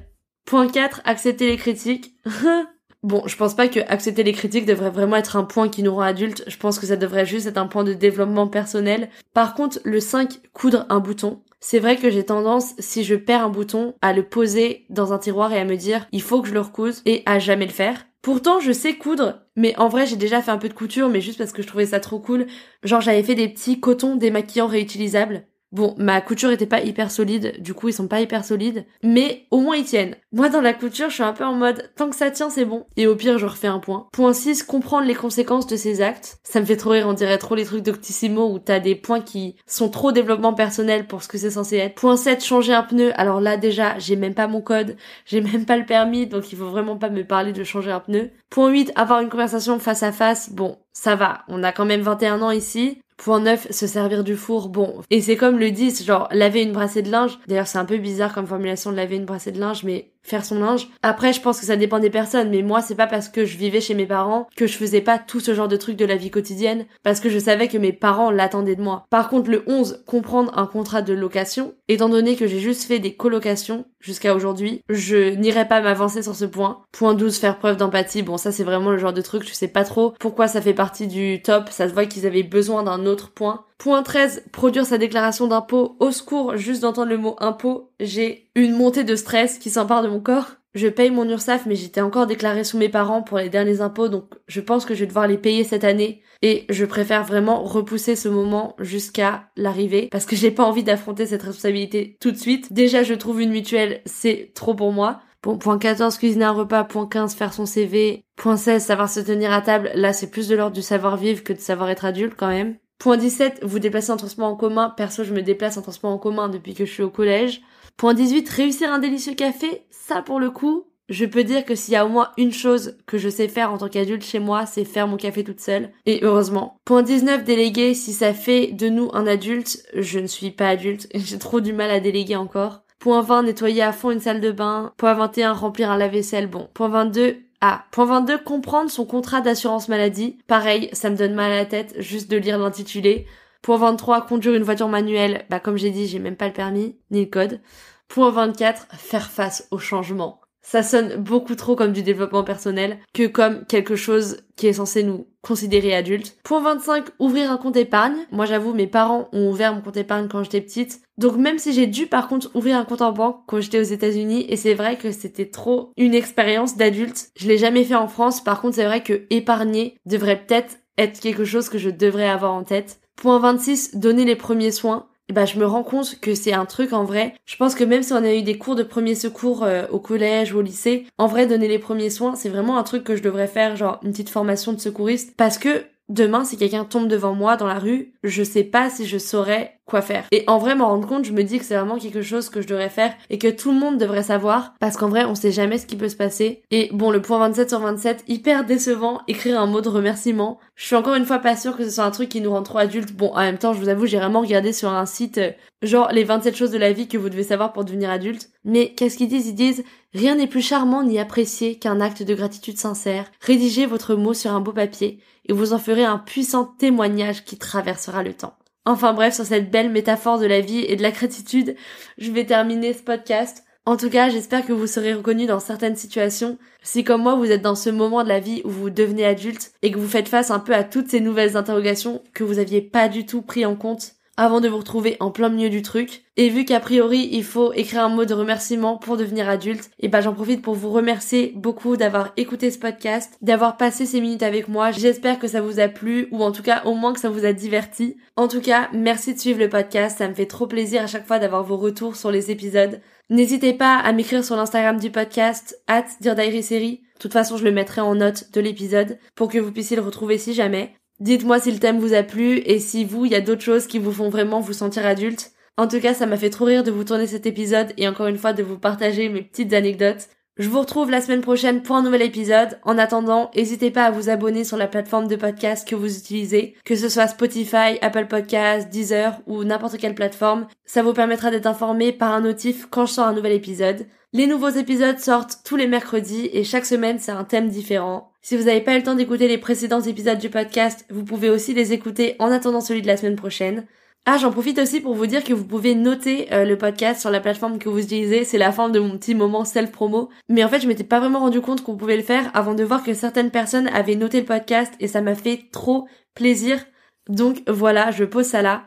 Point 0.48 0.70
4, 0.70 1.02
accepter 1.06 1.46
les 1.46 1.58
critiques. 1.58 2.16
Bon, 3.06 3.22
je 3.28 3.36
pense 3.36 3.54
pas 3.54 3.68
que 3.68 3.82
accepter 3.82 4.24
les 4.24 4.32
critiques 4.32 4.66
devrait 4.66 4.90
vraiment 4.90 5.18
être 5.18 5.36
un 5.36 5.44
point 5.44 5.70
qui 5.70 5.84
nous 5.84 5.94
rend 5.94 6.02
adultes. 6.02 6.44
Je 6.48 6.58
pense 6.58 6.80
que 6.80 6.88
ça 6.88 6.96
devrait 6.96 7.28
juste 7.28 7.46
être 7.46 7.60
un 7.60 7.68
point 7.68 7.84
de 7.84 7.94
développement 7.94 8.48
personnel. 8.48 9.10
Par 9.32 9.54
contre, 9.54 9.78
le 9.84 10.00
5, 10.00 10.40
coudre 10.54 10.88
un 10.90 11.00
bouton. 11.00 11.44
C'est 11.60 11.78
vrai 11.78 11.98
que 11.98 12.10
j'ai 12.10 12.26
tendance, 12.26 12.74
si 12.80 13.04
je 13.04 13.14
perds 13.14 13.46
un 13.46 13.50
bouton, 13.50 13.94
à 14.02 14.12
le 14.12 14.24
poser 14.24 14.88
dans 14.90 15.14
un 15.14 15.20
tiroir 15.20 15.54
et 15.54 15.60
à 15.60 15.66
me 15.66 15.76
dire, 15.76 16.08
il 16.14 16.24
faut 16.24 16.42
que 16.42 16.48
je 16.48 16.56
le 16.56 16.62
recouse 16.62 17.04
et 17.06 17.22
à 17.28 17.38
jamais 17.38 17.68
le 17.68 17.72
faire. 17.72 18.08
Pourtant, 18.24 18.60
je 18.60 18.72
sais 18.72 18.96
coudre, 18.96 19.40
mais 19.56 19.78
en 19.78 19.88
vrai, 19.88 20.08
j'ai 20.08 20.16
déjà 20.16 20.42
fait 20.42 20.50
un 20.50 20.58
peu 20.58 20.68
de 20.68 20.74
couture, 20.74 21.08
mais 21.08 21.22
juste 21.22 21.38
parce 21.38 21.52
que 21.52 21.62
je 21.62 21.68
trouvais 21.68 21.86
ça 21.86 22.00
trop 22.00 22.18
cool. 22.18 22.48
Genre, 22.82 23.02
j'avais 23.02 23.22
fait 23.22 23.36
des 23.36 23.50
petits 23.50 23.80
cotons 23.80 24.16
démaquillants 24.16 24.66
réutilisables. 24.66 25.46
Bon, 25.76 25.94
ma 25.98 26.22
couture 26.22 26.52
était 26.52 26.66
pas 26.66 26.80
hyper 26.80 27.12
solide, 27.12 27.62
du 27.62 27.74
coup 27.74 27.90
ils 27.90 27.94
sont 27.94 28.08
pas 28.08 28.22
hyper 28.22 28.46
solides, 28.46 28.86
mais 29.04 29.46
au 29.52 29.60
moins 29.60 29.76
ils 29.76 29.84
tiennent. 29.84 30.16
Moi 30.32 30.48
dans 30.48 30.62
la 30.62 30.74
couture, 30.74 31.10
je 31.10 31.16
suis 31.16 31.24
un 31.24 31.34
peu 31.34 31.44
en 31.44 31.52
mode 31.52 31.92
tant 31.98 32.10
que 32.10 32.16
ça 32.16 32.32
tient, 32.32 32.50
c'est 32.50 32.64
bon. 32.64 32.86
Et 32.96 33.08
au 33.08 33.16
pire, 33.18 33.38
je 33.38 33.46
refais 33.46 33.68
un 33.68 33.80
point. 33.80 34.08
Point 34.14 34.32
6, 34.32 34.64
comprendre 34.64 35.06
les 35.06 35.16
conséquences 35.16 35.68
de 35.68 35.76
ses 35.76 36.02
actes. 36.02 36.38
Ça 36.44 36.62
me 36.62 36.66
fait 36.66 36.78
trop 36.78 36.92
rire, 36.92 37.08
on 37.10 37.14
dirait 37.14 37.38
trop 37.40 37.56
les 37.56 37.66
trucs 37.66 37.84
d'Octissimo 37.84 38.54
où 38.54 38.58
t'as 38.58 38.80
des 38.80 38.96
points 38.96 39.20
qui 39.20 39.58
sont 39.68 39.90
trop 39.90 40.14
développement 40.14 40.54
personnel 40.54 41.08
pour 41.08 41.22
ce 41.22 41.28
que 41.28 41.38
c'est 41.38 41.52
censé 41.52 41.76
être. 41.76 41.96
Point 41.96 42.16
7, 42.16 42.42
changer 42.42 42.74
un 42.74 42.84
pneu. 42.84 43.12
Alors 43.20 43.42
là 43.42 43.58
déjà, 43.58 44.00
j'ai 44.00 44.16
même 44.16 44.34
pas 44.34 44.48
mon 44.48 44.62
code, 44.62 44.96
j'ai 45.26 45.42
même 45.42 45.66
pas 45.66 45.76
le 45.76 45.86
permis, 45.86 46.26
donc 46.26 46.54
il 46.54 46.58
faut 46.58 46.70
vraiment 46.70 46.96
pas 46.96 47.10
me 47.10 47.26
parler 47.26 47.52
de 47.52 47.66
changer 47.66 47.92
un 47.92 48.00
pneu. 48.00 48.30
Point 48.50 48.70
8, 48.70 48.94
avoir 48.96 49.20
une 49.20 49.28
conversation 49.28 49.78
face 49.80 50.04
à 50.04 50.14
face. 50.14 50.54
Bon, 50.54 50.78
ça 50.94 51.18
va, 51.18 51.44
on 51.50 51.64
a 51.64 51.74
quand 51.74 51.84
même 51.84 52.00
21 52.00 52.42
ans 52.42 52.52
ici. 52.52 53.02
Point 53.18 53.40
9, 53.42 53.72
se 53.72 53.88
servir 53.88 54.24
du 54.24 54.36
four, 54.36 54.70
bon. 54.70 55.02
Et 55.10 55.22
c'est 55.22 55.38
comme 55.38 55.58
le 55.58 55.72
10, 55.72 56.04
genre 56.04 56.28
laver 56.32 56.64
une 56.64 56.74
brassée 56.74 57.02
de 57.02 57.10
linge. 57.10 57.40
D'ailleurs, 57.48 57.68
c'est 57.68 57.78
un 57.78 57.86
peu 57.86 57.98
bizarre 57.98 58.34
comme 58.34 58.46
formulation 58.46 58.92
de 58.92 58.98
laver 58.98 59.16
une 59.16 59.26
brassée 59.26 59.52
de 59.52 59.60
linge, 59.60 59.84
mais 59.84 60.12
faire 60.26 60.44
son 60.44 60.60
linge. 60.60 60.90
Après, 61.04 61.32
je 61.32 61.40
pense 61.40 61.60
que 61.60 61.66
ça 61.66 61.78
dépend 61.78 62.00
des 62.00 62.10
personnes, 62.10 62.50
mais 62.50 62.64
moi, 62.64 62.82
c'est 62.82 62.96
pas 62.96 63.08
parce 63.08 63.30
que 63.30 63.46
je 63.46 63.58
vivais 63.58 63.80
chez 63.80 63.94
mes 63.94 64.08
parents 64.08 64.48
que 64.56 64.68
je 64.68 64.78
faisais 64.78 65.02
pas 65.02 65.20
tout 65.20 65.40
ce 65.40 65.54
genre 65.54 65.68
de 65.68 65.78
trucs 65.78 65.96
de 65.96 66.06
la 66.06 66.16
vie 66.16 66.32
quotidienne, 66.32 66.86
parce 67.04 67.20
que 67.20 67.30
je 67.30 67.40
savais 67.40 67.68
que 67.68 67.78
mes 67.78 67.94
parents 67.94 68.32
l'attendaient 68.32 68.76
de 68.76 68.82
moi. 68.82 69.06
Par 69.10 69.30
contre, 69.30 69.52
le 69.52 69.64
11, 69.68 70.04
comprendre 70.06 70.52
un 70.58 70.66
contrat 70.66 71.02
de 71.02 71.14
location, 71.14 71.76
étant 71.88 72.10
donné 72.10 72.36
que 72.36 72.48
j'ai 72.48 72.60
juste 72.60 72.84
fait 72.84 73.00
des 73.00 73.16
colocations 73.16 73.86
jusqu'à 74.00 74.36
aujourd'hui, 74.36 74.82
je 74.90 75.36
n'irai 75.36 75.68
pas 75.68 75.82
m'avancer 75.82 76.22
sur 76.24 76.36
ce 76.36 76.46
point. 76.46 76.82
Point 76.92 77.14
12, 77.14 77.38
faire 77.38 77.58
preuve 77.58 77.78
d'empathie. 77.78 78.24
Bon, 78.24 78.38
ça, 78.38 78.52
c'est 78.52 78.64
vraiment 78.64 78.92
le 78.92 78.98
genre 78.98 79.14
de 79.14 79.22
truc, 79.22 79.48
je 79.48 79.54
sais 79.54 79.68
pas 79.68 79.84
trop 79.84 80.14
pourquoi 80.20 80.48
ça 80.48 80.62
fait 80.62 80.74
partie 80.74 81.08
du 81.08 81.42
top, 81.42 81.70
ça 81.70 81.88
se 81.88 81.94
voit 81.94 82.06
qu'ils 82.06 82.26
avaient 82.26 82.44
besoin 82.44 82.84
d'un 82.84 83.06
autre 83.06 83.32
point. 83.32 83.66
Point 83.78 84.04
13, 84.04 84.46
produire 84.52 84.86
sa 84.86 84.98
déclaration 84.98 85.48
d'impôt. 85.48 85.98
Au 86.00 86.12
secours, 86.12 86.56
juste 86.58 86.82
d'entendre 86.82 87.10
le 87.10 87.18
mot 87.18 87.36
impôt, 87.40 87.92
j'ai 88.00 88.50
une 88.56 88.76
montée 88.76 89.04
de 89.04 89.16
stress 89.16 89.58
qui 89.58 89.70
s'empare 89.70 90.02
de 90.02 90.08
mon 90.08 90.20
corps. 90.20 90.56
Je 90.74 90.88
paye 90.88 91.10
mon 91.10 91.28
URSAF, 91.28 91.66
mais 91.66 91.76
j'étais 91.76 92.02
encore 92.02 92.28
déclarée 92.28 92.66
sous 92.66 92.78
mes 92.78 92.90
parents 92.90 93.22
pour 93.22 93.38
les 93.38 93.50
derniers 93.50 93.80
impôts, 93.80 94.10
donc 94.10 94.34
je 94.48 94.60
pense 94.60 94.86
que 94.86 94.94
je 94.94 95.02
vais 95.02 95.08
devoir 95.08 95.28
les 95.28 95.38
payer 95.38 95.64
cette 95.64 95.86
année. 95.86 96.22
Et 96.42 96.66
je 96.70 96.84
préfère 96.84 97.24
vraiment 97.24 97.64
repousser 97.64 98.16
ce 98.18 98.28
moment 98.28 98.76
jusqu'à 98.80 99.50
l'arrivée, 99.56 100.10
parce 100.12 100.26
que 100.26 100.36
j'ai 100.36 100.52
pas 100.52 100.66
envie 100.66 100.84
d'affronter 100.84 101.26
cette 101.26 101.44
responsabilité 101.44 102.18
tout 102.20 102.32
de 102.32 102.38
suite. 102.38 102.74
Déjà, 102.74 103.04
je 103.04 103.14
trouve 103.14 103.42
une 103.42 103.52
mutuelle, 103.52 104.02
c'est 104.06 104.52
trop 104.54 104.74
pour 104.74 104.92
moi. 104.92 105.22
Bon, 105.44 105.58
point 105.58 105.78
14, 105.78 106.18
cuisiner 106.18 106.46
un 106.46 106.52
repas. 106.52 106.84
Point 106.84 107.08
15, 107.08 107.36
faire 107.36 107.54
son 107.54 107.68
CV. 107.68 108.26
Point 108.36 108.58
16, 108.58 108.84
savoir 108.84 109.10
se 109.10 109.20
tenir 109.20 109.54
à 109.54 109.62
table. 109.62 109.92
Là, 109.94 110.12
c'est 110.12 110.32
plus 110.32 110.48
de 110.48 110.56
l'ordre 110.56 110.76
du 110.76 110.82
savoir-vivre 110.82 111.44
que 111.44 111.54
de 111.54 111.60
savoir 111.60 111.90
être 111.90 112.04
adulte 112.04 112.34
quand 112.36 112.48
même. 112.48 112.78
Point 113.00 113.18
17, 113.18 113.60
vous 113.64 113.80
déplacez 113.80 114.12
en 114.12 114.18
transport 114.18 114.48
en 114.48 114.56
commun. 114.56 114.94
Perso, 114.96 115.24
je 115.24 115.34
me 115.34 115.42
déplace 115.42 115.78
en 115.78 115.82
transport 115.82 116.12
en 116.12 116.18
commun 116.18 116.50
depuis 116.50 116.74
que 116.74 116.86
je 116.86 116.92
suis 116.92 117.04
au 117.04 117.10
collège. 117.10 117.62
Point 117.98 118.14
18, 118.14 118.50
réussir 118.50 118.92
un 118.92 119.00
délicieux 119.00 119.34
café. 119.34 119.86
Ça, 119.90 120.22
pour 120.22 120.40
le 120.40 120.50
coup, 120.50 120.86
je 121.08 121.26
peux 121.26 121.44
dire 121.44 121.66
que 121.66 121.76
s'il 121.76 121.94
y 121.94 121.98
a 121.98 122.06
au 122.06 122.10
moins 122.10 122.32
une 122.38 122.52
chose 122.52 122.98
que 123.06 123.18
je 123.18 123.30
sais 123.30 123.48
faire 123.48 123.72
en 123.72 123.78
tant 123.78 123.90
qu'adulte 123.90 124.24
chez 124.24 124.40
moi, 124.40 124.66
c'est 124.66 124.86
faire 124.86 125.08
mon 125.08 125.18
café 125.18 125.44
toute 125.44 125.60
seule. 125.60 125.92
Et 126.06 126.20
heureusement. 126.24 126.80
Point 126.86 127.04
19, 127.04 127.44
déléguer. 127.44 127.94
Si 127.94 128.12
ça 128.12 128.34
fait 128.34 128.68
de 128.72 128.90
nous 128.90 129.10
un 129.14 129.28
adulte, 129.28 129.84
je 129.94 130.20
ne 130.20 130.28
suis 130.28 130.52
pas 130.52 130.70
adulte. 130.70 131.08
J'ai 131.16 131.38
trop 131.38 131.62
du 131.62 131.74
mal 131.74 131.92
à 131.92 132.00
déléguer 132.00 132.36
encore. 132.36 132.82
Point 133.00 133.22
20, 133.22 133.44
nettoyer 133.44 133.84
à 133.84 133.92
fond 133.92 134.10
une 134.10 134.20
salle 134.20 134.42
de 134.42 134.52
bain. 134.52 134.94
Point 134.98 135.14
21, 135.14 135.54
remplir 135.54 135.92
un 135.92 135.98
lave-vaisselle. 135.98 136.48
Bon. 136.48 136.70
Point 136.74 136.90
22, 136.90 137.38
ah, 137.68 137.86
point 137.90 138.06
22, 138.06 138.38
comprendre 138.38 138.92
son 138.92 139.06
contrat 139.06 139.42
d'assurance 139.42 139.90
maladie. 139.90 140.38
Pareil, 140.46 140.88
ça 140.94 141.10
me 141.10 141.18
donne 141.18 141.34
mal 141.34 141.52
à 141.52 141.56
la 141.56 141.66
tête 141.66 141.96
juste 141.98 142.30
de 142.30 142.38
lire 142.38 142.60
l'intitulé. 142.60 143.26
Point 143.64 143.78
23, 143.78 144.28
conduire 144.28 144.54
une 144.54 144.62
voiture 144.62 144.88
manuelle. 144.88 145.46
Bah 145.50 145.60
comme 145.60 145.76
j'ai 145.76 145.90
dit, 145.90 146.06
j'ai 146.06 146.20
même 146.20 146.36
pas 146.36 146.46
le 146.46 146.54
permis, 146.54 146.96
ni 147.10 147.22
le 147.22 147.26
code. 147.26 147.62
Point 148.08 148.30
24, 148.30 148.86
faire 148.92 149.32
face 149.32 149.68
au 149.72 149.80
changement. 149.80 150.42
Ça 150.68 150.82
sonne 150.82 151.18
beaucoup 151.18 151.54
trop 151.54 151.76
comme 151.76 151.94
du 151.94 152.02
développement 152.02 152.44
personnel 152.44 152.98
que 153.14 153.28
comme 153.28 153.66
quelque 153.66 153.96
chose 153.96 154.38
qui 154.56 154.66
est 154.66 154.74
censé 154.74 155.04
nous 155.04 155.28
considérer 155.44 155.94
adultes. 155.94 156.38
Point 156.44 156.62
25, 156.62 157.06
ouvrir 157.20 157.52
un 157.52 157.58
compte 157.58 157.78
épargne. 157.78 158.26
Moi 158.32 158.46
j'avoue, 158.46 158.74
mes 158.74 158.88
parents 158.88 159.30
ont 159.32 159.52
ouvert 159.52 159.76
mon 159.76 159.82
compte 159.82 159.98
épargne 159.98 160.28
quand 160.28 160.44
j'étais 160.44 160.62
petite. 160.62 161.02
Donc 161.20 161.38
même 161.38 161.60
si 161.60 161.72
j'ai 161.72 161.86
dû 161.86 162.08
par 162.08 162.28
contre 162.28 162.50
ouvrir 162.56 162.78
un 162.78 162.84
compte 162.84 163.04
en 163.04 163.12
banque 163.12 163.42
quand 163.46 163.62
j'étais 163.62 163.80
aux 163.80 163.84
États-Unis, 163.84 164.48
et 164.50 164.56
c'est 164.56 164.74
vrai 164.74 164.98
que 164.98 165.12
c'était 165.12 165.52
trop 165.52 165.92
une 165.98 166.16
expérience 166.16 166.78
d'adulte, 166.78 167.30
je 167.38 167.48
l'ai 167.48 167.60
jamais 167.60 167.84
fait 167.84 167.96
en 167.96 168.08
France. 168.08 168.44
Par 168.44 168.60
contre 168.60 168.76
c'est 168.76 168.86
vrai 168.86 169.04
que 169.04 169.28
épargner 169.30 169.98
devrait 170.08 170.44
peut-être 170.44 170.78
être 170.98 171.20
quelque 171.20 171.46
chose 171.46 171.70
que 171.70 171.78
je 171.78 171.92
devrais 171.92 172.28
avoir 172.28 172.54
en 172.54 172.64
tête. 172.64 173.00
Point 173.18 173.38
26, 173.38 173.98
donner 173.98 174.26
les 174.26 174.36
premiers 174.36 174.72
soins 174.72 175.08
bah 175.34 175.46
je 175.46 175.58
me 175.58 175.66
rends 175.66 175.84
compte 175.84 176.20
que 176.20 176.36
c'est 176.36 176.54
un 176.54 176.66
truc 176.66 176.94
en 176.94 177.04
vrai. 177.04 177.36
Je 177.46 177.56
pense 177.56 177.76
que 177.76 177.84
même 177.84 178.04
si 178.04 178.14
on 178.14 178.18
a 178.18 178.34
eu 178.34 178.44
des 178.44 178.58
cours 178.58 178.76
de 178.76 178.84
premiers 178.84 179.16
secours 179.16 179.64
euh, 179.64 179.86
au 179.92 180.00
collège 180.00 180.54
ou 180.54 180.60
au 180.60 180.62
lycée, 180.62 181.08
en 181.18 181.28
vrai 181.28 181.48
donner 181.48 181.68
les 181.68 181.80
premiers 181.80 182.10
soins, 182.10 182.36
c'est 182.36 182.50
vraiment 182.50 182.78
un 182.78 182.84
truc 182.84 183.04
que 183.04 183.16
je 183.16 183.24
devrais 183.24 183.48
faire, 183.48 183.76
genre 183.76 184.00
une 184.04 184.12
petite 184.12 184.30
formation 184.30 184.74
de 184.74 184.80
secouriste, 184.80 185.36
parce 185.36 185.58
que 185.58 185.86
demain 186.10 186.46
si 186.46 186.58
quelqu'un 186.58 186.86
tombe 186.86 187.08
devant 187.08 187.34
moi 187.34 187.58
dans 187.58 187.68
la 187.68 187.80
rue, 187.80 188.14
je 188.24 188.44
sais 188.44 188.64
pas 188.64 188.90
si 188.90 189.06
je 189.06 189.18
saurais 189.18 189.80
quoi 189.86 190.02
faire. 190.02 190.26
Et 190.32 190.44
en 190.48 190.58
vrai, 190.58 190.76
m'en 190.76 190.88
rendre 190.88 191.08
compte, 191.08 191.26
je 191.26 191.32
me 191.32 191.44
dis 191.44 191.60
que 191.60 191.66
c'est 191.66 191.76
vraiment 191.76 191.98
quelque 191.98 192.22
chose 192.22 192.50
que 192.50 192.62
je 192.62 192.68
devrais 192.68 192.90
faire 192.90 193.14
et 193.30 193.38
que 193.38 193.48
tout 193.48 193.72
le 193.72 193.80
monde 193.80 193.98
devrait 193.98 194.24
savoir 194.24 194.74
parce 194.80 194.98
qu'en 194.98 195.10
vrai, 195.10 195.26
on 195.26 195.36
sait 195.36 195.52
jamais 195.52 195.78
ce 195.78 195.86
qui 195.86 195.96
peut 195.96 196.10
se 196.10 196.16
passer. 196.16 196.64
Et 196.72 196.90
bon, 196.92 197.12
le 197.12 197.22
point 197.22 197.40
27 197.40 197.70
sur 197.70 197.80
27, 197.80 198.24
hyper 198.28 198.66
décevant, 198.66 199.22
écrire 199.28 199.60
un 199.60 199.68
mot 199.68 199.82
de 199.82 199.90
remerciement. 199.90 200.60
Je 200.76 200.86
suis 200.86 200.96
encore 200.96 201.16
une 201.16 201.26
fois 201.26 201.40
pas 201.40 201.56
sûre 201.56 201.78
que 201.78 201.84
ce 201.84 201.92
soit 201.92 202.04
un 202.04 202.12
truc 202.12 202.30
qui 202.30 202.42
nous 202.42 202.52
rend 202.52 202.64
trop 202.64 202.80
adultes. 202.80 203.14
Bon, 203.14 203.32
en 203.34 203.42
même 203.42 203.58
temps, 203.58 203.74
je 203.74 203.80
vous 203.80 203.90
avoue, 203.90 204.06
j'ai 204.06 204.18
vraiment 204.18 204.42
regardé 204.42 204.74
sur 204.74 204.90
un 204.90 205.06
site 205.06 205.38
euh, 205.38 205.52
genre 205.82 206.10
les 206.12 206.24
27 206.24 206.56
choses 206.56 206.72
de 206.72 206.78
la 206.78 206.92
vie 206.92 207.08
que 207.08 207.18
vous 207.18 207.30
devez 207.30 207.44
savoir 207.44 207.74
pour 207.74 207.86
devenir 207.86 208.10
adulte. 208.10 208.50
Mais 208.64 208.94
qu'est-ce 208.94 209.18
qu'ils 209.18 209.28
disent? 209.28 209.48
Ils 209.48 209.56
disent 209.56 209.84
rien 210.14 210.36
n'est 210.36 210.48
plus 210.48 210.62
charmant 210.62 211.04
ni 211.04 211.20
apprécié 211.20 211.78
qu'un 211.78 212.02
acte 212.02 212.24
de 212.24 212.34
gratitude 212.34 212.78
sincère. 212.78 213.26
Rédigez 213.42 213.86
votre 213.86 214.16
mot 214.16 214.34
sur 214.34 214.52
un 214.52 214.62
beau 214.62 214.72
papier 214.72 215.20
et 215.46 215.54
vous 215.54 215.74
en 215.74 215.80
ferez 215.80 216.04
un 216.04 216.18
puissant 216.18 216.66
témoignage 216.66 217.46
qui 217.46 217.58
traversera 217.58 218.24
le 218.24 218.34
temps. 218.34 218.56
Enfin 218.86 219.14
bref, 219.14 219.34
sur 219.34 219.46
cette 219.46 219.72
belle 219.72 219.90
métaphore 219.90 220.40
de 220.40 220.46
la 220.46 220.62
vie 220.62 220.86
et 220.88 220.96
de 220.96 221.02
la 221.02 221.12
gratitude, 221.12 221.76
je 222.18 222.32
vais 222.32 222.46
terminer 222.46 222.94
ce 222.94 223.02
podcast. 223.02 223.64
En 223.88 223.98
tout 223.98 224.10
cas, 224.10 224.30
j'espère 224.30 224.66
que 224.66 224.74
vous 224.74 224.88
serez 224.88 225.14
reconnus 225.14 225.48
dans 225.48 225.60
certaines 225.60 225.96
situations. 225.96 226.58
Si 226.84 227.04
comme 227.04 227.24
moi, 227.24 227.36
vous 227.36 227.52
êtes 227.52 227.62
dans 227.62 227.76
ce 227.76 227.90
moment 227.90 228.24
de 228.24 228.30
la 228.30 228.40
vie 228.40 228.62
où 228.64 228.70
vous 228.70 228.90
devenez 228.90 229.26
adulte 229.26 229.72
et 229.82 229.92
que 229.92 229.98
vous 229.98 230.08
faites 230.08 230.28
face 230.28 230.52
un 230.52 230.60
peu 230.60 230.74
à 230.74 230.84
toutes 230.84 231.10
ces 231.10 231.20
nouvelles 231.20 231.58
interrogations 231.58 232.24
que 232.34 232.44
vous 232.44 232.60
aviez 232.60 232.82
pas 232.82 233.10
du 233.10 233.26
tout 233.26 233.42
pris 233.42 233.66
en 233.66 233.76
compte 233.76 234.14
avant 234.38 234.62
de 234.62 234.68
vous 234.68 234.78
retrouver 234.78 235.18
en 235.20 235.32
plein 235.32 235.50
milieu 235.50 235.70
du 235.70 235.82
truc. 235.82 236.24
Et 236.38 236.50
vu 236.50 236.66
qu'a 236.66 236.80
priori 236.80 237.30
il 237.32 237.44
faut 237.44 237.72
écrire 237.74 238.04
un 238.04 238.10
mot 238.10 238.26
de 238.26 238.34
remerciement 238.34 238.98
pour 238.98 239.18
devenir 239.18 239.48
adulte, 239.48 239.90
et 240.00 240.08
bah 240.08 240.22
j'en 240.22 240.34
profite 240.34 240.62
pour 240.62 240.76
vous 240.76 240.92
remercier 240.92 241.54
beaucoup 241.56 241.98
d'avoir 241.98 242.34
écouté 242.38 242.72
ce 242.72 242.80
podcast, 242.80 243.38
d'avoir 243.42 243.78
passé 243.78 244.06
ces 244.06 244.22
minutes 244.22 244.44
avec 244.44 244.68
moi. 244.68 244.92
J'espère 244.92 245.40
que 245.40 245.48
ça 245.48 245.62
vous 245.62 245.80
a 245.80 245.88
plu 245.88 246.28
ou 246.32 246.44
en 246.44 246.52
tout 246.52 246.64
cas 246.64 246.84
au 246.86 246.94
moins 246.94 247.14
que 247.14 247.20
ça 247.20 247.30
vous 247.30 247.46
a 247.46 247.54
diverti. 247.54 248.18
En 248.36 248.48
tout 248.48 248.62
cas, 248.62 248.90
merci 248.94 249.34
de 249.34 249.40
suivre 249.40 249.60
le 249.60 249.70
podcast, 249.70 250.18
ça 250.18 250.28
me 250.28 250.34
fait 250.34 250.46
trop 250.46 250.68
plaisir 250.68 251.04
à 251.04 251.08
chaque 251.08 251.28
fois 251.28 251.40
d'avoir 251.40 251.64
vos 251.64 251.78
retours 251.78 252.16
sur 252.16 252.32
les 252.32 252.52
épisodes. 252.52 253.00
N'hésitez 253.30 253.74
pas 253.74 253.96
à 253.98 254.12
m'écrire 254.12 254.44
sur 254.44 254.56
l'Instagram 254.56 255.00
du 255.00 255.10
podcast, 255.10 255.82
at 255.88 256.06
De 256.22 257.00
toute 257.20 257.34
façon, 257.34 257.58
je 257.58 257.64
le 257.64 257.72
mettrai 257.72 258.02
en 258.02 258.16
note 258.16 258.52
de 258.52 258.62
l'épisode 258.62 259.18
pour 259.36 259.50
que 259.50 259.58
vous 259.58 259.72
puissiez 259.72 259.96
le 259.96 260.04
retrouver 260.04 260.38
si 260.38 260.54
jamais. 260.54 260.94
Dites-moi 261.20 261.60
si 261.60 261.72
le 261.72 261.80
thème 261.80 262.00
vous 262.00 262.14
a 262.14 262.24
plu 262.24 262.58
et 262.66 262.80
si 262.80 263.06
vous, 263.06 263.26
il 263.26 263.32
y 263.32 263.36
a 263.36 263.42
d'autres 263.42 263.62
choses 263.62 263.88
qui 263.88 264.00
vous 264.00 264.12
font 264.12 264.30
vraiment 264.30 264.60
vous 264.60 264.74
sentir 264.74 265.06
adulte. 265.06 265.52
En 265.78 265.88
tout 265.88 266.00
cas, 266.00 266.14
ça 266.14 266.26
m'a 266.26 266.38
fait 266.38 266.50
trop 266.50 266.66
rire 266.66 266.84
de 266.84 266.92
vous 266.92 267.04
tourner 267.04 267.28
cet 267.28 267.46
épisode 267.46 267.94
et 267.98 268.08
encore 268.08 268.28
une 268.28 268.38
fois 268.38 268.54
de 268.54 268.64
vous 268.64 268.78
partager 268.78 269.30
mes 269.30 269.42
petites 269.42 269.74
anecdotes. 269.74 270.28
Je 270.58 270.70
vous 270.70 270.80
retrouve 270.80 271.12
la 271.12 271.20
semaine 271.20 271.42
prochaine 271.42 271.82
pour 271.82 271.98
un 271.98 272.02
nouvel 272.02 272.22
épisode. 272.22 272.80
En 272.84 272.98
attendant, 272.98 273.52
n'hésitez 273.56 273.92
pas 273.92 274.06
à 274.06 274.12
vous 274.12 274.30
abonner 274.30 274.64
sur 274.64 274.78
la 274.78 274.88
plateforme 274.88 275.28
de 275.28 275.36
podcast 275.36 275.86
que 275.86 275.96
vous 275.96 276.18
utilisez, 276.18 276.76
que 276.86 276.96
ce 276.96 277.10
soit 277.10 277.28
Spotify, 277.28 277.98
Apple 278.02 278.28
Podcasts, 278.28 278.90
Deezer 278.90 279.42
ou 279.48 279.66
n'importe 279.66 279.98
quelle 279.98 280.16
plateforme. 280.16 280.68
Ça 280.86 281.04
vous 281.04 281.12
permettra 281.12 281.52
d'être 281.52 281.66
informé 281.66 282.14
par 282.14 282.32
un 282.32 282.40
notif 282.40 282.88
quand 282.90 283.06
je 283.06 283.14
sors 283.14 283.28
un 283.28 283.34
nouvel 283.34 283.52
épisode. 283.52 284.06
Les 284.32 284.48
nouveaux 284.48 284.70
épisodes 284.70 285.20
sortent 285.20 285.60
tous 285.66 285.76
les 285.76 285.88
mercredis 285.88 286.50
et 286.54 286.64
chaque 286.64 286.86
semaine 286.86 287.20
c'est 287.20 287.32
un 287.32 287.44
thème 287.44 287.68
différent. 287.68 288.32
Si 288.46 288.56
vous 288.56 288.66
n'avez 288.66 288.82
pas 288.82 288.94
eu 288.94 288.98
le 288.98 289.04
temps 289.04 289.16
d'écouter 289.16 289.48
les 289.48 289.58
précédents 289.58 290.02
épisodes 290.02 290.38
du 290.38 290.52
podcast, 290.52 291.04
vous 291.10 291.24
pouvez 291.24 291.50
aussi 291.50 291.74
les 291.74 291.94
écouter 291.94 292.36
en 292.38 292.52
attendant 292.52 292.80
celui 292.80 293.02
de 293.02 293.08
la 293.08 293.18
semaine 293.18 293.36
prochaine. 293.36 293.88
Ah, 294.28 294.38
j'en 294.38 294.52
profite 294.52 294.78
aussi 294.78 295.02
pour 295.02 295.16
vous 295.16 295.26
dire 295.26 295.44
que 295.44 295.52
vous 295.52 295.66
pouvez 295.66 295.96
noter 295.96 296.54
euh, 296.54 296.64
le 296.64 296.78
podcast 296.78 297.22
sur 297.22 297.32
la 297.32 297.40
plateforme 297.40 297.80
que 297.80 297.90
vous 297.90 298.04
utilisez. 298.04 298.44
C'est 298.44 298.60
la 298.60 298.72
fin 298.72 298.90
de 298.90 299.00
mon 299.00 299.18
petit 299.18 299.34
moment 299.34 299.66
self-promo. 299.66 300.30
Mais 300.48 300.64
en 300.64 300.70
fait, 300.70 300.80
je 300.80 300.88
m'étais 300.88 301.04
pas 301.04 301.20
vraiment 301.20 301.40
rendu 301.40 301.60
compte 301.60 301.82
qu'on 301.82 301.98
pouvait 301.98 302.18
le 302.18 302.22
faire 302.22 302.52
avant 302.54 302.76
de 302.76 302.84
voir 302.84 303.04
que 303.04 303.16
certaines 303.16 303.50
personnes 303.50 303.88
avaient 303.88 304.16
noté 304.16 304.42
le 304.42 304.46
podcast 304.46 304.94
et 305.00 305.08
ça 305.08 305.22
m'a 305.22 305.34
fait 305.34 305.62
trop 305.72 306.08
plaisir. 306.36 306.86
Donc 307.28 307.64
voilà, 307.68 308.12
je 308.12 308.26
pose 308.26 308.46
ça 308.46 308.62
là. 308.62 308.84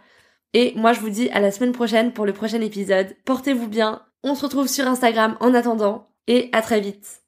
Et 0.54 0.72
moi, 0.76 0.92
je 0.92 1.00
vous 1.00 1.10
dis 1.10 1.30
à 1.30 1.40
la 1.40 1.50
semaine 1.50 1.72
prochaine 1.72 2.12
pour 2.12 2.26
le 2.26 2.32
prochain 2.32 2.60
épisode. 2.60 3.16
Portez-vous 3.24 3.66
bien. 3.66 4.02
On 4.22 4.36
se 4.36 4.44
retrouve 4.44 4.68
sur 4.68 4.86
Instagram 4.86 5.36
en 5.40 5.52
attendant 5.52 6.10
et 6.28 6.48
à 6.52 6.62
très 6.62 6.80
vite. 6.80 7.27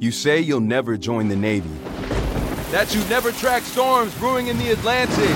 You 0.00 0.12
say 0.12 0.38
you'll 0.38 0.60
never 0.60 0.96
join 0.96 1.26
the 1.26 1.34
Navy. 1.34 1.76
That 2.70 2.94
you 2.94 3.00
never 3.08 3.32
track 3.32 3.64
storms 3.64 4.16
brewing 4.16 4.46
in 4.46 4.56
the 4.56 4.70
Atlantic. 4.70 5.28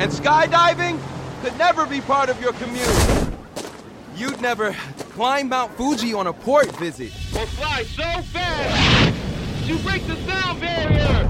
And 0.00 0.10
skydiving 0.10 0.98
could 1.42 1.58
never 1.58 1.84
be 1.84 2.00
part 2.00 2.30
of 2.30 2.40
your 2.40 2.54
commute. 2.54 2.88
You'd 4.16 4.40
never 4.40 4.72
climb 5.12 5.50
Mount 5.50 5.76
Fuji 5.76 6.14
on 6.14 6.28
a 6.28 6.32
port 6.32 6.74
visit. 6.76 7.12
Or 7.36 7.44
fly 7.44 7.82
so 7.82 8.02
fast 8.02 9.14
you 9.68 9.76
break 9.80 10.06
the 10.06 10.16
sound 10.24 10.58
barrier. 10.58 11.28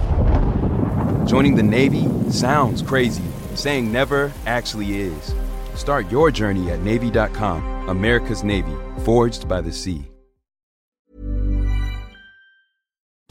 Joining 1.27 1.57
the 1.57 1.63
Navy 1.65 2.07
sounds 2.31 2.83
crazy. 2.83 3.25
Saying 3.57 3.91
never 3.91 4.33
actually 4.47 5.01
is. 5.01 5.35
Start 5.75 6.09
your 6.09 6.31
journey 6.31 6.71
at 6.71 6.83
Navy.com. 6.83 7.89
America's 7.89 8.45
Navy, 8.45 8.77
forged 9.05 9.49
by 9.49 9.61
the 9.61 9.73
sea. 9.73 10.05